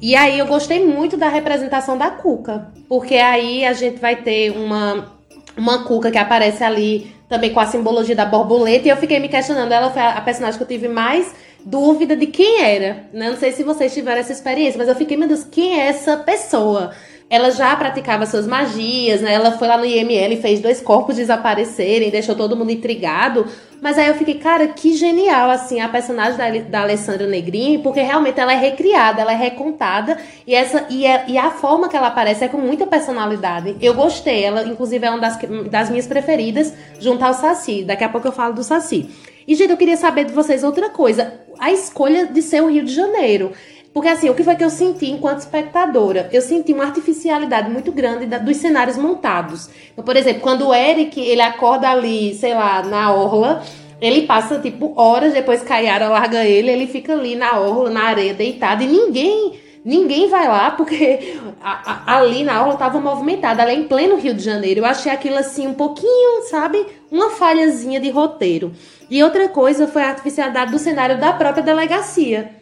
E 0.00 0.16
aí 0.16 0.38
eu 0.38 0.46
gostei 0.46 0.82
muito 0.82 1.18
da 1.18 1.28
representação 1.28 1.98
da 1.98 2.10
Cuca, 2.10 2.72
porque 2.88 3.16
aí 3.16 3.66
a 3.66 3.74
gente 3.74 4.00
vai 4.00 4.16
ter 4.16 4.50
uma 4.50 5.19
uma 5.56 5.84
Cuca 5.84 6.10
que 6.10 6.18
aparece 6.18 6.62
ali 6.62 7.14
também 7.28 7.52
com 7.52 7.60
a 7.60 7.66
simbologia 7.66 8.16
da 8.16 8.24
borboleta 8.24 8.88
e 8.88 8.90
eu 8.90 8.96
fiquei 8.96 9.20
me 9.20 9.28
questionando, 9.28 9.70
ela 9.70 9.90
foi 9.90 10.02
a 10.02 10.20
personagem 10.20 10.58
que 10.58 10.64
eu 10.64 10.68
tive 10.68 10.88
mais 10.88 11.32
dúvida 11.64 12.16
de 12.16 12.26
quem 12.26 12.62
era. 12.62 13.04
Né? 13.12 13.30
Não 13.30 13.36
sei 13.36 13.52
se 13.52 13.62
vocês 13.62 13.94
tiveram 13.94 14.20
essa 14.20 14.32
experiência, 14.32 14.78
mas 14.78 14.88
eu 14.88 14.94
fiquei, 14.94 15.16
meu 15.16 15.28
Deus, 15.28 15.44
quem 15.44 15.80
é 15.80 15.86
essa 15.86 16.16
pessoa? 16.16 16.92
Ela 17.28 17.50
já 17.50 17.76
praticava 17.76 18.26
suas 18.26 18.44
magias, 18.44 19.20
né? 19.20 19.32
Ela 19.32 19.52
foi 19.52 19.68
lá 19.68 19.78
no 19.78 19.84
IML 19.84 20.34
e 20.34 20.42
fez 20.42 20.58
dois 20.58 20.80
corpos 20.80 21.14
desaparecerem, 21.14 22.10
deixou 22.10 22.34
todo 22.34 22.56
mundo 22.56 22.72
intrigado. 22.72 23.46
Mas 23.80 23.96
aí 23.96 24.08
eu 24.08 24.14
fiquei, 24.14 24.34
cara, 24.34 24.68
que 24.68 24.94
genial, 24.94 25.50
assim, 25.50 25.80
a 25.80 25.88
personagem 25.88 26.36
da, 26.36 26.68
da 26.68 26.82
Alessandra 26.82 27.26
Negrini, 27.26 27.78
porque 27.78 28.00
realmente 28.00 28.38
ela 28.38 28.52
é 28.52 28.56
recriada, 28.56 29.22
ela 29.22 29.32
é 29.32 29.36
recontada, 29.36 30.18
e, 30.46 30.54
essa, 30.54 30.86
e, 30.90 31.06
é, 31.06 31.24
e 31.28 31.38
a 31.38 31.50
forma 31.50 31.88
que 31.88 31.96
ela 31.96 32.08
aparece 32.08 32.44
é 32.44 32.48
com 32.48 32.58
muita 32.58 32.86
personalidade. 32.86 33.76
Eu 33.80 33.94
gostei, 33.94 34.44
ela, 34.44 34.64
inclusive, 34.64 35.04
é 35.04 35.10
uma 35.10 35.18
das, 35.18 35.38
das 35.70 35.88
minhas 35.88 36.06
preferidas, 36.06 36.74
junto 36.98 37.24
ao 37.24 37.32
Saci. 37.32 37.82
Daqui 37.82 38.04
a 38.04 38.08
pouco 38.08 38.28
eu 38.28 38.32
falo 38.32 38.52
do 38.52 38.62
Saci. 38.62 39.08
E, 39.48 39.54
gente, 39.54 39.70
eu 39.70 39.76
queria 39.76 39.96
saber 39.96 40.24
de 40.24 40.32
vocês 40.32 40.62
outra 40.62 40.90
coisa. 40.90 41.40
A 41.58 41.72
escolha 41.72 42.26
de 42.26 42.42
ser 42.42 42.62
o 42.62 42.70
Rio 42.70 42.84
de 42.84 42.94
Janeiro. 42.94 43.52
Porque 43.92 44.08
assim, 44.08 44.30
o 44.30 44.34
que 44.34 44.44
foi 44.44 44.54
que 44.54 44.64
eu 44.64 44.70
senti 44.70 45.10
enquanto 45.10 45.40
espectadora? 45.40 46.28
Eu 46.32 46.40
senti 46.40 46.72
uma 46.72 46.84
artificialidade 46.84 47.68
muito 47.70 47.90
grande 47.90 48.26
da, 48.26 48.38
dos 48.38 48.56
cenários 48.56 48.96
montados. 48.96 49.68
Então, 49.92 50.04
por 50.04 50.16
exemplo, 50.16 50.40
quando 50.42 50.68
o 50.68 50.74
Eric, 50.74 51.20
ele 51.20 51.42
acorda 51.42 51.90
ali, 51.90 52.34
sei 52.34 52.54
lá, 52.54 52.82
na 52.82 53.12
orla, 53.12 53.62
ele 54.00 54.22
passa, 54.22 54.58
tipo, 54.60 54.92
horas 54.96 55.32
depois 55.32 55.62
que 55.62 55.72
a 55.72 55.78
Yara 55.78 56.08
larga 56.08 56.44
ele, 56.44 56.70
ele 56.70 56.86
fica 56.86 57.12
ali 57.12 57.34
na 57.34 57.58
orla, 57.58 57.90
na 57.90 58.04
areia, 58.04 58.32
deitado, 58.32 58.84
e 58.84 58.86
ninguém 58.86 59.58
ninguém 59.82 60.28
vai 60.28 60.46
lá 60.46 60.72
porque 60.72 61.38
a, 61.60 62.12
a, 62.12 62.18
ali 62.18 62.44
na 62.44 62.54
aula 62.54 62.74
estava 62.74 63.00
movimentada, 63.00 63.62
é 63.62 63.74
em 63.74 63.84
pleno 63.84 64.16
Rio 64.16 64.34
de 64.34 64.42
Janeiro. 64.42 64.80
Eu 64.80 64.84
achei 64.84 65.10
aquilo 65.10 65.36
assim 65.36 65.66
um 65.66 65.74
pouquinho, 65.74 66.42
sabe, 66.48 66.86
uma 67.10 67.30
falhazinha 67.30 67.98
de 67.98 68.10
roteiro. 68.10 68.72
E 69.10 69.22
outra 69.22 69.48
coisa 69.48 69.88
foi 69.88 70.02
a 70.02 70.08
artificialidade 70.08 70.70
do 70.70 70.78
cenário 70.78 71.18
da 71.18 71.32
própria 71.32 71.62
delegacia. 71.62 72.59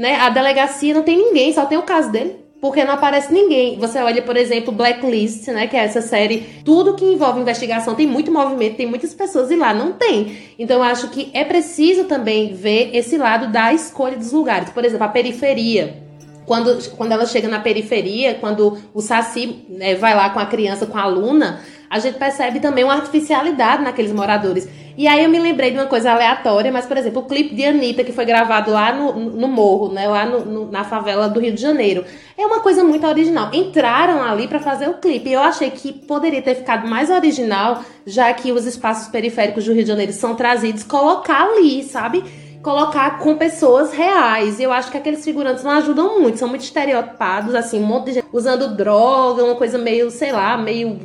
Né? 0.00 0.16
A 0.16 0.30
delegacia 0.30 0.94
não 0.94 1.02
tem 1.02 1.14
ninguém, 1.14 1.52
só 1.52 1.66
tem 1.66 1.76
o 1.76 1.82
caso 1.82 2.10
dele. 2.10 2.36
Porque 2.58 2.82
não 2.84 2.94
aparece 2.94 3.30
ninguém. 3.30 3.78
Você 3.78 3.98
olha, 3.98 4.22
por 4.22 4.34
exemplo, 4.34 4.72
Blacklist, 4.72 5.48
né? 5.48 5.66
Que 5.66 5.76
é 5.76 5.84
essa 5.84 6.00
série. 6.00 6.62
Tudo 6.64 6.94
que 6.94 7.04
envolve 7.04 7.38
investigação 7.38 7.94
tem 7.94 8.06
muito 8.06 8.32
movimento, 8.32 8.76
tem 8.76 8.86
muitas 8.86 9.12
pessoas 9.12 9.50
e 9.50 9.56
lá 9.56 9.74
não 9.74 9.92
tem. 9.92 10.38
Então 10.58 10.78
eu 10.78 10.82
acho 10.82 11.08
que 11.08 11.30
é 11.34 11.44
preciso 11.44 12.04
também 12.04 12.54
ver 12.54 12.90
esse 12.94 13.18
lado 13.18 13.52
da 13.52 13.74
escolha 13.74 14.16
dos 14.16 14.32
lugares. 14.32 14.70
Por 14.70 14.86
exemplo, 14.86 15.04
a 15.04 15.08
periferia 15.08 16.02
quando, 16.46 16.90
quando 16.96 17.12
ela 17.12 17.26
chega 17.26 17.46
na 17.46 17.60
periferia, 17.60 18.34
quando 18.34 18.76
o 18.92 19.00
Saci 19.00 19.64
né, 19.68 19.94
vai 19.94 20.16
lá 20.16 20.30
com 20.30 20.40
a 20.40 20.46
criança, 20.46 20.84
com 20.84 20.98
a 20.98 21.02
aluna, 21.02 21.60
a 21.88 21.98
gente 21.98 22.18
percebe 22.18 22.58
também 22.58 22.82
uma 22.82 22.94
artificialidade 22.94 23.84
naqueles 23.84 24.12
moradores. 24.12 24.68
E 25.00 25.08
aí 25.08 25.24
eu 25.24 25.30
me 25.30 25.38
lembrei 25.40 25.70
de 25.70 25.78
uma 25.78 25.86
coisa 25.86 26.12
aleatória, 26.12 26.70
mas, 26.70 26.84
por 26.84 26.94
exemplo, 26.94 27.22
o 27.22 27.24
clipe 27.24 27.54
de 27.54 27.64
Anitta, 27.64 28.04
que 28.04 28.12
foi 28.12 28.26
gravado 28.26 28.70
lá 28.70 28.92
no, 28.92 29.14
no 29.30 29.48
morro, 29.48 29.90
né? 29.90 30.06
Lá 30.06 30.26
no, 30.26 30.44
no, 30.44 30.70
na 30.70 30.84
favela 30.84 31.26
do 31.26 31.40
Rio 31.40 31.54
de 31.54 31.62
Janeiro. 31.62 32.04
É 32.36 32.44
uma 32.44 32.60
coisa 32.60 32.84
muito 32.84 33.06
original. 33.06 33.48
Entraram 33.50 34.22
ali 34.22 34.46
para 34.46 34.60
fazer 34.60 34.90
o 34.90 34.98
clipe. 34.98 35.32
Eu 35.32 35.40
achei 35.40 35.70
que 35.70 35.90
poderia 35.90 36.42
ter 36.42 36.54
ficado 36.54 36.86
mais 36.86 37.08
original, 37.08 37.82
já 38.04 38.30
que 38.34 38.52
os 38.52 38.66
espaços 38.66 39.08
periféricos 39.08 39.64
do 39.64 39.72
Rio 39.72 39.84
de 39.84 39.88
Janeiro 39.88 40.12
são 40.12 40.34
trazidos, 40.34 40.82
colocar 40.84 41.44
ali, 41.44 41.82
sabe? 41.82 42.22
colocar 42.62 43.20
com 43.20 43.38
pessoas 43.38 43.94
reais. 43.94 44.60
E 44.60 44.64
eu 44.64 44.70
acho 44.70 44.90
que 44.90 44.98
aqueles 44.98 45.24
figurantes 45.24 45.64
não 45.64 45.70
ajudam 45.70 46.20
muito, 46.20 46.38
são 46.38 46.46
muito 46.46 46.60
estereotipados, 46.60 47.54
assim, 47.54 47.80
um 47.80 47.86
monte 47.86 48.08
de 48.08 48.12
gente 48.12 48.26
usando 48.30 48.76
droga, 48.76 49.42
uma 49.42 49.56
coisa 49.56 49.78
meio, 49.78 50.10
sei 50.10 50.30
lá, 50.30 50.58
meio 50.58 51.00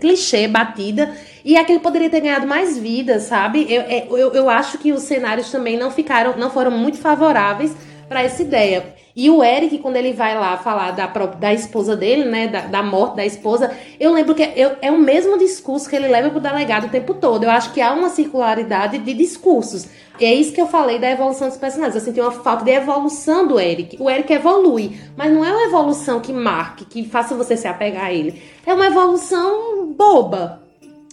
clichê, 0.00 0.48
batida. 0.48 1.14
E 1.46 1.56
aquele 1.56 1.78
poderia 1.78 2.10
ter 2.10 2.20
ganhado 2.20 2.44
mais 2.44 2.76
vida, 2.76 3.20
sabe? 3.20 3.72
Eu, 3.72 3.82
é, 3.82 4.04
eu, 4.10 4.32
eu 4.32 4.50
acho 4.50 4.78
que 4.78 4.92
os 4.92 5.02
cenários 5.04 5.48
também 5.48 5.78
não 5.78 5.92
ficaram, 5.92 6.36
não 6.36 6.50
foram 6.50 6.72
muito 6.72 6.98
favoráveis 6.98 7.72
para 8.08 8.20
essa 8.20 8.42
ideia. 8.42 8.96
E 9.14 9.30
o 9.30 9.44
Eric, 9.44 9.78
quando 9.78 9.94
ele 9.94 10.12
vai 10.12 10.36
lá 10.36 10.56
falar 10.56 10.90
da, 10.90 11.06
da 11.06 11.54
esposa 11.54 11.94
dele, 11.94 12.24
né, 12.24 12.48
da, 12.48 12.62
da 12.62 12.82
morte 12.82 13.14
da 13.14 13.24
esposa, 13.24 13.70
eu 14.00 14.12
lembro 14.12 14.34
que 14.34 14.42
é, 14.42 14.76
é 14.82 14.90
o 14.90 14.98
mesmo 14.98 15.38
discurso 15.38 15.88
que 15.88 15.94
ele 15.94 16.08
leva 16.08 16.30
pro 16.30 16.40
delegado 16.40 16.88
o 16.88 16.90
tempo 16.90 17.14
todo. 17.14 17.44
Eu 17.44 17.50
acho 17.50 17.72
que 17.72 17.80
há 17.80 17.92
uma 17.92 18.08
circularidade 18.08 18.98
de 18.98 19.14
discursos. 19.14 19.86
E 20.18 20.24
é 20.24 20.34
isso 20.34 20.52
que 20.52 20.60
eu 20.60 20.66
falei 20.66 20.98
da 20.98 21.08
evolução 21.08 21.46
dos 21.46 21.56
personagens. 21.56 21.94
Eu 21.94 22.00
senti 22.00 22.20
uma 22.20 22.32
falta 22.32 22.64
de 22.64 22.72
evolução 22.72 23.46
do 23.46 23.60
Eric. 23.60 23.96
O 24.02 24.10
Eric 24.10 24.32
evolui, 24.32 24.98
mas 25.16 25.32
não 25.32 25.44
é 25.44 25.52
uma 25.52 25.66
evolução 25.66 26.18
que 26.18 26.32
marque, 26.32 26.84
que 26.84 27.08
faça 27.08 27.36
você 27.36 27.56
se 27.56 27.68
apegar 27.68 28.06
a 28.06 28.12
ele. 28.12 28.42
É 28.66 28.74
uma 28.74 28.86
evolução 28.86 29.94
boba, 29.96 30.65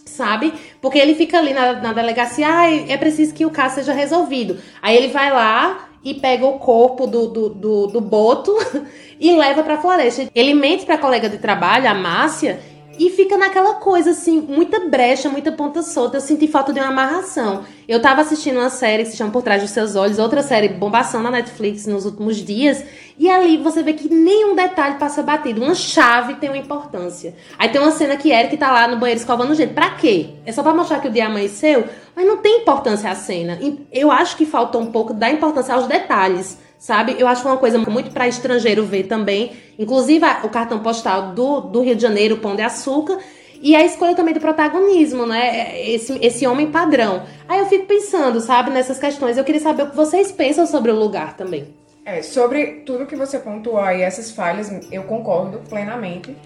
sabe? 0.04 0.52
Porque 0.80 0.98
ele 0.98 1.14
fica 1.14 1.38
ali 1.38 1.52
na, 1.52 1.74
na 1.74 1.92
delegacia, 1.92 2.46
ah, 2.48 2.70
é 2.70 2.96
preciso 2.96 3.34
que 3.34 3.46
o 3.46 3.50
caso 3.50 3.76
seja 3.76 3.92
resolvido. 3.92 4.58
Aí 4.82 4.96
ele 4.96 5.08
vai 5.08 5.30
lá 5.32 5.88
e 6.04 6.14
pega 6.14 6.46
o 6.46 6.58
corpo 6.58 7.06
do, 7.06 7.28
do, 7.28 7.48
do, 7.48 7.86
do 7.86 8.00
Boto 8.00 8.52
e 9.18 9.34
leva 9.34 9.62
pra 9.62 9.80
floresta. 9.80 10.28
Ele 10.34 10.52
mente 10.52 10.84
pra 10.84 10.98
colega 10.98 11.28
de 11.28 11.38
trabalho, 11.38 11.88
a 11.88 11.94
Márcia, 11.94 12.60
e 12.98 13.10
fica 13.10 13.36
naquela 13.36 13.74
coisa, 13.74 14.10
assim, 14.10 14.40
muita 14.40 14.80
brecha, 14.88 15.28
muita 15.28 15.50
ponta 15.52 15.82
solta. 15.82 16.16
Eu 16.16 16.20
senti 16.20 16.46
falta 16.46 16.72
de 16.72 16.80
uma 16.80 16.88
amarração. 16.88 17.64
Eu 17.88 18.00
tava 18.00 18.20
assistindo 18.20 18.58
uma 18.58 18.70
série 18.70 19.04
que 19.04 19.10
se 19.10 19.16
chama 19.16 19.30
Por 19.30 19.42
Trás 19.42 19.62
dos 19.62 19.70
Seus 19.70 19.96
Olhos, 19.96 20.18
outra 20.18 20.42
série 20.42 20.68
bombação 20.68 21.22
na 21.22 21.30
Netflix 21.30 21.86
nos 21.86 22.04
últimos 22.04 22.36
dias. 22.36 22.84
E 23.18 23.28
ali 23.28 23.56
você 23.56 23.82
vê 23.82 23.92
que 23.92 24.12
nenhum 24.12 24.54
detalhe 24.54 24.96
passa 24.98 25.22
batido. 25.22 25.62
Uma 25.62 25.74
chave 25.74 26.34
tem 26.34 26.48
uma 26.48 26.58
importância. 26.58 27.34
Aí 27.58 27.68
tem 27.68 27.80
uma 27.80 27.90
cena 27.90 28.16
que 28.16 28.30
Eric 28.30 28.56
tá 28.56 28.72
lá 28.72 28.88
no 28.88 28.98
banheiro 28.98 29.20
escovando 29.20 29.54
jeito. 29.54 29.74
Pra 29.74 29.90
quê? 29.90 30.30
É 30.46 30.52
só 30.52 30.62
pra 30.62 30.74
mostrar 30.74 31.00
que 31.00 31.08
o 31.08 31.12
dia 31.12 31.26
amanheceu? 31.26 31.84
Mas 32.14 32.26
não 32.26 32.38
tem 32.38 32.62
importância 32.62 33.10
a 33.10 33.14
cena. 33.14 33.58
Eu 33.92 34.10
acho 34.10 34.36
que 34.36 34.46
faltou 34.46 34.80
um 34.80 34.90
pouco 34.92 35.12
da 35.12 35.30
importância 35.30 35.74
aos 35.74 35.86
detalhes 35.86 36.58
sabe? 36.84 37.16
Eu 37.18 37.26
acho 37.26 37.40
que 37.40 37.48
é 37.48 37.50
uma 37.50 37.56
coisa 37.56 37.78
muito 37.78 38.10
para 38.10 38.28
estrangeiro 38.28 38.84
ver 38.84 39.04
também. 39.04 39.52
Inclusive 39.78 40.26
o 40.42 40.50
cartão 40.50 40.80
postal 40.80 41.32
do, 41.32 41.62
do 41.62 41.80
Rio 41.80 41.96
de 41.96 42.02
Janeiro, 42.02 42.36
Pão 42.36 42.54
de 42.54 42.60
Açúcar. 42.60 43.18
E 43.62 43.74
a 43.74 43.82
escolha 43.82 44.14
também 44.14 44.34
do 44.34 44.40
protagonismo, 44.40 45.24
né? 45.24 45.80
Esse, 45.88 46.18
esse 46.22 46.46
homem 46.46 46.70
padrão. 46.70 47.22
Aí 47.48 47.58
eu 47.58 47.66
fico 47.66 47.86
pensando, 47.86 48.38
sabe, 48.38 48.68
nessas 48.68 48.98
questões. 48.98 49.38
Eu 49.38 49.44
queria 49.44 49.62
saber 49.62 49.84
o 49.84 49.90
que 49.90 49.96
vocês 49.96 50.30
pensam 50.30 50.66
sobre 50.66 50.90
o 50.90 50.94
lugar 50.94 51.34
também. 51.34 51.74
É, 52.04 52.20
sobre 52.20 52.82
tudo 52.84 53.06
que 53.06 53.16
você 53.16 53.38
pontuou 53.38 53.78
aí, 53.78 54.02
essas 54.02 54.30
falhas, 54.30 54.70
eu 54.92 55.04
concordo 55.04 55.60
plenamente. 55.66 56.36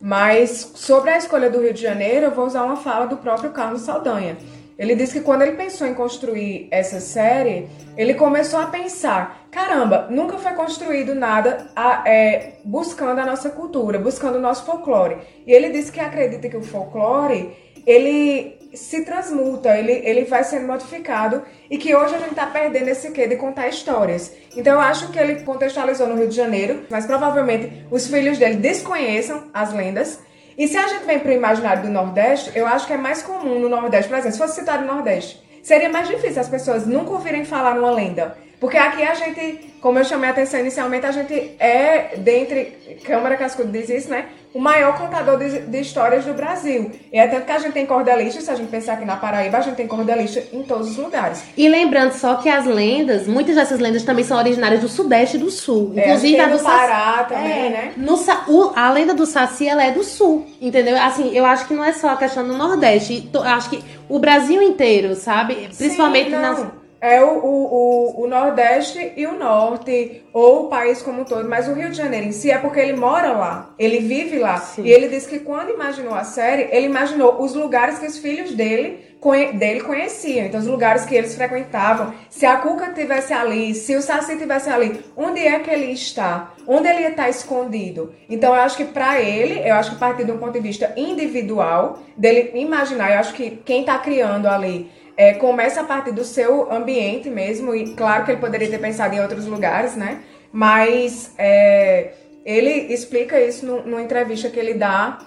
Mas 0.00 0.72
sobre 0.74 1.10
a 1.10 1.18
escolha 1.18 1.48
do 1.48 1.60
Rio 1.60 1.72
de 1.72 1.80
Janeiro, 1.80 2.26
eu 2.26 2.30
vou 2.32 2.46
usar 2.46 2.64
uma 2.64 2.74
fala 2.74 3.06
do 3.06 3.18
próprio 3.18 3.50
Carlos 3.50 3.82
Saldanha. 3.82 4.36
Ele 4.78 4.94
disse 4.94 5.14
que 5.14 5.24
quando 5.24 5.42
ele 5.42 5.56
pensou 5.56 5.86
em 5.86 5.94
construir 5.94 6.68
essa 6.70 6.98
série, 7.00 7.68
ele 7.96 8.14
começou 8.14 8.58
a 8.60 8.66
pensar: 8.66 9.46
caramba, 9.50 10.08
nunca 10.10 10.38
foi 10.38 10.52
construído 10.52 11.14
nada 11.14 11.70
a, 11.76 12.02
é, 12.06 12.54
buscando 12.64 13.20
a 13.20 13.26
nossa 13.26 13.50
cultura, 13.50 13.98
buscando 13.98 14.36
o 14.36 14.40
nosso 14.40 14.64
folclore. 14.64 15.18
E 15.46 15.52
ele 15.52 15.70
disse 15.70 15.92
que 15.92 16.00
acredita 16.00 16.48
que 16.48 16.56
o 16.56 16.62
folclore 16.62 17.52
ele 17.86 18.58
se 18.74 19.04
transmuta, 19.04 19.76
ele, 19.76 19.92
ele 19.92 20.24
vai 20.24 20.42
sendo 20.42 20.66
modificado 20.66 21.42
e 21.70 21.78
que 21.78 21.94
hoje 21.94 22.14
a 22.14 22.18
gente 22.18 22.30
está 22.30 22.46
perdendo 22.46 22.88
esse 22.88 23.10
quê 23.12 23.28
de 23.28 23.36
contar 23.36 23.68
histórias. 23.68 24.32
Então 24.56 24.74
eu 24.74 24.80
acho 24.80 25.12
que 25.12 25.18
ele 25.18 25.42
contextualizou 25.42 26.08
no 26.08 26.16
Rio 26.16 26.28
de 26.28 26.34
Janeiro, 26.34 26.84
mas 26.90 27.06
provavelmente 27.06 27.86
os 27.90 28.08
filhos 28.08 28.38
dele 28.38 28.56
desconheçam 28.56 29.44
as 29.52 29.72
lendas 29.72 30.20
e 30.56 30.68
se 30.68 30.76
a 30.76 30.86
gente 30.86 31.04
vem 31.04 31.18
para 31.18 31.30
o 31.30 31.34
imaginário 31.34 31.82
do 31.82 31.88
Nordeste, 31.88 32.52
eu 32.54 32.66
acho 32.66 32.86
que 32.86 32.92
é 32.92 32.96
mais 32.96 33.22
comum 33.22 33.58
no 33.58 33.68
Nordeste, 33.68 34.08
por 34.08 34.18
exemplo, 34.18 34.32
se 34.32 34.38
fosse 34.38 34.60
citado 34.60 34.84
no 34.84 34.94
Nordeste, 34.94 35.42
seria 35.62 35.88
mais 35.88 36.06
difícil 36.06 36.40
as 36.40 36.48
pessoas 36.48 36.86
nunca 36.86 37.10
ouvirem 37.10 37.44
falar 37.44 37.74
numa 37.74 37.90
lenda. 37.90 38.36
Porque 38.64 38.78
aqui 38.78 39.02
a 39.02 39.12
gente, 39.12 39.74
como 39.78 39.98
eu 39.98 40.04
chamei 40.06 40.30
a 40.30 40.32
atenção 40.32 40.58
inicialmente, 40.58 41.04
a 41.04 41.12
gente 41.12 41.52
é, 41.58 42.16
dentre, 42.16 42.98
Câmara 43.04 43.36
Cascudo 43.36 43.70
diz 43.70 43.90
isso, 43.90 44.08
né? 44.08 44.24
O 44.54 44.58
maior 44.58 44.96
contador 44.96 45.38
de, 45.38 45.66
de, 45.66 45.80
histórias 45.80 46.24
do 46.24 46.32
Brasil. 46.32 46.90
E 47.12 47.18
é 47.18 47.26
tanto 47.26 47.44
que 47.44 47.52
a 47.52 47.58
gente 47.58 47.74
tem 47.74 47.84
cordelista, 47.84 48.40
se 48.40 48.50
a 48.50 48.54
gente 48.54 48.70
pensar 48.70 48.94
aqui 48.94 49.04
na 49.04 49.16
Paraíba, 49.16 49.58
a 49.58 49.60
gente 49.60 49.74
tem 49.74 49.86
cordelista 49.86 50.42
em 50.50 50.62
todos 50.62 50.92
os 50.92 50.96
lugares. 50.96 51.44
E 51.58 51.68
lembrando 51.68 52.12
só 52.12 52.36
que 52.36 52.48
as 52.48 52.64
lendas, 52.64 53.26
muitas 53.26 53.54
dessas 53.54 53.78
lendas 53.78 54.02
também 54.02 54.24
são 54.24 54.38
originárias 54.38 54.80
do 54.80 54.88
Sudeste 54.88 55.36
e 55.36 55.40
do 55.40 55.50
Sul. 55.50 55.92
É, 55.94 56.06
Inclusive 56.06 56.40
a 56.40 56.48
do, 56.48 56.58
Pará 56.60 57.16
Saci... 57.18 57.34
também, 57.34 57.66
é, 57.66 57.68
né? 57.68 57.92
No, 57.98 58.14
o, 58.48 58.72
a 58.74 58.90
lenda 58.90 59.12
do 59.12 59.26
Saci, 59.26 59.68
ela 59.68 59.84
é 59.84 59.90
do 59.90 60.02
Sul, 60.02 60.46
entendeu? 60.58 60.96
Assim, 61.02 61.36
eu 61.36 61.44
acho 61.44 61.68
que 61.68 61.74
não 61.74 61.84
é 61.84 61.92
só 61.92 62.12
a 62.12 62.16
questão 62.16 62.48
do 62.48 62.56
Nordeste. 62.56 63.28
Eu 63.30 63.42
acho 63.42 63.68
que 63.68 63.84
o 64.08 64.18
Brasil 64.18 64.62
inteiro, 64.62 65.14
sabe? 65.16 65.68
Principalmente 65.76 66.30
Sim, 66.30 66.36
nas 66.36 66.64
é 67.04 67.22
o, 67.22 67.36
o, 67.36 67.74
o, 67.74 68.22
o, 68.22 68.26
Nordeste 68.26 69.12
e 69.14 69.26
o 69.26 69.38
Norte, 69.38 70.22
ou 70.32 70.64
o 70.64 70.68
país 70.68 71.02
como 71.02 71.20
um 71.20 71.24
todo, 71.24 71.46
mas 71.46 71.68
o 71.68 71.74
Rio 71.74 71.90
de 71.90 71.98
Janeiro 71.98 72.28
em 72.28 72.32
si 72.32 72.50
é 72.50 72.56
porque 72.56 72.80
ele 72.80 72.94
mora 72.94 73.32
lá, 73.32 73.74
ele 73.78 73.98
vive 73.98 74.38
lá. 74.38 74.56
Sim. 74.56 74.84
E 74.84 74.90
ele 74.90 75.08
disse 75.08 75.28
que 75.28 75.40
quando 75.40 75.68
imaginou 75.68 76.14
a 76.14 76.24
série, 76.24 76.66
ele 76.70 76.86
imaginou 76.86 77.42
os 77.42 77.54
lugares 77.54 77.98
que 77.98 78.06
os 78.06 78.16
filhos 78.16 78.54
dele, 78.54 79.04
dele 79.52 79.80
conheciam, 79.82 80.46
então 80.46 80.58
os 80.58 80.66
lugares 80.66 81.04
que 81.04 81.14
eles 81.14 81.34
frequentavam. 81.34 82.14
Se 82.30 82.46
a 82.46 82.56
Cuca 82.56 82.86
estivesse 82.86 83.34
ali, 83.34 83.74
se 83.74 83.94
o 83.94 84.00
Saci 84.00 84.32
estivesse 84.32 84.70
ali, 84.70 85.04
onde 85.14 85.40
é 85.40 85.58
que 85.58 85.68
ele 85.68 85.92
está? 85.92 86.54
Onde 86.66 86.88
ele 86.88 87.06
está 87.06 87.28
escondido? 87.28 88.14
Então 88.30 88.54
eu 88.54 88.62
acho 88.62 88.78
que 88.78 88.84
para 88.86 89.20
ele, 89.20 89.60
eu 89.68 89.74
acho 89.74 89.90
que 89.90 89.96
a 89.96 89.98
partir 89.98 90.24
de 90.24 90.32
um 90.32 90.38
ponto 90.38 90.54
de 90.54 90.60
vista 90.60 90.90
individual, 90.96 91.98
dele 92.16 92.52
imaginar, 92.54 93.12
eu 93.12 93.18
acho 93.18 93.34
que 93.34 93.50
quem 93.62 93.80
está 93.80 93.98
criando 93.98 94.48
ali 94.48 94.90
é, 95.16 95.34
começa 95.34 95.80
a 95.80 95.84
partir 95.84 96.12
do 96.12 96.24
seu 96.24 96.72
ambiente 96.72 97.30
mesmo, 97.30 97.74
e 97.74 97.94
claro 97.94 98.24
que 98.24 98.32
ele 98.32 98.40
poderia 98.40 98.68
ter 98.68 98.78
pensado 98.78 99.14
em 99.14 99.20
outros 99.20 99.46
lugares, 99.46 99.96
né? 99.96 100.20
Mas 100.52 101.32
é, 101.38 102.12
ele 102.44 102.92
explica 102.92 103.40
isso 103.40 103.64
no, 103.64 103.82
numa 103.82 104.02
entrevista 104.02 104.48
que 104.48 104.58
ele 104.58 104.74
dá 104.74 105.18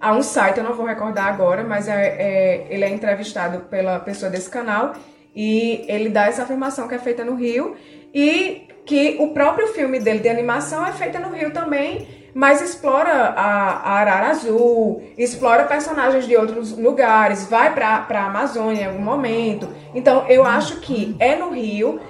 a 0.00 0.12
um 0.12 0.22
site, 0.22 0.58
eu 0.58 0.64
não 0.64 0.74
vou 0.74 0.84
recordar 0.84 1.26
agora, 1.26 1.64
mas 1.64 1.88
é, 1.88 1.92
é, 1.94 2.66
ele 2.68 2.84
é 2.84 2.90
entrevistado 2.90 3.60
pela 3.70 3.98
pessoa 4.00 4.30
desse 4.30 4.50
canal 4.50 4.94
e 5.34 5.84
ele 5.88 6.10
dá 6.10 6.26
essa 6.26 6.42
afirmação 6.42 6.86
que 6.86 6.94
é 6.94 6.98
feita 6.98 7.24
no 7.24 7.34
Rio 7.34 7.74
e 8.12 8.68
que 8.84 9.16
o 9.18 9.28
próprio 9.28 9.68
filme 9.68 9.98
dele 9.98 10.18
de 10.18 10.28
animação 10.28 10.86
é 10.86 10.92
feito 10.92 11.18
no 11.18 11.30
Rio 11.30 11.52
também 11.52 12.06
mas 12.34 12.60
explora 12.60 13.12
a, 13.12 13.70
a 13.70 13.92
Arara 14.00 14.30
Azul, 14.30 15.02
explora 15.16 15.64
personagens 15.64 16.26
de 16.26 16.36
outros 16.36 16.76
lugares, 16.76 17.46
vai 17.46 17.72
para 17.72 18.06
a 18.08 18.26
Amazônia 18.26 18.82
em 18.82 18.86
algum 18.86 19.02
momento. 19.02 19.68
Então, 19.94 20.26
eu 20.28 20.44
acho 20.44 20.80
que 20.80 21.14
é 21.20 21.36
no 21.36 21.50
Rio, 21.50 22.00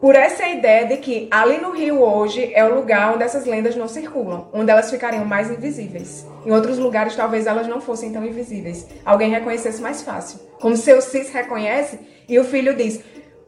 por 0.00 0.16
essa 0.16 0.48
ideia 0.48 0.86
de 0.86 0.96
que 0.96 1.28
ali 1.30 1.58
no 1.58 1.72
Rio 1.72 2.02
hoje 2.02 2.50
é 2.54 2.64
o 2.64 2.74
lugar 2.74 3.14
onde 3.14 3.22
essas 3.22 3.44
lendas 3.44 3.76
não 3.76 3.86
circulam, 3.86 4.48
onde 4.52 4.70
elas 4.70 4.90
ficariam 4.90 5.26
mais 5.26 5.50
invisíveis. 5.50 6.26
Em 6.44 6.50
outros 6.50 6.78
lugares, 6.78 7.14
talvez 7.14 7.46
elas 7.46 7.68
não 7.68 7.82
fossem 7.82 8.10
tão 8.10 8.24
invisíveis. 8.24 8.88
Alguém 9.04 9.30
reconhecesse 9.30 9.80
mais 9.80 10.02
fácil. 10.02 10.40
Como 10.58 10.74
seu 10.74 11.02
Cis 11.02 11.30
reconhece 11.30 12.00
e 12.26 12.38
o 12.38 12.44
filho 12.44 12.74
diz: 12.74 13.00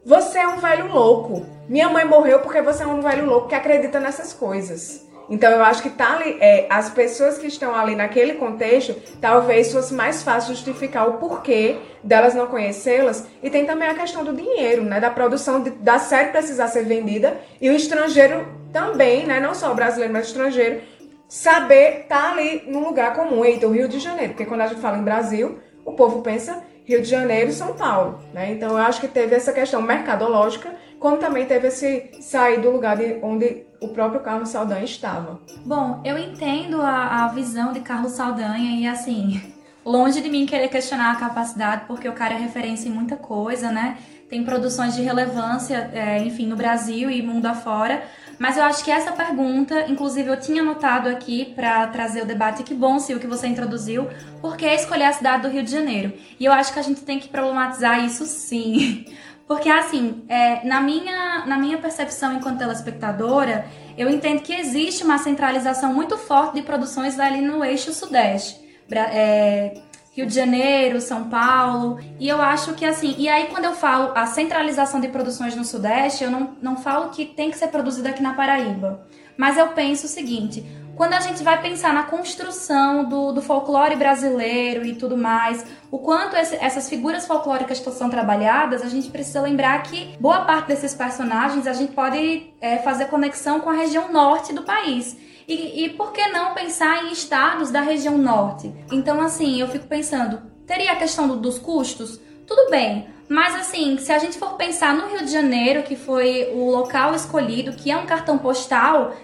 Você 0.05 0.37
é 0.37 0.47
um 0.47 0.57
velho 0.57 0.87
louco. 0.93 1.43
Minha 1.67 1.89
mãe 1.89 2.05
morreu 2.05 2.39
porque 2.39 2.61
você 2.61 2.83
é 2.83 2.87
um 2.87 3.01
velho 3.01 3.25
louco 3.25 3.47
que 3.47 3.55
acredita 3.55 3.99
nessas 3.99 4.31
coisas. 4.31 5.02
Então 5.29 5.49
eu 5.51 5.63
acho 5.63 5.81
que 5.81 5.89
tá 5.89 6.15
ali, 6.15 6.37
é, 6.39 6.67
as 6.69 6.89
pessoas 6.89 7.37
que 7.37 7.47
estão 7.47 7.73
ali 7.73 7.95
naquele 7.95 8.33
contexto, 8.33 8.95
talvez 9.21 9.71
fosse 9.71 9.93
mais 9.93 10.21
fácil 10.21 10.53
justificar 10.53 11.07
o 11.07 11.13
porquê 11.13 11.77
delas 12.03 12.33
não 12.35 12.47
conhecê-las. 12.47 13.27
E 13.41 13.49
tem 13.49 13.65
também 13.65 13.87
a 13.87 13.93
questão 13.93 14.23
do 14.23 14.33
dinheiro, 14.33 14.83
né? 14.83 14.99
Da 14.99 15.09
produção 15.09 15.61
de, 15.61 15.69
da 15.71 15.99
série 15.99 16.31
precisar 16.31 16.67
ser 16.67 16.83
vendida 16.83 17.37
e 17.61 17.69
o 17.69 17.73
estrangeiro 17.73 18.45
também, 18.71 19.25
né? 19.25 19.39
Não 19.39 19.53
só 19.53 19.71
o 19.71 19.75
brasileiro, 19.75 20.13
mas 20.13 20.25
o 20.25 20.29
estrangeiro, 20.29 20.81
saber 21.27 22.01
estar 22.01 22.21
tá 22.21 22.31
ali 22.31 22.63
num 22.67 22.83
lugar 22.83 23.15
comum. 23.15 23.45
Eita, 23.45 23.67
o 23.67 23.71
Rio 23.71 23.87
de 23.87 23.99
Janeiro. 23.99 24.33
Porque 24.33 24.45
quando 24.45 24.61
a 24.61 24.67
gente 24.67 24.81
fala 24.81 24.97
em 24.97 25.03
Brasil, 25.03 25.59
o 25.85 25.93
povo 25.93 26.21
pensa 26.21 26.63
Rio 26.85 27.01
de 27.01 27.07
Janeiro 27.09 27.49
e 27.49 27.53
São 27.53 27.73
Paulo, 27.73 28.19
né? 28.33 28.51
Então 28.51 28.69
eu 28.71 28.77
acho 28.77 28.99
que 28.99 29.07
teve 29.07 29.35
essa 29.35 29.53
questão 29.53 29.81
mercadológica, 29.81 30.69
como 31.03 31.17
também 31.17 31.45
teve 31.45 31.67
esse 31.67 32.11
sair 32.21 32.61
do 32.61 32.71
lugar 32.71 32.95
de 32.95 33.19
onde 33.21 33.63
o 33.81 33.89
próprio 33.89 34.21
Carlos 34.21 34.47
Saldanha 34.47 34.85
estava. 34.85 35.37
Bom, 35.65 36.01
eu 36.05 36.17
entendo 36.17 36.81
a, 36.81 37.25
a 37.25 37.27
visão 37.27 37.73
de 37.73 37.81
Carlos 37.81 38.13
Saldanha 38.13 38.79
e 38.79 38.87
assim, 38.87 39.41
longe 39.83 40.21
de 40.21 40.29
mim 40.29 40.45
querer 40.45 40.69
questionar 40.69 41.11
a 41.11 41.15
capacidade, 41.17 41.83
porque 41.87 42.07
o 42.07 42.13
cara 42.13 42.35
é 42.35 42.37
referência 42.37 42.87
em 42.87 42.93
muita 42.93 43.17
coisa, 43.17 43.69
né? 43.69 43.97
Tem 44.29 44.45
produções 44.45 44.95
de 44.95 45.01
relevância, 45.01 45.91
é, 45.93 46.19
enfim, 46.19 46.47
no 46.47 46.55
Brasil 46.55 47.11
e 47.11 47.21
mundo 47.21 47.47
afora. 47.47 48.01
Mas 48.39 48.55
eu 48.55 48.63
acho 48.63 48.81
que 48.81 48.89
essa 48.89 49.11
pergunta, 49.11 49.85
inclusive 49.91 50.29
eu 50.29 50.39
tinha 50.39 50.61
anotado 50.61 51.09
aqui 51.09 51.51
para 51.53 51.85
trazer 51.87 52.23
o 52.23 52.25
debate, 52.25 52.63
que 52.63 52.73
bom, 52.73 52.97
Sil, 53.03 53.19
que 53.19 53.27
você 53.27 53.45
introduziu, 53.45 54.07
porque 54.41 54.65
escolher 54.65 55.03
a 55.03 55.13
cidade 55.13 55.43
do 55.43 55.49
Rio 55.49 55.63
de 55.63 55.71
Janeiro. 55.71 56.13
E 56.39 56.45
eu 56.45 56.53
acho 56.53 56.71
que 56.71 56.79
a 56.79 56.81
gente 56.81 57.01
tem 57.01 57.19
que 57.19 57.27
problematizar 57.27 58.05
isso 58.05 58.25
sim. 58.25 59.03
Porque, 59.47 59.69
assim, 59.69 60.23
é, 60.29 60.65
na, 60.65 60.79
minha, 60.79 61.45
na 61.45 61.57
minha 61.57 61.77
percepção 61.77 62.33
enquanto 62.33 62.59
telespectadora, 62.59 63.65
eu 63.97 64.09
entendo 64.09 64.41
que 64.41 64.53
existe 64.53 65.03
uma 65.03 65.17
centralização 65.17 65.93
muito 65.93 66.17
forte 66.17 66.55
de 66.55 66.61
produções 66.61 67.19
ali 67.19 67.41
no 67.41 67.63
eixo 67.63 67.93
sudeste. 67.93 68.61
É, 68.91 69.81
Rio 70.15 70.27
de 70.27 70.33
Janeiro, 70.33 71.01
São 71.01 71.27
Paulo. 71.27 71.99
E 72.19 72.29
eu 72.29 72.39
acho 72.41 72.73
que 72.73 72.85
assim, 72.85 73.15
e 73.17 73.27
aí 73.27 73.47
quando 73.47 73.65
eu 73.65 73.73
falo 73.73 74.11
a 74.15 74.27
centralização 74.27 75.01
de 75.01 75.07
produções 75.07 75.55
no 75.55 75.65
Sudeste, 75.65 76.23
eu 76.23 76.29
não, 76.29 76.55
não 76.61 76.77
falo 76.77 77.09
que 77.09 77.25
tem 77.25 77.49
que 77.49 77.57
ser 77.57 77.69
produzida 77.69 78.09
aqui 78.09 78.21
na 78.21 78.33
Paraíba. 78.33 79.07
Mas 79.35 79.57
eu 79.57 79.69
penso 79.69 80.05
o 80.05 80.09
seguinte: 80.09 80.63
quando 80.95 81.13
a 81.13 81.19
gente 81.19 81.43
vai 81.43 81.61
pensar 81.61 81.93
na 81.93 82.03
construção 82.03 83.03
do, 83.05 83.31
do 83.31 83.41
folclore 83.41 83.95
brasileiro 83.95 84.85
e 84.85 84.95
tudo 84.95 85.17
mais, 85.17 85.65
o 85.89 85.97
quanto 85.97 86.35
esse, 86.35 86.55
essas 86.55 86.87
figuras 86.87 87.25
folclóricas 87.25 87.79
são 87.79 88.09
trabalhadas, 88.09 88.81
a 88.81 88.89
gente 88.89 89.09
precisa 89.09 89.41
lembrar 89.41 89.81
que 89.83 90.15
boa 90.19 90.41
parte 90.41 90.67
desses 90.67 90.93
personagens 90.93 91.67
a 91.67 91.73
gente 91.73 91.93
pode 91.93 92.53
é, 92.61 92.77
fazer 92.77 93.05
conexão 93.05 93.59
com 93.59 93.69
a 93.69 93.73
região 93.73 94.11
norte 94.11 94.53
do 94.53 94.63
país. 94.63 95.17
E, 95.47 95.85
e 95.85 95.89
por 95.89 96.13
que 96.13 96.25
não 96.27 96.53
pensar 96.53 97.05
em 97.05 97.11
estados 97.11 97.69
da 97.69 97.81
região 97.81 98.17
norte? 98.17 98.73
Então, 98.91 99.19
assim, 99.19 99.59
eu 99.59 99.67
fico 99.67 99.87
pensando, 99.87 100.41
teria 100.65 100.93
a 100.93 100.95
questão 100.95 101.27
do, 101.27 101.35
dos 101.35 101.59
custos? 101.59 102.19
Tudo 102.47 102.69
bem, 102.69 103.07
mas 103.27 103.55
assim, 103.55 103.97
se 103.97 104.11
a 104.11 104.19
gente 104.19 104.37
for 104.37 104.53
pensar 104.53 104.93
no 104.93 105.07
Rio 105.07 105.25
de 105.25 105.31
Janeiro, 105.31 105.83
que 105.83 105.95
foi 105.95 106.51
o 106.53 106.69
local 106.69 107.15
escolhido, 107.15 107.73
que 107.73 107.89
é 107.89 107.97
um 107.97 108.05
cartão 108.05 108.37
postal, 108.37 109.15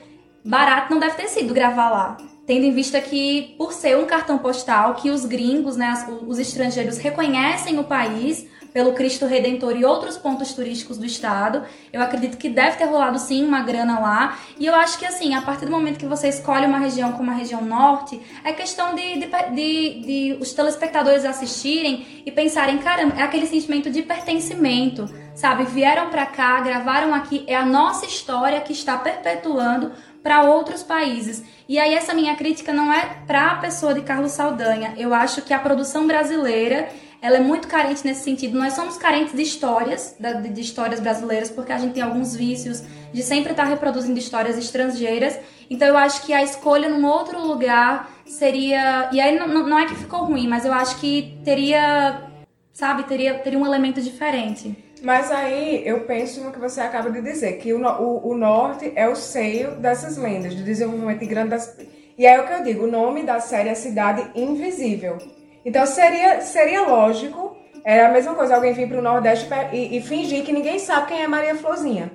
barato 0.50 0.92
não 0.92 1.00
deve 1.00 1.16
ter 1.16 1.28
sido 1.28 1.54
gravar 1.54 1.90
lá. 1.90 2.18
Tendo 2.48 2.66
em 2.66 2.74
vista 2.74 3.00
que, 3.00 3.54
por 3.58 3.72
ser 3.72 3.96
um 3.96 4.08
cartão 4.08 4.40
postal, 4.40 4.96
que 4.96 5.12
os 5.12 5.24
gringos, 5.24 5.78
né, 5.78 5.94
os 6.26 6.40
estrangeiros 6.40 6.98
reconhecem 6.98 7.78
o 7.78 7.84
país, 7.84 8.48
pelo 8.74 8.94
Cristo 8.94 9.26
Redentor 9.26 9.76
e 9.76 9.86
outros 9.86 10.18
pontos 10.18 10.54
turísticos 10.54 10.98
do 10.98 11.06
estado. 11.06 11.64
Eu 11.92 12.02
acredito 12.02 12.38
que 12.38 12.50
deve 12.50 12.78
ter 12.78 12.86
rolado 12.86 13.18
sim 13.18 13.44
uma 13.44 13.62
grana 13.62 14.00
lá. 14.00 14.40
E 14.60 14.66
eu 14.66 14.76
acho 14.76 14.98
que 14.98 15.06
assim, 15.06 15.34
a 15.34 15.42
partir 15.42 15.66
do 15.66 15.72
momento 15.72 15.98
que 15.98 16.06
você 16.06 16.28
escolhe 16.28 16.66
uma 16.66 16.78
região 16.78 17.14
como 17.14 17.32
a 17.32 17.34
região 17.34 17.64
norte, 17.64 18.22
é 18.44 18.52
questão 18.52 18.96
de, 18.96 19.20
de, 19.20 19.28
de, 19.28 20.02
de 20.02 20.38
os 20.40 20.54
telespectadores 20.54 21.26
assistirem 21.26 22.24
e 22.26 22.32
pensarem, 22.32 22.78
caramba, 22.78 23.16
é 23.18 23.24
aquele 23.24 23.48
sentimento 23.48 23.90
de 23.90 24.02
pertencimento, 24.04 25.10
sabe? 25.36 25.64
Vieram 25.64 26.10
para 26.10 26.26
cá, 26.26 26.60
gravaram 26.62 27.14
aqui, 27.14 27.44
é 27.48 27.56
a 27.56 27.66
nossa 27.66 28.06
história 28.06 28.62
que 28.62 28.74
está 28.74 28.98
perpetuando 28.98 29.92
para 30.22 30.44
outros 30.44 30.84
países. 30.84 31.44
E 31.68 31.78
aí 31.78 31.94
essa 31.94 32.14
minha 32.14 32.36
crítica 32.36 32.74
não 32.74 32.92
é 32.92 33.24
para 33.26 33.52
a 33.52 33.56
pessoa 33.56 33.94
de 33.94 34.02
Carlos 34.02 34.32
Saldanha. 34.32 34.94
Eu 34.98 35.14
acho 35.14 35.42
que 35.42 35.54
a 35.54 35.60
produção 35.60 36.08
brasileira 36.08 36.90
ela 37.22 37.38
é 37.38 37.40
muito 37.40 37.68
carente 37.68 38.06
nesse 38.06 38.24
sentido. 38.24 38.58
Nós 38.58 38.74
somos 38.74 38.98
carentes 38.98 39.34
de 39.34 39.42
histórias, 39.42 40.16
de, 40.54 40.62
histórias 40.62 41.00
brasileiras, 41.00 41.50
porque 41.50 41.72
a 41.72 41.78
gente 41.78 41.94
tem 41.94 42.04
alguns 42.04 42.36
vícios 42.36 42.82
de 43.14 43.22
sempre 43.22 43.52
estar 43.52 43.66
reproduzindo 43.66 44.18
histórias 44.18 44.58
estrangeiras. 44.58 45.38
Então 45.70 45.88
eu 45.88 45.98
acho 45.98 46.26
que 46.26 46.34
a 46.34 46.42
escolha 46.42 46.88
num 46.88 47.06
outro 47.06 47.46
lugar 47.46 48.10
seria. 48.26 49.10
E 49.12 49.20
aí 49.20 49.38
não, 49.38 49.48
não 49.48 49.78
é 49.78 49.86
que 49.86 49.96
ficou 49.96 50.24
ruim, 50.24 50.48
mas 50.48 50.66
eu 50.66 50.74
acho 50.74 51.00
que 51.00 51.38
teria. 51.44 52.24
Sabe, 52.72 53.04
teria, 53.04 53.34
teria 53.40 53.60
um 53.60 53.66
elemento 53.66 54.02
diferente. 54.02 54.89
Mas 55.02 55.32
aí 55.32 55.88
eu 55.88 56.02
penso 56.02 56.42
no 56.42 56.52
que 56.52 56.60
você 56.60 56.82
acaba 56.82 57.10
de 57.10 57.22
dizer, 57.22 57.54
que 57.58 57.74
o, 57.74 57.82
o, 57.82 58.32
o 58.32 58.38
norte 58.38 58.92
é 58.96 59.08
o 59.08 59.16
seio 59.16 59.72
dessas 59.76 60.18
lendas, 60.18 60.54
do 60.54 60.64
desenvolvimento 60.64 61.26
grande 61.26 61.50
das. 61.50 61.78
E 62.18 62.26
é 62.26 62.40
o 62.40 62.46
que 62.46 62.54
eu 62.54 62.64
digo, 62.64 62.84
o 62.84 62.92
nome 62.92 63.24
da 63.24 63.40
série 63.40 63.70
é 63.70 63.76
Cidade 63.76 64.30
Invisível. 64.36 65.18
Então 65.64 65.86
seria, 65.86 66.42
seria 66.42 66.82
lógico, 66.82 67.56
era 67.84 68.10
a 68.10 68.12
mesma 68.12 68.34
coisa, 68.34 68.56
alguém 68.56 68.74
vir 68.74 68.90
para 68.90 69.00
o 69.00 69.02
Nordeste 69.02 69.48
e, 69.72 69.98
e, 69.98 70.02
fingir 70.02 70.44
que 70.44 70.52
ninguém 70.52 70.80
sabe 70.80 71.08
quem 71.08 71.22
é 71.22 71.28
Maria 71.28 71.56
Florzinha. 71.56 72.12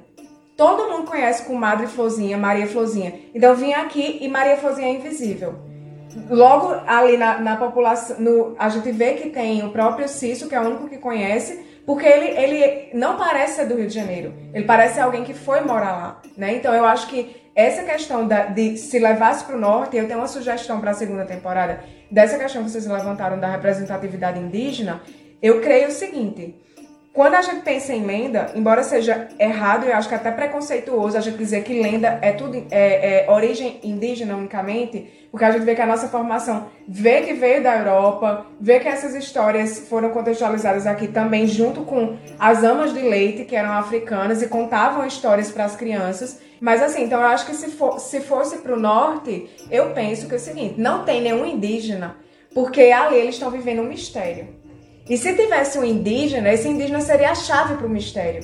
Todo 0.56 0.90
mundo 0.90 1.08
conhece 1.08 1.44
com 1.44 1.54
Madre 1.54 1.86
Florzinha, 1.86 2.36
Maria 2.36 2.66
Florzinha. 2.66 3.14
Então 3.34 3.54
vinha 3.54 3.78
aqui 3.78 4.18
e 4.20 4.28
Maria 4.28 4.56
Florzinha 4.56 4.88
é 4.88 4.92
invisível. 4.92 5.54
Logo 6.30 6.74
ali 6.86 7.16
na, 7.16 7.40
na 7.40 7.56
população, 7.56 8.20
no, 8.20 8.54
a 8.58 8.68
gente 8.68 8.90
vê 8.92 9.14
que 9.14 9.30
tem 9.30 9.64
o 9.64 9.70
próprio 9.70 10.08
Cício, 10.08 10.48
que 10.48 10.54
é 10.54 10.60
o 10.60 10.64
único 10.64 10.88
que 10.88 10.98
conhece, 10.98 11.63
porque 11.86 12.06
ele, 12.06 12.26
ele 12.26 12.90
não 12.94 13.16
parece 13.16 13.56
ser 13.56 13.66
do 13.66 13.76
Rio 13.76 13.86
de 13.86 13.94
Janeiro. 13.94 14.34
Ele 14.52 14.64
parece 14.64 15.00
alguém 15.00 15.24
que 15.24 15.34
foi 15.34 15.60
morar 15.60 15.92
lá. 15.92 16.22
Né? 16.36 16.54
Então 16.54 16.74
eu 16.74 16.84
acho 16.84 17.08
que 17.08 17.36
essa 17.54 17.82
questão 17.82 18.26
da, 18.26 18.46
de 18.46 18.76
se 18.76 18.98
levasse 18.98 19.44
para 19.44 19.56
o 19.56 19.60
norte, 19.60 19.96
eu 19.96 20.06
tenho 20.06 20.18
uma 20.18 20.26
sugestão 20.26 20.80
para 20.80 20.90
a 20.90 20.94
segunda 20.94 21.24
temporada, 21.24 21.84
dessa 22.10 22.38
questão 22.38 22.64
que 22.64 22.70
vocês 22.70 22.86
levantaram 22.86 23.38
da 23.38 23.48
representatividade 23.48 24.40
indígena, 24.40 25.02
eu 25.40 25.60
creio 25.60 25.88
o 25.88 25.92
seguinte. 25.92 26.56
Quando 27.14 27.34
a 27.34 27.42
gente 27.42 27.62
pensa 27.62 27.92
em 27.92 28.04
lenda, 28.04 28.50
embora 28.56 28.82
seja 28.82 29.28
errado 29.38 29.86
e 29.86 29.92
acho 29.92 30.08
que 30.08 30.16
até 30.16 30.32
preconceituoso 30.32 31.16
a 31.16 31.20
gente 31.20 31.38
dizer 31.38 31.62
que 31.62 31.80
lenda 31.80 32.18
é 32.20 32.32
tudo 32.32 32.66
é, 32.72 33.24
é 33.24 33.30
origem 33.30 33.78
indígena 33.84 34.34
unicamente, 34.34 35.28
porque 35.30 35.44
a 35.44 35.52
gente 35.52 35.62
vê 35.62 35.76
que 35.76 35.80
a 35.80 35.86
nossa 35.86 36.08
formação 36.08 36.66
vê 36.88 37.22
que 37.22 37.32
veio 37.32 37.62
da 37.62 37.78
Europa, 37.78 38.44
vê 38.60 38.80
que 38.80 38.88
essas 38.88 39.14
histórias 39.14 39.86
foram 39.88 40.10
contextualizadas 40.10 40.88
aqui 40.88 41.06
também 41.06 41.46
junto 41.46 41.82
com 41.82 42.16
as 42.36 42.64
amas 42.64 42.92
de 42.92 43.02
leite 43.02 43.44
que 43.44 43.54
eram 43.54 43.74
africanas 43.74 44.42
e 44.42 44.48
contavam 44.48 45.06
histórias 45.06 45.52
para 45.52 45.66
as 45.66 45.76
crianças. 45.76 46.40
Mas 46.60 46.82
assim, 46.82 47.04
então 47.04 47.20
eu 47.20 47.28
acho 47.28 47.46
que 47.46 47.54
se, 47.54 47.70
for, 47.70 48.00
se 48.00 48.22
fosse 48.22 48.56
para 48.58 48.74
o 48.74 48.80
norte, 48.80 49.48
eu 49.70 49.90
penso 49.90 50.26
que 50.26 50.34
é 50.34 50.36
o 50.36 50.40
seguinte: 50.40 50.80
não 50.80 51.04
tem 51.04 51.22
nenhum 51.22 51.46
indígena, 51.46 52.16
porque 52.52 52.90
ali 52.90 53.18
eles 53.18 53.36
estão 53.36 53.52
vivendo 53.52 53.82
um 53.82 53.88
mistério. 53.88 54.63
E 55.08 55.18
se 55.18 55.34
tivesse 55.34 55.78
um 55.78 55.84
indígena, 55.84 56.52
esse 56.52 56.66
indígena 56.66 57.00
seria 57.00 57.30
a 57.30 57.34
chave 57.34 57.74
para 57.74 57.86
o 57.86 57.90
mistério. 57.90 58.42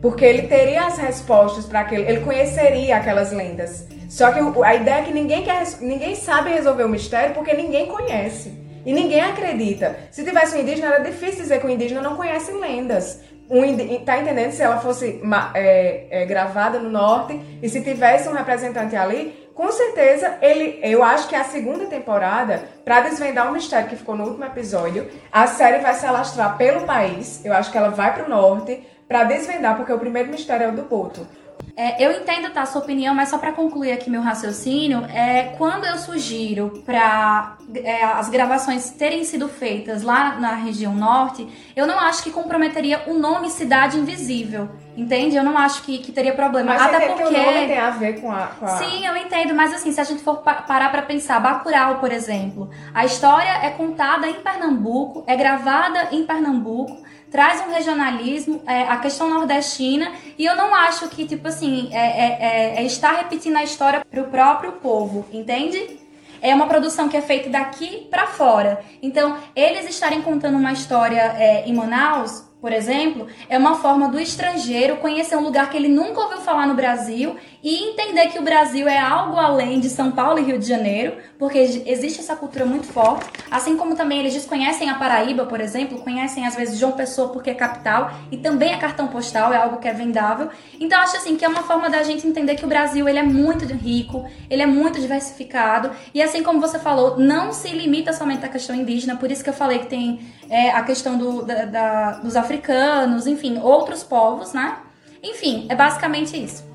Porque 0.00 0.24
ele 0.24 0.42
teria 0.42 0.84
as 0.84 0.98
respostas 0.98 1.64
para 1.64 1.80
aquele. 1.80 2.08
Ele 2.08 2.20
conheceria 2.20 2.96
aquelas 2.96 3.32
lendas. 3.32 3.86
Só 4.08 4.30
que 4.30 4.40
a 4.62 4.74
ideia 4.74 5.00
é 5.00 5.02
que 5.04 5.12
ninguém, 5.12 5.42
quer, 5.42 5.64
ninguém 5.80 6.14
sabe 6.14 6.50
resolver 6.50 6.84
o 6.84 6.88
mistério 6.88 7.34
porque 7.34 7.54
ninguém 7.54 7.86
conhece. 7.86 8.52
E 8.84 8.92
ninguém 8.92 9.20
acredita. 9.20 9.96
Se 10.10 10.24
tivesse 10.24 10.56
um 10.56 10.60
indígena, 10.60 10.94
era 10.94 11.04
difícil 11.04 11.42
dizer 11.42 11.60
que 11.60 11.66
o 11.66 11.70
indígena 11.70 12.02
não 12.02 12.16
conhece 12.16 12.50
lendas 12.52 13.20
um, 13.52 13.98
tá 14.04 14.18
entendendo? 14.18 14.50
Se 14.52 14.62
ela 14.62 14.80
fosse 14.80 15.20
é, 15.54 16.06
é, 16.10 16.24
gravada 16.24 16.78
no 16.78 16.88
norte 16.88 17.38
e 17.62 17.68
se 17.68 17.82
tivesse 17.82 18.26
um 18.26 18.32
representante 18.32 18.96
ali, 18.96 19.41
com 19.54 19.70
certeza 19.70 20.38
ele, 20.40 20.80
eu 20.82 21.02
acho 21.02 21.28
que 21.28 21.34
a 21.34 21.44
segunda 21.44 21.86
temporada, 21.86 22.62
para 22.84 23.00
desvendar 23.00 23.48
o 23.48 23.52
mistério 23.52 23.88
que 23.88 23.96
ficou 23.96 24.16
no 24.16 24.24
último 24.24 24.44
episódio, 24.44 25.10
a 25.30 25.46
série 25.46 25.82
vai 25.82 25.94
se 25.94 26.06
alastrar 26.06 26.56
pelo 26.56 26.86
país. 26.86 27.44
Eu 27.44 27.52
acho 27.52 27.70
que 27.70 27.78
ela 27.78 27.90
vai 27.90 28.14
para 28.14 28.24
o 28.24 28.28
norte 28.28 28.82
para 29.06 29.24
desvendar, 29.24 29.76
porque 29.76 29.92
o 29.92 29.98
primeiro 29.98 30.30
mistério 30.30 30.64
é 30.64 30.68
o 30.68 30.72
do 30.72 30.82
Boto. 30.82 31.26
É, 31.74 32.04
eu 32.04 32.12
entendo 32.12 32.50
tá, 32.50 32.62
a 32.62 32.66
sua 32.66 32.82
opinião, 32.82 33.14
mas 33.14 33.30
só 33.30 33.38
para 33.38 33.52
concluir 33.52 33.92
aqui 33.92 34.10
meu 34.10 34.20
raciocínio, 34.20 35.04
é 35.06 35.54
quando 35.56 35.86
eu 35.86 35.96
sugiro 35.96 36.82
para 36.84 37.56
é, 37.74 38.04
as 38.04 38.28
gravações 38.28 38.90
terem 38.90 39.24
sido 39.24 39.48
feitas 39.48 40.02
lá 40.02 40.38
na 40.38 40.54
região 40.54 40.94
norte, 40.94 41.48
eu 41.74 41.86
não 41.86 41.98
acho 41.98 42.22
que 42.22 42.30
comprometeria 42.30 43.04
o 43.06 43.14
nome 43.14 43.48
Cidade 43.48 43.98
Invisível. 43.98 44.68
Entende? 44.94 45.36
Eu 45.36 45.42
não 45.42 45.56
acho 45.56 45.82
que, 45.84 45.96
que 45.98 46.12
teria 46.12 46.34
problema. 46.34 46.74
Mas 46.74 46.82
Até 46.82 47.08
porque. 47.08 47.24
Que 47.24 47.28
o 47.30 47.32
nome 47.32 47.66
tem 47.66 47.78
a 47.78 47.90
ver 47.90 48.20
com 48.20 48.30
a, 48.30 48.48
com 48.48 48.66
a... 48.66 48.76
Sim, 48.76 49.06
eu 49.06 49.16
entendo, 49.16 49.54
mas 49.54 49.72
assim, 49.72 49.90
se 49.90 49.98
a 49.98 50.04
gente 50.04 50.22
for 50.22 50.42
parar 50.42 50.90
para 50.90 51.00
pensar, 51.00 51.40
Bacurau, 51.40 51.98
por 51.98 52.12
exemplo, 52.12 52.68
a 52.92 53.06
história 53.06 53.64
é 53.64 53.70
contada 53.70 54.28
em 54.28 54.34
Pernambuco, 54.34 55.24
é 55.26 55.34
gravada 55.34 56.08
em 56.12 56.26
Pernambuco, 56.26 56.98
traz 57.32 57.66
um 57.66 57.72
regionalismo, 57.72 58.62
é, 58.66 58.82
a 58.82 58.98
questão 58.98 59.28
nordestina, 59.28 60.12
e 60.38 60.44
eu 60.44 60.54
não 60.54 60.74
acho 60.74 61.08
que, 61.08 61.26
tipo 61.26 61.48
assim, 61.48 61.88
é, 61.90 61.96
é, 61.96 62.38
é, 62.40 62.74
é 62.76 62.82
estar 62.84 63.12
repetindo 63.12 63.56
a 63.56 63.64
história 63.64 64.04
pro 64.08 64.24
próprio 64.24 64.72
povo, 64.72 65.26
entende? 65.32 65.98
É 66.42 66.54
uma 66.54 66.66
produção 66.66 67.08
que 67.08 67.16
é 67.16 67.22
feita 67.22 67.48
daqui 67.48 68.06
para 68.10 68.26
fora. 68.26 68.84
Então, 69.00 69.38
eles 69.56 69.88
estarem 69.88 70.20
contando 70.20 70.58
uma 70.58 70.72
história 70.72 71.20
é, 71.38 71.66
em 71.66 71.74
Manaus 71.74 72.52
por 72.62 72.72
exemplo, 72.72 73.26
é 73.48 73.58
uma 73.58 73.74
forma 73.74 74.08
do 74.08 74.20
estrangeiro 74.20 74.98
conhecer 74.98 75.34
um 75.34 75.40
lugar 75.40 75.68
que 75.68 75.76
ele 75.76 75.88
nunca 75.88 76.20
ouviu 76.20 76.38
falar 76.38 76.64
no 76.64 76.74
Brasil 76.74 77.36
e 77.62 77.90
entender 77.90 78.26
que 78.28 78.38
o 78.38 78.42
Brasil 78.42 78.88
é 78.88 78.98
algo 78.98 79.36
além 79.36 79.78
de 79.78 79.88
São 79.88 80.10
Paulo 80.10 80.38
e 80.38 80.42
Rio 80.42 80.58
de 80.58 80.66
Janeiro, 80.66 81.16
porque 81.38 81.58
existe 81.86 82.20
essa 82.20 82.34
cultura 82.34 82.66
muito 82.66 82.86
forte. 82.86 83.24
Assim 83.50 83.76
como 83.76 83.94
também 83.94 84.18
eles 84.18 84.32
desconhecem 84.32 84.90
a 84.90 84.94
Paraíba, 84.96 85.46
por 85.46 85.60
exemplo, 85.60 86.00
conhecem 86.00 86.46
às 86.46 86.56
vezes 86.56 86.78
João 86.78 86.92
Pessoa 86.92 87.28
porque 87.28 87.50
é 87.50 87.54
capital 87.54 88.10
e 88.30 88.36
também 88.36 88.72
é 88.72 88.78
cartão 88.78 89.06
postal, 89.06 89.52
é 89.52 89.56
algo 89.56 89.76
que 89.76 89.86
é 89.86 89.92
vendável. 89.92 90.48
Então 90.80 91.00
acho 91.00 91.16
assim 91.16 91.36
que 91.36 91.44
é 91.44 91.48
uma 91.48 91.62
forma 91.62 91.88
da 91.88 92.02
gente 92.02 92.26
entender 92.26 92.56
que 92.56 92.64
o 92.64 92.68
Brasil 92.68 93.08
ele 93.08 93.18
é 93.18 93.22
muito 93.22 93.64
rico, 93.64 94.28
ele 94.50 94.62
é 94.62 94.66
muito 94.66 95.00
diversificado 95.00 95.90
e 96.12 96.20
assim 96.20 96.42
como 96.42 96.60
você 96.60 96.78
falou, 96.78 97.18
não 97.18 97.52
se 97.52 97.68
limita 97.68 98.12
somente 98.12 98.44
à 98.44 98.48
questão 98.48 98.74
indígena, 98.74 99.16
por 99.16 99.30
isso 99.30 99.44
que 99.44 99.50
eu 99.50 99.54
falei 99.54 99.78
que 99.78 99.86
tem 99.86 100.20
é, 100.50 100.70
a 100.70 100.82
questão 100.82 101.16
do, 101.16 101.42
da, 101.42 101.64
da, 101.64 102.10
dos 102.18 102.34
africanos, 102.34 103.26
enfim, 103.26 103.58
outros 103.62 104.02
povos, 104.02 104.52
né? 104.52 104.78
Enfim, 105.22 105.66
é 105.68 105.74
basicamente 105.74 106.36
isso. 106.36 106.71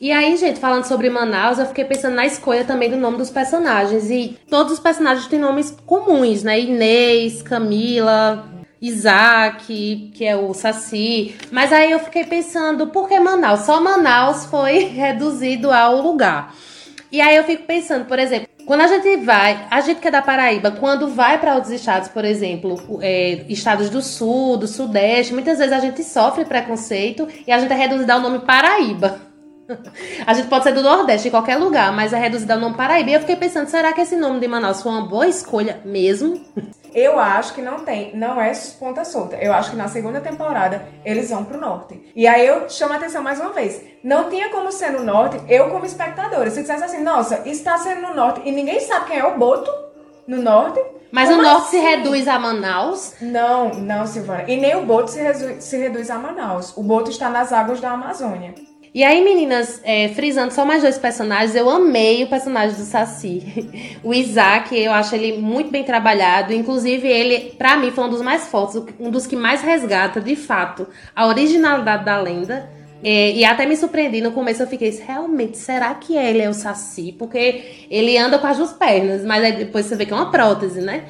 E 0.00 0.10
aí, 0.12 0.34
gente, 0.38 0.58
falando 0.58 0.84
sobre 0.84 1.10
Manaus, 1.10 1.58
eu 1.58 1.66
fiquei 1.66 1.84
pensando 1.84 2.14
na 2.14 2.24
escolha 2.24 2.64
também 2.64 2.88
do 2.88 2.96
nome 2.96 3.18
dos 3.18 3.28
personagens. 3.28 4.10
E 4.10 4.38
todos 4.48 4.72
os 4.72 4.80
personagens 4.80 5.26
têm 5.26 5.38
nomes 5.38 5.76
comuns, 5.84 6.42
né? 6.42 6.58
Inês, 6.58 7.42
Camila, 7.42 8.48
Isaac, 8.80 10.10
que 10.14 10.24
é 10.24 10.34
o 10.34 10.54
Saci. 10.54 11.36
Mas 11.52 11.70
aí 11.70 11.90
eu 11.90 11.98
fiquei 11.98 12.24
pensando, 12.24 12.86
por 12.86 13.08
que 13.08 13.20
Manaus? 13.20 13.60
Só 13.60 13.78
Manaus 13.78 14.46
foi 14.46 14.84
reduzido 14.88 15.70
ao 15.70 16.00
lugar. 16.00 16.54
E 17.12 17.20
aí 17.20 17.36
eu 17.36 17.44
fico 17.44 17.64
pensando, 17.64 18.06
por 18.06 18.18
exemplo, 18.18 18.48
quando 18.64 18.80
a 18.80 18.86
gente 18.86 19.16
vai, 19.18 19.66
a 19.70 19.82
gente 19.82 20.00
que 20.00 20.08
é 20.08 20.10
da 20.10 20.22
Paraíba, 20.22 20.70
quando 20.70 21.08
vai 21.08 21.38
para 21.38 21.56
outros 21.56 21.72
estados, 21.72 22.08
por 22.08 22.24
exemplo, 22.24 23.00
é, 23.02 23.44
estados 23.50 23.90
do 23.90 24.00
sul, 24.00 24.56
do 24.56 24.66
sudeste, 24.66 25.34
muitas 25.34 25.58
vezes 25.58 25.74
a 25.74 25.80
gente 25.80 26.02
sofre 26.04 26.46
preconceito 26.46 27.28
e 27.46 27.52
a 27.52 27.58
gente 27.58 27.72
é 27.72 27.76
reduzido 27.76 28.12
ao 28.12 28.20
nome 28.20 28.38
Paraíba. 28.38 29.29
A 30.26 30.34
gente 30.34 30.48
pode 30.48 30.64
ser 30.64 30.72
do 30.72 30.82
Nordeste, 30.82 31.24
de 31.24 31.30
qualquer 31.30 31.56
lugar, 31.56 31.92
mas 31.92 32.12
é 32.12 32.18
reduzido 32.18 32.52
ao 32.52 32.58
nome 32.58 32.76
Paraíba. 32.76 33.10
E 33.10 33.14
eu 33.14 33.20
fiquei 33.20 33.36
pensando, 33.36 33.68
será 33.68 33.92
que 33.92 34.00
esse 34.00 34.16
nome 34.16 34.40
de 34.40 34.48
Manaus 34.48 34.82
foi 34.82 34.92
uma 34.92 35.06
boa 35.06 35.26
escolha 35.26 35.80
mesmo? 35.84 36.40
Eu 36.94 37.20
acho 37.20 37.54
que 37.54 37.62
não 37.62 37.80
tem, 37.80 38.16
não 38.16 38.40
é 38.40 38.52
ponta 38.78 39.04
solta. 39.04 39.36
Eu 39.36 39.52
acho 39.52 39.70
que 39.70 39.76
na 39.76 39.88
segunda 39.88 40.20
temporada 40.20 40.86
eles 41.04 41.30
vão 41.30 41.44
pro 41.44 41.60
norte. 41.60 42.10
E 42.16 42.26
aí 42.26 42.44
eu 42.44 42.68
chamo 42.68 42.92
a 42.92 42.96
atenção 42.96 43.22
mais 43.22 43.38
uma 43.38 43.50
vez. 43.50 43.80
Não 44.02 44.28
tinha 44.28 44.48
como 44.48 44.72
ser 44.72 44.90
no 44.90 45.04
norte, 45.04 45.40
eu 45.48 45.70
como 45.70 45.86
espectadora. 45.86 46.50
Se 46.50 46.62
dissesse 46.62 46.84
assim, 46.84 47.02
nossa, 47.02 47.42
está 47.46 47.78
sendo 47.78 48.02
no 48.02 48.14
norte 48.14 48.40
e 48.44 48.50
ninguém 48.50 48.80
sabe 48.80 49.06
quem 49.06 49.18
é 49.18 49.24
o 49.24 49.38
Boto 49.38 49.70
no 50.26 50.42
norte. 50.42 50.80
Mas 51.12 51.28
como 51.28 51.40
o 51.40 51.44
norte 51.44 51.62
assim? 51.62 51.70
se 51.70 51.78
reduz 51.78 52.28
a 52.28 52.38
Manaus. 52.38 53.14
Não, 53.20 53.68
não, 53.74 54.06
Silvana. 54.06 54.44
E 54.48 54.56
nem 54.56 54.76
o 54.76 54.84
Boto 54.84 55.10
se, 55.10 55.60
se 55.60 55.76
reduz 55.76 56.10
a 56.10 56.18
Manaus. 56.18 56.76
O 56.76 56.82
Boto 56.82 57.10
está 57.10 57.28
nas 57.28 57.52
águas 57.52 57.80
da 57.80 57.90
Amazônia. 57.90 58.54
E 58.92 59.04
aí, 59.04 59.22
meninas, 59.22 59.80
é, 59.84 60.08
frisando 60.08 60.52
só 60.52 60.64
mais 60.64 60.82
dois 60.82 60.98
personagens, 60.98 61.54
eu 61.54 61.70
amei 61.70 62.24
o 62.24 62.26
personagem 62.26 62.76
do 62.76 62.82
Saci. 62.82 63.70
O 64.02 64.12
Isaac, 64.12 64.74
eu 64.74 64.92
acho 64.92 65.14
ele 65.14 65.38
muito 65.38 65.70
bem 65.70 65.84
trabalhado. 65.84 66.52
Inclusive, 66.52 67.06
ele, 67.06 67.52
pra 67.56 67.76
mim, 67.76 67.90
foi 67.92 68.04
um 68.04 68.08
dos 68.08 68.22
mais 68.22 68.48
fortes, 68.48 68.82
um 68.98 69.10
dos 69.10 69.26
que 69.26 69.36
mais 69.36 69.62
resgata, 69.62 70.20
de 70.20 70.34
fato, 70.34 70.88
a 71.14 71.26
originalidade 71.26 72.04
da 72.04 72.18
lenda. 72.18 72.68
É, 73.02 73.30
e 73.32 73.44
até 73.44 73.64
me 73.64 73.76
surpreendi 73.76 74.20
no 74.20 74.32
começo, 74.32 74.62
eu 74.62 74.66
fiquei, 74.66 74.90
realmente, 75.06 75.56
será 75.56 75.94
que 75.94 76.16
ele 76.16 76.42
é 76.42 76.48
o 76.48 76.54
Saci? 76.54 77.14
Porque 77.16 77.86
ele 77.90 78.18
anda 78.18 78.38
com 78.38 78.46
as 78.46 78.56
duas 78.56 78.72
pernas, 78.72 79.24
mas 79.24 79.56
depois 79.56 79.86
você 79.86 79.94
vê 79.94 80.04
que 80.04 80.12
é 80.12 80.16
uma 80.16 80.30
prótese, 80.30 80.80
né? 80.80 81.04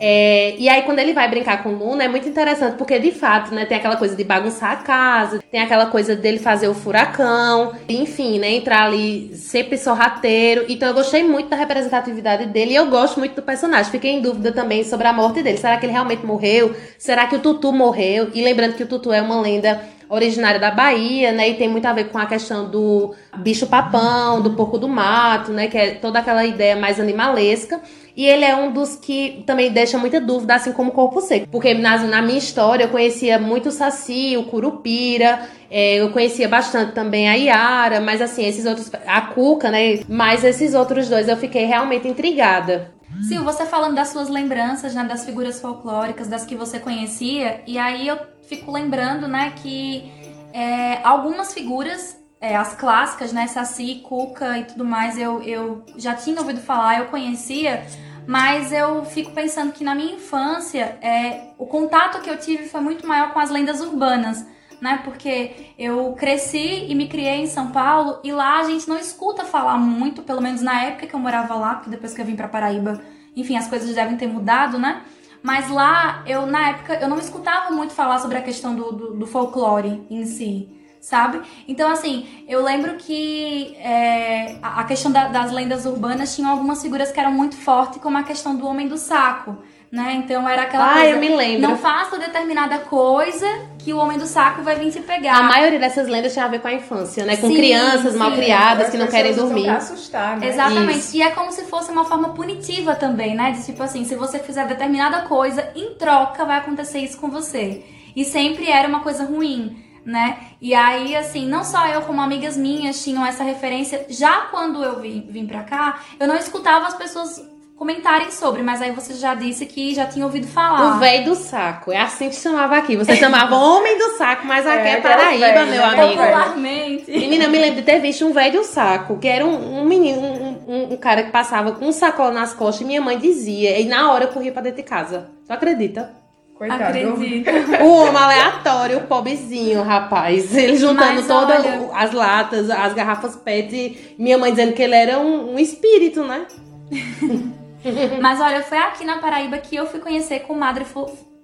É, 0.00 0.54
e 0.56 0.68
aí, 0.68 0.82
quando 0.82 1.00
ele 1.00 1.12
vai 1.12 1.28
brincar 1.28 1.62
com 1.62 1.70
Luna, 1.70 2.04
é 2.04 2.08
muito 2.08 2.28
interessante, 2.28 2.76
porque 2.76 2.98
de 3.00 3.10
fato, 3.10 3.52
né, 3.52 3.64
tem 3.64 3.76
aquela 3.76 3.96
coisa 3.96 4.14
de 4.14 4.22
bagunçar 4.22 4.70
a 4.70 4.76
casa, 4.76 5.42
tem 5.50 5.60
aquela 5.60 5.86
coisa 5.86 6.14
dele 6.14 6.38
fazer 6.38 6.68
o 6.68 6.74
furacão, 6.74 7.72
enfim, 7.88 8.38
né, 8.38 8.52
entrar 8.52 8.84
ali 8.84 9.34
sempre 9.34 9.76
sorrateiro. 9.76 10.64
Então, 10.68 10.88
eu 10.88 10.94
gostei 10.94 11.24
muito 11.24 11.48
da 11.48 11.56
representatividade 11.56 12.46
dele 12.46 12.72
e 12.72 12.76
eu 12.76 12.86
gosto 12.86 13.18
muito 13.18 13.34
do 13.34 13.42
personagem. 13.42 13.90
Fiquei 13.90 14.12
em 14.12 14.22
dúvida 14.22 14.52
também 14.52 14.84
sobre 14.84 15.08
a 15.08 15.12
morte 15.12 15.42
dele. 15.42 15.58
Será 15.58 15.76
que 15.76 15.86
ele 15.86 15.92
realmente 15.92 16.24
morreu? 16.24 16.74
Será 16.96 17.26
que 17.26 17.34
o 17.34 17.40
Tutu 17.40 17.72
morreu? 17.72 18.30
E 18.34 18.42
lembrando 18.42 18.74
que 18.74 18.84
o 18.84 18.86
Tutu 18.86 19.12
é 19.12 19.20
uma 19.20 19.40
lenda 19.40 19.80
originária 20.08 20.58
da 20.58 20.70
Bahia, 20.70 21.32
né? 21.32 21.50
E 21.50 21.54
tem 21.54 21.68
muito 21.68 21.86
a 21.86 21.92
ver 21.92 22.04
com 22.04 22.18
a 22.18 22.26
questão 22.26 22.70
do 22.70 23.14
bicho 23.38 23.66
papão, 23.66 24.40
do 24.40 24.54
porco 24.54 24.78
do 24.78 24.88
mato, 24.88 25.52
né? 25.52 25.66
Que 25.66 25.78
é 25.78 25.90
toda 25.92 26.18
aquela 26.18 26.44
ideia 26.44 26.76
mais 26.76 26.98
animalesca. 26.98 27.80
E 28.18 28.26
ele 28.26 28.44
é 28.44 28.56
um 28.56 28.72
dos 28.72 28.96
que 28.96 29.44
também 29.46 29.70
deixa 29.70 29.96
muita 29.96 30.20
dúvida, 30.20 30.56
assim 30.56 30.72
como 30.72 30.90
o 30.90 30.92
Corpo 30.92 31.20
Seco. 31.20 31.46
Porque 31.46 31.72
na, 31.72 31.98
na 31.98 32.20
minha 32.20 32.36
história 32.36 32.82
eu 32.82 32.88
conhecia 32.88 33.38
muito 33.38 33.68
o 33.68 33.70
Saci, 33.70 34.36
o 34.36 34.42
Curupira, 34.42 35.48
é, 35.70 36.00
eu 36.00 36.10
conhecia 36.10 36.48
bastante 36.48 36.90
também 36.90 37.28
a 37.28 37.34
Yara, 37.34 38.00
mas 38.00 38.20
assim, 38.20 38.44
esses 38.44 38.66
outros. 38.66 38.90
A 39.06 39.20
Cuca, 39.20 39.70
né? 39.70 40.00
Mas 40.08 40.42
esses 40.42 40.74
outros 40.74 41.08
dois 41.08 41.28
eu 41.28 41.36
fiquei 41.36 41.64
realmente 41.64 42.08
intrigada. 42.08 42.92
Sil, 43.22 43.44
você 43.44 43.64
falando 43.64 43.94
das 43.94 44.08
suas 44.08 44.28
lembranças, 44.28 44.96
né, 44.96 45.04
das 45.04 45.24
figuras 45.24 45.60
folclóricas, 45.60 46.26
das 46.26 46.44
que 46.44 46.56
você 46.56 46.80
conhecia, 46.80 47.62
e 47.68 47.78
aí 47.78 48.08
eu 48.08 48.18
fico 48.48 48.72
lembrando, 48.72 49.28
né, 49.28 49.52
que 49.62 50.12
é, 50.52 50.98
algumas 51.04 51.54
figuras, 51.54 52.18
é, 52.40 52.56
as 52.56 52.74
clássicas, 52.74 53.32
né, 53.32 53.46
Saci, 53.46 54.02
Cuca 54.04 54.58
e 54.58 54.64
tudo 54.64 54.84
mais, 54.84 55.16
eu, 55.16 55.40
eu 55.42 55.84
já 55.96 56.14
tinha 56.14 56.38
ouvido 56.38 56.60
falar, 56.60 56.98
eu 56.98 57.06
conhecia, 57.06 57.84
mas 58.28 58.72
eu 58.72 59.06
fico 59.06 59.30
pensando 59.30 59.72
que 59.72 59.82
na 59.82 59.94
minha 59.94 60.16
infância, 60.16 60.98
é, 61.00 61.54
o 61.56 61.64
contato 61.64 62.20
que 62.20 62.28
eu 62.28 62.38
tive 62.38 62.68
foi 62.68 62.82
muito 62.82 63.06
maior 63.06 63.32
com 63.32 63.38
as 63.38 63.48
lendas 63.48 63.80
urbanas, 63.80 64.46
né? 64.82 65.00
Porque 65.02 65.72
eu 65.78 66.12
cresci 66.12 66.84
e 66.90 66.94
me 66.94 67.08
criei 67.08 67.36
em 67.36 67.46
São 67.46 67.70
Paulo 67.70 68.20
e 68.22 68.30
lá 68.30 68.58
a 68.58 68.64
gente 68.64 68.86
não 68.86 68.98
escuta 68.98 69.46
falar 69.46 69.78
muito, 69.78 70.22
pelo 70.22 70.42
menos 70.42 70.60
na 70.60 70.78
época 70.84 71.06
que 71.06 71.14
eu 71.14 71.18
morava 71.18 71.54
lá, 71.54 71.76
porque 71.76 71.88
depois 71.88 72.12
que 72.12 72.20
eu 72.20 72.26
vim 72.26 72.36
pra 72.36 72.48
Paraíba, 72.48 73.00
enfim, 73.34 73.56
as 73.56 73.66
coisas 73.66 73.94
devem 73.94 74.18
ter 74.18 74.26
mudado, 74.26 74.78
né? 74.78 75.04
Mas 75.42 75.70
lá, 75.70 76.22
eu 76.26 76.44
na 76.44 76.68
época, 76.68 76.96
eu 76.96 77.08
não 77.08 77.18
escutava 77.18 77.70
muito 77.74 77.94
falar 77.94 78.18
sobre 78.18 78.36
a 78.36 78.42
questão 78.42 78.74
do, 78.74 78.92
do, 78.92 79.14
do 79.14 79.26
folclore 79.26 80.06
em 80.10 80.26
si, 80.26 80.68
sabe? 81.08 81.40
Então, 81.66 81.90
assim, 81.90 82.26
eu 82.46 82.62
lembro 82.62 82.96
que 82.96 83.74
é, 83.78 84.56
a 84.62 84.84
questão 84.84 85.10
da- 85.10 85.28
das 85.28 85.50
lendas 85.50 85.86
urbanas 85.86 86.36
tinha 86.36 86.48
algumas 86.48 86.82
figuras 86.82 87.10
que 87.10 87.18
eram 87.18 87.32
muito 87.32 87.56
fortes, 87.56 87.98
como 88.02 88.18
a 88.18 88.22
questão 88.22 88.54
do 88.54 88.66
homem 88.66 88.86
do 88.88 88.98
saco, 88.98 89.56
né? 89.90 90.16
Então 90.22 90.46
era 90.46 90.62
aquela 90.64 90.90
Ah, 90.90 90.92
coisa. 90.96 91.08
eu 91.08 91.18
me 91.18 91.30
lembro. 91.34 91.66
Não 91.66 91.78
faça 91.78 92.18
determinada 92.18 92.76
coisa 92.80 93.46
que 93.78 93.90
o 93.90 93.96
homem 93.96 94.18
do 94.18 94.26
saco 94.26 94.60
vai 94.62 94.76
vir 94.76 94.90
te 94.92 95.00
pegar. 95.00 95.38
A 95.38 95.42
maioria 95.44 95.78
dessas 95.78 96.06
lendas 96.08 96.34
tinha 96.34 96.44
a 96.44 96.48
ver 96.48 96.60
com 96.60 96.68
a 96.68 96.74
infância, 96.74 97.24
né? 97.24 97.38
Com 97.38 97.48
Sim, 97.48 97.56
crianças 97.56 98.12
sim. 98.12 98.18
mal 98.18 98.32
criadas 98.32 98.84
As 98.86 98.90
que 98.90 98.98
não 98.98 99.06
querem 99.06 99.34
dormir. 99.34 99.64
Pra 99.64 99.76
assustar, 99.76 100.36
né? 100.36 100.46
Exatamente. 100.46 100.98
Isso. 100.98 101.16
E 101.16 101.22
é 101.22 101.30
como 101.30 101.50
se 101.52 101.64
fosse 101.64 101.90
uma 101.90 102.04
forma 102.04 102.34
punitiva 102.34 102.94
também, 102.94 103.34
né? 103.34 103.52
De 103.52 103.64
tipo 103.64 103.82
assim, 103.82 104.04
se 104.04 104.14
você 104.14 104.38
fizer 104.38 104.66
determinada 104.66 105.22
coisa, 105.22 105.70
em 105.74 105.94
troca 105.94 106.44
vai 106.44 106.58
acontecer 106.58 106.98
isso 106.98 107.16
com 107.18 107.30
você. 107.30 107.82
E 108.14 108.26
sempre 108.26 108.70
era 108.70 108.86
uma 108.86 109.00
coisa 109.00 109.24
ruim, 109.24 109.74
né? 110.08 110.38
E 110.60 110.74
aí, 110.74 111.14
assim, 111.14 111.46
não 111.46 111.62
só 111.62 111.86
eu, 111.86 112.02
como 112.02 112.20
amigas 112.20 112.56
minhas 112.56 113.02
tinham 113.04 113.24
essa 113.24 113.44
referência. 113.44 114.06
Já 114.08 114.42
quando 114.50 114.82
eu 114.82 114.98
vim, 115.00 115.26
vim 115.30 115.46
pra 115.46 115.62
cá, 115.62 116.00
eu 116.18 116.26
não 116.26 116.36
escutava 116.36 116.86
as 116.86 116.94
pessoas 116.94 117.46
comentarem 117.76 118.32
sobre, 118.32 118.60
mas 118.60 118.82
aí 118.82 118.90
você 118.90 119.14
já 119.14 119.36
disse 119.36 119.64
que 119.64 119.94
já 119.94 120.04
tinha 120.04 120.24
ouvido 120.26 120.48
falar. 120.48 120.96
O 120.96 120.98
velho 120.98 121.26
do 121.26 121.34
saco, 121.36 121.92
é 121.92 122.00
assim 122.00 122.28
que 122.28 122.34
chamava 122.34 122.76
aqui. 122.76 122.96
Você 122.96 123.14
chamava 123.14 123.54
homem 123.56 123.96
do 123.96 124.16
saco, 124.16 124.44
mas 124.46 124.66
aqui 124.66 124.88
É, 124.88 124.94
é, 124.94 124.98
o 124.98 125.02
Paraíba, 125.02 125.46
meu 125.66 125.66
né? 125.66 125.84
amigo. 125.84 126.08
Popularmente. 126.08 127.10
Menina, 127.12 127.44
eu 127.44 127.50
me 127.50 127.58
lembro 127.58 127.76
de 127.76 127.82
ter 127.82 128.00
visto 128.00 128.26
um 128.26 128.32
velho 128.32 128.60
do 128.60 128.64
saco, 128.64 129.18
que 129.18 129.28
era 129.28 129.46
um, 129.46 129.80
um 129.80 129.84
menino, 129.84 130.20
um, 130.20 130.58
um- 130.66 130.92
um 130.94 130.96
cara 130.96 131.22
que 131.22 131.30
passava 131.30 131.70
com 131.72 131.86
um 131.86 131.92
sacola 131.92 132.32
nas 132.32 132.52
costas 132.52 132.80
e 132.80 132.84
minha 132.84 133.00
mãe 133.00 133.16
dizia. 133.16 133.78
E 133.78 133.84
na 133.84 134.10
hora 134.10 134.24
eu 134.24 134.28
corria 134.32 134.50
pra 134.50 134.60
dentro 134.62 134.78
de 134.78 134.82
casa. 134.82 135.30
Tu 135.46 135.52
acredita? 135.52 136.17
Coitado. 136.58 136.82
Acredito. 136.82 137.48
O 137.84 138.02
homem 138.02 138.16
aleatório, 138.20 138.98
o 138.98 139.06
pobrezinho, 139.06 139.82
rapaz. 139.82 140.54
Ele 140.56 140.76
juntando 140.76 141.22
todas 141.22 141.64
olha- 141.64 141.90
as 141.94 142.12
latas, 142.12 142.68
as 142.68 142.92
garrafas 142.94 143.36
PET. 143.36 144.14
Minha 144.18 144.36
mãe 144.36 144.50
dizendo 144.50 144.72
que 144.72 144.82
ele 144.82 144.94
era 144.96 145.18
um, 145.20 145.54
um 145.54 145.58
espírito, 145.58 146.24
né? 146.24 146.46
Mas 148.20 148.40
olha, 148.40 148.62
foi 148.62 148.78
aqui 148.78 149.04
na 149.04 149.18
Paraíba 149.18 149.58
que 149.58 149.76
eu 149.76 149.86
fui 149.86 150.00
conhecer 150.00 150.40
com 150.40 150.54
Madre, 150.54 150.84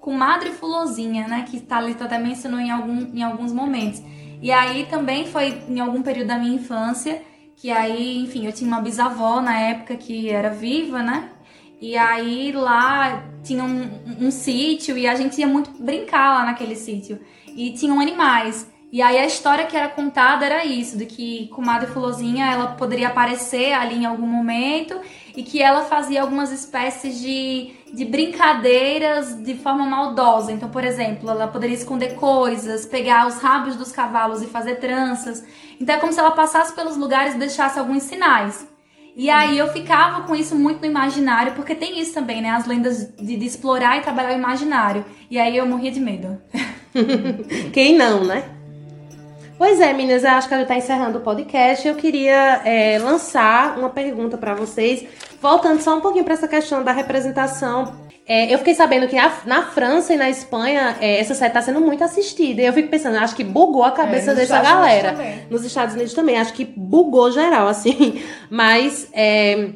com 0.00 0.12
Madre 0.12 0.50
Fulozinha, 0.50 1.28
né? 1.28 1.44
Que 1.48 1.60
Thalita 1.60 2.04
até 2.04 2.18
mencionou 2.18 2.58
em, 2.58 2.70
algum, 2.70 3.10
em 3.14 3.22
alguns 3.22 3.52
momentos. 3.52 4.02
E 4.42 4.50
aí 4.50 4.86
também 4.90 5.26
foi 5.26 5.62
em 5.68 5.78
algum 5.80 6.02
período 6.02 6.28
da 6.28 6.36
minha 6.38 6.56
infância, 6.56 7.22
que 7.56 7.70
aí, 7.70 8.18
enfim, 8.18 8.44
eu 8.46 8.52
tinha 8.52 8.68
uma 8.68 8.80
bisavó 8.80 9.40
na 9.40 9.58
época 9.58 9.94
que 9.96 10.28
era 10.28 10.50
viva, 10.50 11.02
né? 11.02 11.30
E 11.80 11.96
aí 11.96 12.52
lá 12.52 13.24
tinha 13.42 13.62
um, 13.62 13.88
um 14.20 14.30
sítio 14.30 14.96
e 14.96 15.06
a 15.06 15.14
gente 15.14 15.38
ia 15.38 15.46
muito 15.46 15.70
brincar 15.70 16.38
lá 16.38 16.44
naquele 16.44 16.76
sítio. 16.76 17.20
E 17.48 17.72
tinham 17.72 18.00
animais. 18.00 18.66
E 18.94 19.02
aí 19.02 19.18
a 19.18 19.26
história 19.26 19.66
que 19.66 19.76
era 19.76 19.88
contada 19.88 20.46
era 20.46 20.64
isso, 20.64 20.96
de 20.96 21.04
que 21.04 21.48
Comadre 21.48 21.88
Fulozinha 21.88 22.46
ela 22.46 22.68
poderia 22.68 23.08
aparecer 23.08 23.72
ali 23.72 23.96
em 23.96 24.06
algum 24.06 24.26
momento 24.26 25.00
e 25.36 25.42
que 25.42 25.60
ela 25.60 25.82
fazia 25.82 26.22
algumas 26.22 26.52
espécies 26.52 27.20
de, 27.20 27.72
de 27.92 28.04
brincadeiras 28.04 29.34
de 29.42 29.56
forma 29.56 29.84
maldosa. 29.84 30.52
Então, 30.52 30.68
por 30.68 30.84
exemplo, 30.84 31.28
ela 31.28 31.48
poderia 31.48 31.74
esconder 31.74 32.14
coisas, 32.14 32.86
pegar 32.86 33.26
os 33.26 33.40
rabos 33.40 33.74
dos 33.74 33.90
cavalos 33.90 34.42
e 34.42 34.46
fazer 34.46 34.76
tranças. 34.76 35.44
Então 35.80 35.96
é 35.96 35.98
como 35.98 36.12
se 36.12 36.20
ela 36.20 36.30
passasse 36.30 36.72
pelos 36.72 36.96
lugares 36.96 37.34
e 37.34 37.38
deixasse 37.38 37.76
alguns 37.80 38.04
sinais. 38.04 38.64
E 39.16 39.30
aí 39.30 39.56
eu 39.56 39.68
ficava 39.72 40.22
com 40.22 40.34
isso 40.34 40.56
muito 40.56 40.80
no 40.80 40.86
imaginário, 40.86 41.52
porque 41.52 41.74
tem 41.74 42.00
isso 42.00 42.12
também, 42.12 42.42
né? 42.42 42.50
As 42.50 42.66
lendas 42.66 43.12
de, 43.16 43.36
de 43.36 43.46
explorar 43.46 43.98
e 43.98 44.00
trabalhar 44.00 44.32
o 44.32 44.38
imaginário. 44.38 45.04
E 45.30 45.38
aí 45.38 45.56
eu 45.56 45.66
morria 45.66 45.92
de 45.92 46.00
medo. 46.00 46.36
Quem 47.72 47.96
não, 47.96 48.24
né? 48.24 48.53
Pois 49.56 49.80
é, 49.80 49.92
meninas, 49.92 50.24
eu 50.24 50.30
acho 50.30 50.48
que 50.48 50.54
a 50.54 50.58
gente 50.58 50.66
tá 50.66 50.76
encerrando 50.76 51.18
o 51.18 51.20
podcast. 51.20 51.86
Eu 51.86 51.94
queria 51.94 52.60
é, 52.64 52.98
lançar 52.98 53.78
uma 53.78 53.88
pergunta 53.88 54.36
pra 54.36 54.52
vocês, 54.54 55.04
voltando 55.40 55.80
só 55.80 55.96
um 55.96 56.00
pouquinho 56.00 56.24
pra 56.24 56.34
essa 56.34 56.48
questão 56.48 56.82
da 56.82 56.92
representação. 56.92 57.94
É, 58.26 58.52
eu 58.52 58.58
fiquei 58.58 58.74
sabendo 58.74 59.06
que 59.06 59.16
a- 59.18 59.32
na 59.44 59.62
França 59.66 60.14
e 60.14 60.16
na 60.16 60.28
Espanha 60.30 60.96
é, 61.00 61.20
essa 61.20 61.34
série 61.34 61.52
tá 61.52 61.60
sendo 61.62 61.80
muito 61.80 62.02
assistida. 62.02 62.62
E 62.62 62.66
eu 62.66 62.72
fico 62.72 62.88
pensando, 62.88 63.16
acho 63.18 63.36
que 63.36 63.44
bugou 63.44 63.84
a 63.84 63.92
cabeça 63.92 64.32
nos 64.32 64.40
dessa 64.40 64.56
Estados 64.56 64.68
galera. 64.70 65.14
Nos 65.50 65.64
Estados 65.64 65.94
Unidos 65.94 66.14
também, 66.14 66.36
acho 66.38 66.52
que 66.54 66.64
bugou 66.64 67.30
geral, 67.30 67.68
assim. 67.68 68.22
Mas 68.50 69.08
é, 69.12 69.68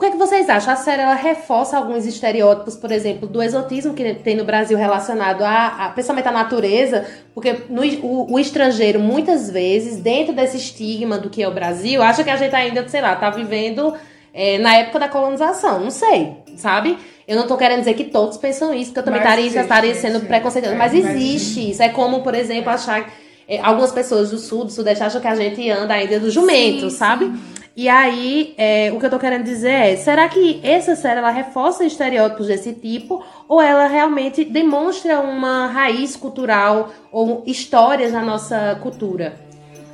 que, 0.00 0.06
é 0.06 0.10
que 0.10 0.16
vocês 0.16 0.48
acham? 0.48 0.72
A 0.72 0.76
série 0.76 1.02
ela 1.02 1.14
reforça 1.14 1.76
alguns 1.76 2.06
estereótipos, 2.06 2.74
por 2.74 2.90
exemplo, 2.90 3.28
do 3.28 3.42
exotismo 3.42 3.92
que 3.92 4.14
tem 4.14 4.34
no 4.34 4.44
Brasil 4.44 4.78
relacionado 4.78 5.42
a, 5.42 5.66
a 5.66 5.88
principalmente 5.90 6.26
à 6.26 6.32
natureza, 6.32 7.06
porque 7.34 7.64
no, 7.68 7.82
o, 8.02 8.32
o, 8.32 8.38
estrangeiro, 8.38 8.98
muitas 8.98 9.50
vezes, 9.50 9.98
dentro 9.98 10.34
desse 10.34 10.56
estigma 10.56 11.18
do 11.18 11.28
que 11.28 11.42
é 11.42 11.46
o 11.46 11.52
Brasil, 11.52 12.02
acha 12.02 12.24
que 12.24 12.30
a 12.30 12.36
gente 12.36 12.56
ainda, 12.56 12.88
sei 12.88 13.02
lá, 13.02 13.14
tá 13.14 13.28
vivendo 13.28 13.94
é, 14.32 14.56
na 14.58 14.74
época 14.76 15.00
da 15.00 15.08
colonização. 15.08 15.80
Não 15.80 15.90
sei, 15.90 16.32
sabe? 16.56 16.96
Eu 17.28 17.36
não 17.36 17.46
tô 17.46 17.58
querendo 17.58 17.80
dizer 17.80 17.94
que 17.94 18.04
todos 18.04 18.38
pensam 18.38 18.72
isso, 18.72 18.86
porque 18.86 19.00
eu 19.00 19.04
também 19.04 19.20
estaria, 19.20 19.94
sendo 19.94 20.20
preconceituoso. 20.26 20.74
É, 20.74 20.78
mas 20.78 20.94
existe 20.94 21.70
isso. 21.70 21.82
É 21.82 21.90
como, 21.90 22.22
por 22.22 22.34
exemplo, 22.34 22.70
achar. 22.70 23.08
É, 23.46 23.58
algumas 23.60 23.90
pessoas 23.90 24.30
do 24.30 24.38
sul, 24.38 24.64
do 24.64 24.70
sudeste, 24.70 25.02
acham 25.02 25.20
que 25.20 25.26
a 25.26 25.34
gente 25.34 25.68
anda 25.68 25.92
ainda 25.92 26.20
do 26.20 26.30
jumento, 26.30 26.88
sim, 26.88 26.96
sabe? 26.96 27.24
Sim. 27.24 27.59
E 27.80 27.88
aí, 27.88 28.52
é, 28.58 28.92
o 28.92 29.00
que 29.00 29.06
eu 29.06 29.10
tô 29.10 29.18
querendo 29.18 29.44
dizer 29.44 29.70
é, 29.70 29.96
será 29.96 30.28
que 30.28 30.60
essa 30.62 30.94
série 30.94 31.18
ela 31.18 31.30
reforça 31.30 31.82
estereótipos 31.82 32.48
desse 32.48 32.74
tipo 32.74 33.24
ou 33.48 33.58
ela 33.58 33.86
realmente 33.86 34.44
demonstra 34.44 35.18
uma 35.18 35.66
raiz 35.66 36.14
cultural 36.14 36.90
ou 37.10 37.42
histórias 37.46 38.12
na 38.12 38.20
nossa 38.20 38.78
cultura? 38.82 39.34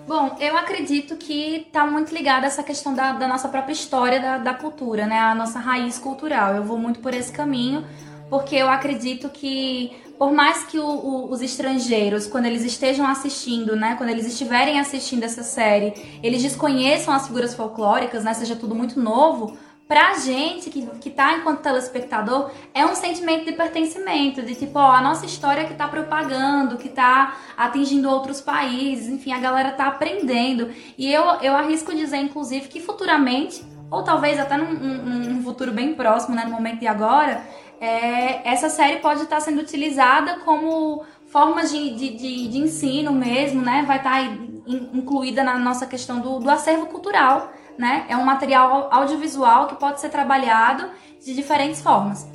Bom, 0.05 0.35
eu 0.41 0.57
acredito 0.57 1.15
que 1.15 1.65
está 1.69 1.87
muito 1.87 2.13
ligada 2.13 2.45
essa 2.45 2.65
questão 2.65 2.93
da, 2.93 3.13
da 3.13 3.29
nossa 3.29 3.49
própria 3.49 3.73
história 3.73 4.19
da, 4.19 4.39
da, 4.39 4.55
cultura, 4.55 5.07
né? 5.07 5.21
A 5.21 5.33
nossa 5.37 5.61
raiz 5.61 5.97
cultural. 5.97 6.57
Eu 6.57 6.65
vou 6.65 6.77
muito 6.77 6.99
por 6.99 7.15
esse 7.15 7.31
caminho, 7.33 7.85
porque 8.29 8.57
eu 8.57 8.69
acredito 8.69 9.29
que, 9.29 9.97
por 10.19 10.33
mais 10.33 10.65
que 10.65 10.79
o, 10.79 10.87
o, 10.87 11.31
os 11.31 11.43
estrangeiros, 11.43 12.27
quando 12.27 12.47
eles 12.47 12.65
estejam 12.65 13.07
assistindo, 13.07 13.77
né? 13.77 13.95
Quando 13.97 14.11
eles 14.11 14.27
estiverem 14.27 14.81
assistindo 14.81 15.25
essa 15.25 15.43
série, 15.43 15.95
eles 16.23 16.43
desconheçam 16.43 17.15
as 17.15 17.27
figuras 17.27 17.55
folclóricas, 17.55 18.25
né? 18.25 18.35
Seja 18.35 18.57
tudo 18.57 18.75
muito 18.75 18.99
novo 19.01 19.57
pra 19.89 20.15
gente 20.15 20.69
que, 20.69 20.85
que 21.01 21.11
tá 21.11 21.35
enquanto 21.35 21.61
telespectador, 21.61 22.51
é 22.75 22.85
um 22.85 22.95
sentimento 22.95 23.45
de 23.45 23.53
pertencimento, 23.53 24.43
de 24.43 24.55
tipo, 24.55 24.79
ó, 24.79 24.91
a 24.91 25.01
nossa 25.01 25.25
história 25.25 25.65
que 25.65 25.75
tá 25.75 25.87
propagando, 25.87 26.77
que 26.77 26.89
tá 26.89 27.37
atingindo 27.57 28.11
outros 28.11 28.41
países, 28.41 29.09
enfim, 29.09 29.33
a 29.33 29.39
galera 29.39 29.71
tá 29.71 29.87
aprendendo. 29.87 30.71
E 30.99 31.13
eu, 31.13 31.23
eu 31.41 31.55
arrisco 31.55 31.95
dizer, 31.95 32.17
inclusive, 32.17 32.69
que 32.69 32.81
futuramente, 32.81 33.65
ou 33.89 34.03
talvez 34.03 34.41
até 34.41 34.57
num, 34.57 34.73
num, 34.73 35.19
num 35.19 35.43
futuro 35.43 35.71
bem 35.71 35.95
próximo, 35.95 36.35
né, 36.35 36.45
no 36.45 36.51
momento 36.51 36.81
de 36.81 36.89
agora, 36.89 37.45
é, 37.81 38.49
essa 38.49 38.69
série 38.69 39.01
pode 39.01 39.23
estar 39.23 39.41
sendo 39.41 39.61
utilizada 39.61 40.41
como 40.41 41.05
formas 41.29 41.71
de, 41.71 41.95
de, 41.95 42.17
de, 42.17 42.49
de 42.49 42.59
ensino 42.59 43.13
mesmo, 43.13 43.63
né? 43.63 43.85
Vai 43.87 43.99
estar 43.99 44.23
incluída 44.67 45.45
na 45.45 45.59
nossa 45.59 45.87
questão 45.87 46.21
do, 46.21 46.39
do 46.39 46.51
acervo 46.51 46.87
cultural 46.87 47.53
né? 47.79 48.07
É 48.09 48.17
um 48.17 48.25
material 48.25 48.89
audiovisual 48.91 49.67
que 49.67 49.77
pode 49.77 50.01
ser 50.01 50.09
trabalhado 50.09 50.91
de 51.23 51.35
diferentes 51.35 51.81
formas. 51.81 52.27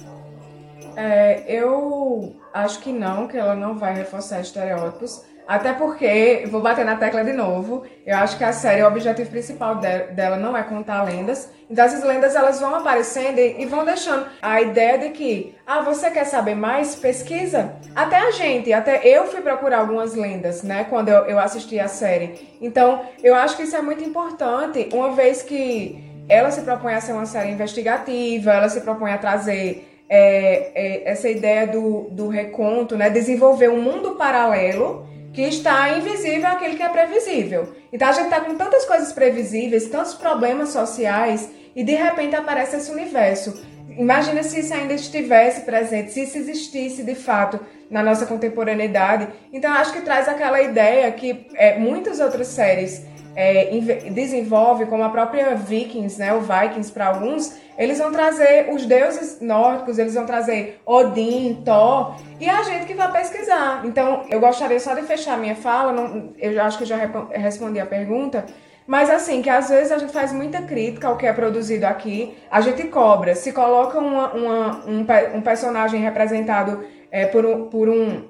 É, 0.95 1.43
eu 1.47 2.35
acho 2.53 2.79
que 2.79 2.91
não, 2.91 3.27
que 3.27 3.37
ela 3.37 3.55
não 3.55 3.77
vai 3.77 3.93
reforçar 3.93 4.41
estereótipos. 4.41 5.23
Até 5.51 5.73
porque, 5.73 6.47
vou 6.49 6.61
bater 6.61 6.85
na 6.85 6.95
tecla 6.95 7.25
de 7.25 7.33
novo, 7.33 7.83
eu 8.05 8.15
acho 8.15 8.37
que 8.37 8.43
a 8.45 8.53
série, 8.53 8.83
o 8.83 8.87
objetivo 8.87 9.29
principal 9.29 9.75
dela 9.75 10.37
não 10.37 10.55
é 10.55 10.63
contar 10.63 11.03
lendas. 11.03 11.49
Então 11.69 11.83
essas 11.83 12.05
lendas 12.05 12.37
elas 12.37 12.61
vão 12.61 12.73
aparecendo 12.73 13.37
e 13.37 13.65
vão 13.65 13.83
deixando 13.83 14.27
a 14.41 14.61
ideia 14.61 14.97
de 14.97 15.09
que, 15.09 15.53
ah, 15.67 15.81
você 15.81 16.09
quer 16.09 16.23
saber 16.23 16.55
mais? 16.55 16.95
Pesquisa. 16.95 17.73
Até 17.93 18.15
a 18.15 18.31
gente, 18.31 18.71
até 18.71 19.05
eu 19.05 19.25
fui 19.25 19.41
procurar 19.41 19.79
algumas 19.79 20.15
lendas, 20.15 20.63
né, 20.63 20.85
quando 20.89 21.09
eu, 21.09 21.25
eu 21.25 21.37
assisti 21.37 21.77
a 21.81 21.89
série. 21.89 22.57
Então, 22.61 23.01
eu 23.21 23.35
acho 23.35 23.57
que 23.57 23.63
isso 23.63 23.75
é 23.75 23.81
muito 23.81 24.05
importante, 24.05 24.87
uma 24.93 25.11
vez 25.11 25.41
que 25.41 26.01
ela 26.29 26.49
se 26.49 26.61
propõe 26.61 26.93
a 26.93 27.01
ser 27.01 27.11
uma 27.11 27.25
série 27.25 27.51
investigativa, 27.51 28.53
ela 28.53 28.69
se 28.69 28.79
propõe 28.79 29.11
a 29.11 29.17
trazer 29.17 30.01
é, 30.07 30.71
é, 30.73 31.11
essa 31.11 31.27
ideia 31.27 31.67
do, 31.67 32.07
do 32.09 32.29
reconto, 32.29 32.95
né, 32.95 33.09
desenvolver 33.09 33.69
um 33.69 33.81
mundo 33.81 34.11
paralelo 34.11 35.10
que 35.33 35.41
está 35.41 35.97
invisível 35.97 36.47
aquele 36.47 36.75
que 36.75 36.83
é 36.83 36.89
previsível. 36.89 37.73
Então 37.91 38.07
a 38.07 38.11
gente 38.11 38.25
está 38.25 38.41
com 38.41 38.55
tantas 38.55 38.85
coisas 38.85 39.13
previsíveis, 39.13 39.87
tantos 39.87 40.13
problemas 40.13 40.69
sociais, 40.69 41.49
e 41.75 41.83
de 41.83 41.93
repente 41.93 42.35
aparece 42.35 42.75
esse 42.77 42.91
universo. 42.91 43.61
Imagina 43.97 44.43
se 44.43 44.59
isso 44.59 44.73
ainda 44.73 44.93
estivesse 44.93 45.61
presente, 45.61 46.11
se 46.11 46.23
isso 46.23 46.37
existisse 46.37 47.03
de 47.03 47.15
fato 47.15 47.59
na 47.89 48.01
nossa 48.01 48.25
contemporaneidade. 48.25 49.27
Então 49.51 49.71
acho 49.73 49.93
que 49.93 50.01
traz 50.01 50.27
aquela 50.27 50.61
ideia 50.61 51.11
que 51.11 51.47
é, 51.55 51.77
muitas 51.77 52.19
outras 52.19 52.47
séries 52.47 53.05
é, 53.35 53.65
desenvolve, 54.11 54.85
como 54.85 55.03
a 55.03 55.09
própria 55.09 55.55
Vikings, 55.55 56.19
né, 56.19 56.33
o 56.33 56.41
Vikings 56.41 56.91
para 56.91 57.07
alguns, 57.07 57.53
eles 57.81 57.97
vão 57.97 58.11
trazer 58.11 58.69
os 58.71 58.85
deuses 58.85 59.41
nórdicos, 59.41 59.97
eles 59.97 60.13
vão 60.13 60.23
trazer 60.23 60.79
Odin, 60.85 61.63
Thor, 61.65 62.15
e 62.39 62.47
a 62.47 62.61
gente 62.61 62.85
que 62.85 62.93
vai 62.93 63.11
pesquisar. 63.11 63.81
Então, 63.83 64.23
eu 64.29 64.39
gostaria 64.39 64.79
só 64.79 64.93
de 64.93 65.01
fechar 65.01 65.35
minha 65.35 65.55
fala, 65.55 65.91
não, 65.91 66.31
eu 66.37 66.61
acho 66.61 66.77
que 66.77 66.85
já 66.85 66.95
respondi 67.31 67.79
a 67.79 67.85
pergunta, 67.87 68.45
mas 68.85 69.09
assim, 69.09 69.41
que 69.41 69.49
às 69.49 69.69
vezes 69.69 69.91
a 69.91 69.97
gente 69.97 70.13
faz 70.13 70.31
muita 70.31 70.61
crítica 70.61 71.07
ao 71.07 71.17
que 71.17 71.25
é 71.25 71.33
produzido 71.33 71.87
aqui, 71.87 72.37
a 72.51 72.61
gente 72.61 72.83
cobra. 72.83 73.33
Se 73.33 73.51
coloca 73.51 73.97
uma, 73.97 74.31
uma, 74.31 74.85
um, 74.85 75.37
um 75.37 75.41
personagem 75.41 75.99
representado 76.01 76.85
é, 77.09 77.25
por, 77.25 77.43
um, 77.43 77.67
por 77.67 77.89
um 77.89 78.29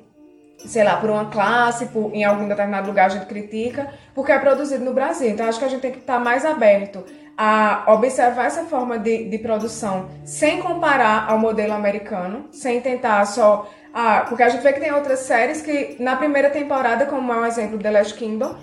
sei 0.66 0.84
lá, 0.84 0.96
por 0.98 1.10
uma 1.10 1.26
classe, 1.26 1.88
por, 1.88 2.14
em 2.14 2.24
algum 2.24 2.48
determinado 2.48 2.88
lugar 2.88 3.08
a 3.08 3.10
gente 3.10 3.26
critica, 3.26 3.92
porque 4.14 4.32
é 4.32 4.40
produzido 4.40 4.86
no 4.86 4.94
Brasil. 4.94 5.30
Então 5.30 5.46
acho 5.46 5.60
que 5.60 5.66
a 5.66 5.68
gente 5.68 5.82
tem 5.82 5.92
que 5.92 6.00
estar 6.00 6.20
mais 6.20 6.46
aberto 6.46 7.04
a 7.44 7.86
observar 7.88 8.46
essa 8.46 8.66
forma 8.66 9.00
de, 9.00 9.28
de 9.28 9.40
produção 9.40 10.10
sem 10.24 10.62
comparar 10.62 11.26
ao 11.28 11.40
modelo 11.40 11.74
americano, 11.74 12.48
sem 12.52 12.80
tentar 12.80 13.26
só. 13.26 13.68
Ah, 13.92 14.28
porque 14.30 14.44
a 14.44 14.50
gente 14.50 14.62
vê 14.62 14.72
que 14.72 14.80
tem 14.80 14.94
outras 14.94 15.22
séries 15.22 15.60
que 15.60 15.96
na 16.00 16.16
primeira 16.16 16.52
temporada, 16.52 17.08
como 17.08 17.34
é 17.34 17.38
um 17.38 17.44
exemplo 17.44 17.80
The 17.80 17.90
Last 17.90 18.14
Kingdom, 18.14 18.56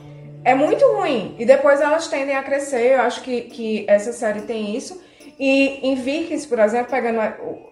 é 0.45 0.55
muito 0.55 0.85
ruim. 0.93 1.35
E 1.41 1.45
depois 1.45 1.81
elas 1.81 2.07
tendem 2.07 2.37
a 2.37 2.43
crescer. 2.45 2.95
Eu 2.95 3.01
acho 3.01 3.21
que, 3.23 3.41
que 3.41 3.85
essa 3.89 4.13
série 4.13 4.43
tem 4.43 4.77
isso. 4.77 5.03
E 5.41 5.81
em 5.83 5.97
Vikings, 5.97 6.47
por 6.47 6.61
exemplo, 6.61 6.89
pegando 6.89 7.21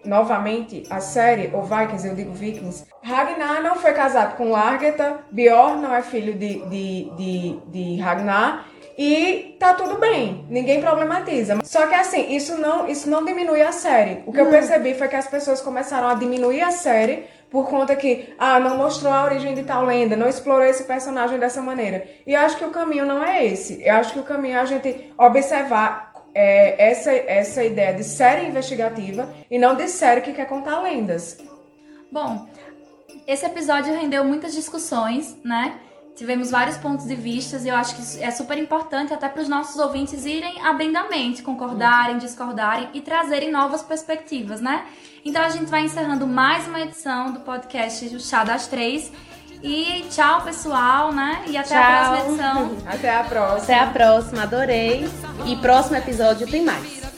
novamente 0.03 0.83
a 0.89 0.99
série, 0.99 1.51
ou 1.53 1.63
Vikings, 1.63 2.05
eu 2.05 2.15
digo 2.15 2.33
Vikings, 2.33 2.85
Ragnar 3.01 3.63
não 3.63 3.77
foi 3.77 3.93
casado 3.93 4.35
com 4.35 4.51
Largeta, 4.51 5.19
Bjorn 5.31 5.81
não 5.81 5.95
é 5.95 6.01
filho 6.01 6.33
de, 6.33 6.59
de, 6.65 7.11
de, 7.15 7.59
de 7.67 8.01
Ragnar, 8.01 8.65
e 8.97 9.55
tá 9.59 9.75
tudo 9.75 9.99
bem, 9.99 10.45
ninguém 10.49 10.81
problematiza. 10.81 11.59
Só 11.63 11.85
que 11.85 11.93
assim, 11.93 12.35
isso 12.35 12.57
não, 12.57 12.87
isso 12.87 13.07
não 13.09 13.23
diminui 13.23 13.61
a 13.61 13.71
série. 13.71 14.23
O 14.25 14.33
que 14.33 14.41
hum. 14.41 14.45
eu 14.45 14.49
percebi 14.49 14.95
foi 14.95 15.07
que 15.07 15.15
as 15.15 15.27
pessoas 15.27 15.61
começaram 15.61 16.07
a 16.07 16.15
diminuir 16.15 16.61
a 16.61 16.71
série 16.71 17.25
por 17.49 17.69
conta 17.69 17.95
que, 17.95 18.33
ah, 18.37 18.59
não 18.59 18.75
mostrou 18.75 19.13
a 19.13 19.23
origem 19.23 19.53
de 19.53 19.63
tal 19.63 19.85
lenda, 19.85 20.15
não 20.15 20.27
explorou 20.27 20.65
esse 20.65 20.83
personagem 20.83 21.39
dessa 21.39 21.61
maneira. 21.61 22.05
E 22.25 22.33
eu 22.33 22.41
acho 22.41 22.57
que 22.57 22.65
o 22.65 22.71
caminho 22.71 23.05
não 23.05 23.23
é 23.23 23.45
esse. 23.45 23.81
Eu 23.85 23.95
acho 23.95 24.13
que 24.13 24.19
o 24.19 24.23
caminho 24.23 24.55
é 24.55 24.59
a 24.59 24.65
gente 24.65 25.13
observar 25.17 26.11
é, 26.33 26.89
essa, 26.89 27.11
essa 27.11 27.63
ideia 27.63 27.93
de 27.93 28.03
série 28.03 28.47
investigativa 28.47 29.33
e 29.49 29.57
não 29.57 29.75
de 29.75 29.87
série 29.87 30.21
que 30.21 30.33
quer 30.33 30.45
contar 30.45 30.81
lendas. 30.81 31.37
Bom, 32.11 32.47
esse 33.25 33.45
episódio 33.45 33.93
rendeu 33.93 34.23
muitas 34.23 34.53
discussões, 34.53 35.37
né? 35.43 35.79
Tivemos 36.17 36.49
vários 36.49 36.77
pontos 36.77 37.05
de 37.05 37.13
vista 37.13 37.57
e 37.57 37.67
eu 37.67 37.75
acho 37.75 37.95
que 37.95 38.23
é 38.23 38.31
super 38.31 38.57
importante 38.57 39.13
até 39.13 39.29
para 39.29 39.39
os 39.39 39.47
nossos 39.47 39.79
ouvintes 39.79 40.25
irem 40.25 40.59
abrindo 40.65 40.97
a 40.97 41.07
mente, 41.07 41.43
concordarem, 41.43 42.17
discordarem 42.17 42.89
e 42.91 43.01
trazerem 43.01 43.51
novas 43.51 43.83
perspectivas, 43.83 44.59
né? 44.59 44.83
Então 45.23 45.43
a 45.43 45.49
gente 45.49 45.65
vai 45.65 45.81
encerrando 45.81 46.25
mais 46.25 46.67
uma 46.67 46.81
edição 46.81 47.31
do 47.31 47.41
podcast 47.41 48.03
O 48.15 48.19
Chá 48.19 48.43
das 48.43 48.65
Três. 48.65 49.11
E 49.61 50.05
tchau, 50.09 50.41
pessoal, 50.41 51.11
né? 51.11 51.43
E 51.47 51.55
até 51.55 51.75
tchau. 51.75 51.83
a 51.83 52.07
próxima 52.07 52.29
edição. 52.29 52.77
Até 52.87 53.15
a 53.15 53.23
próxima. 53.23 53.63
Até 53.63 53.79
a 53.79 53.87
próxima, 53.87 54.41
adorei. 54.41 55.09
E 55.45 55.55
próximo 55.57 55.97
episódio 55.97 56.47
tem 56.47 56.63
mais. 56.63 57.16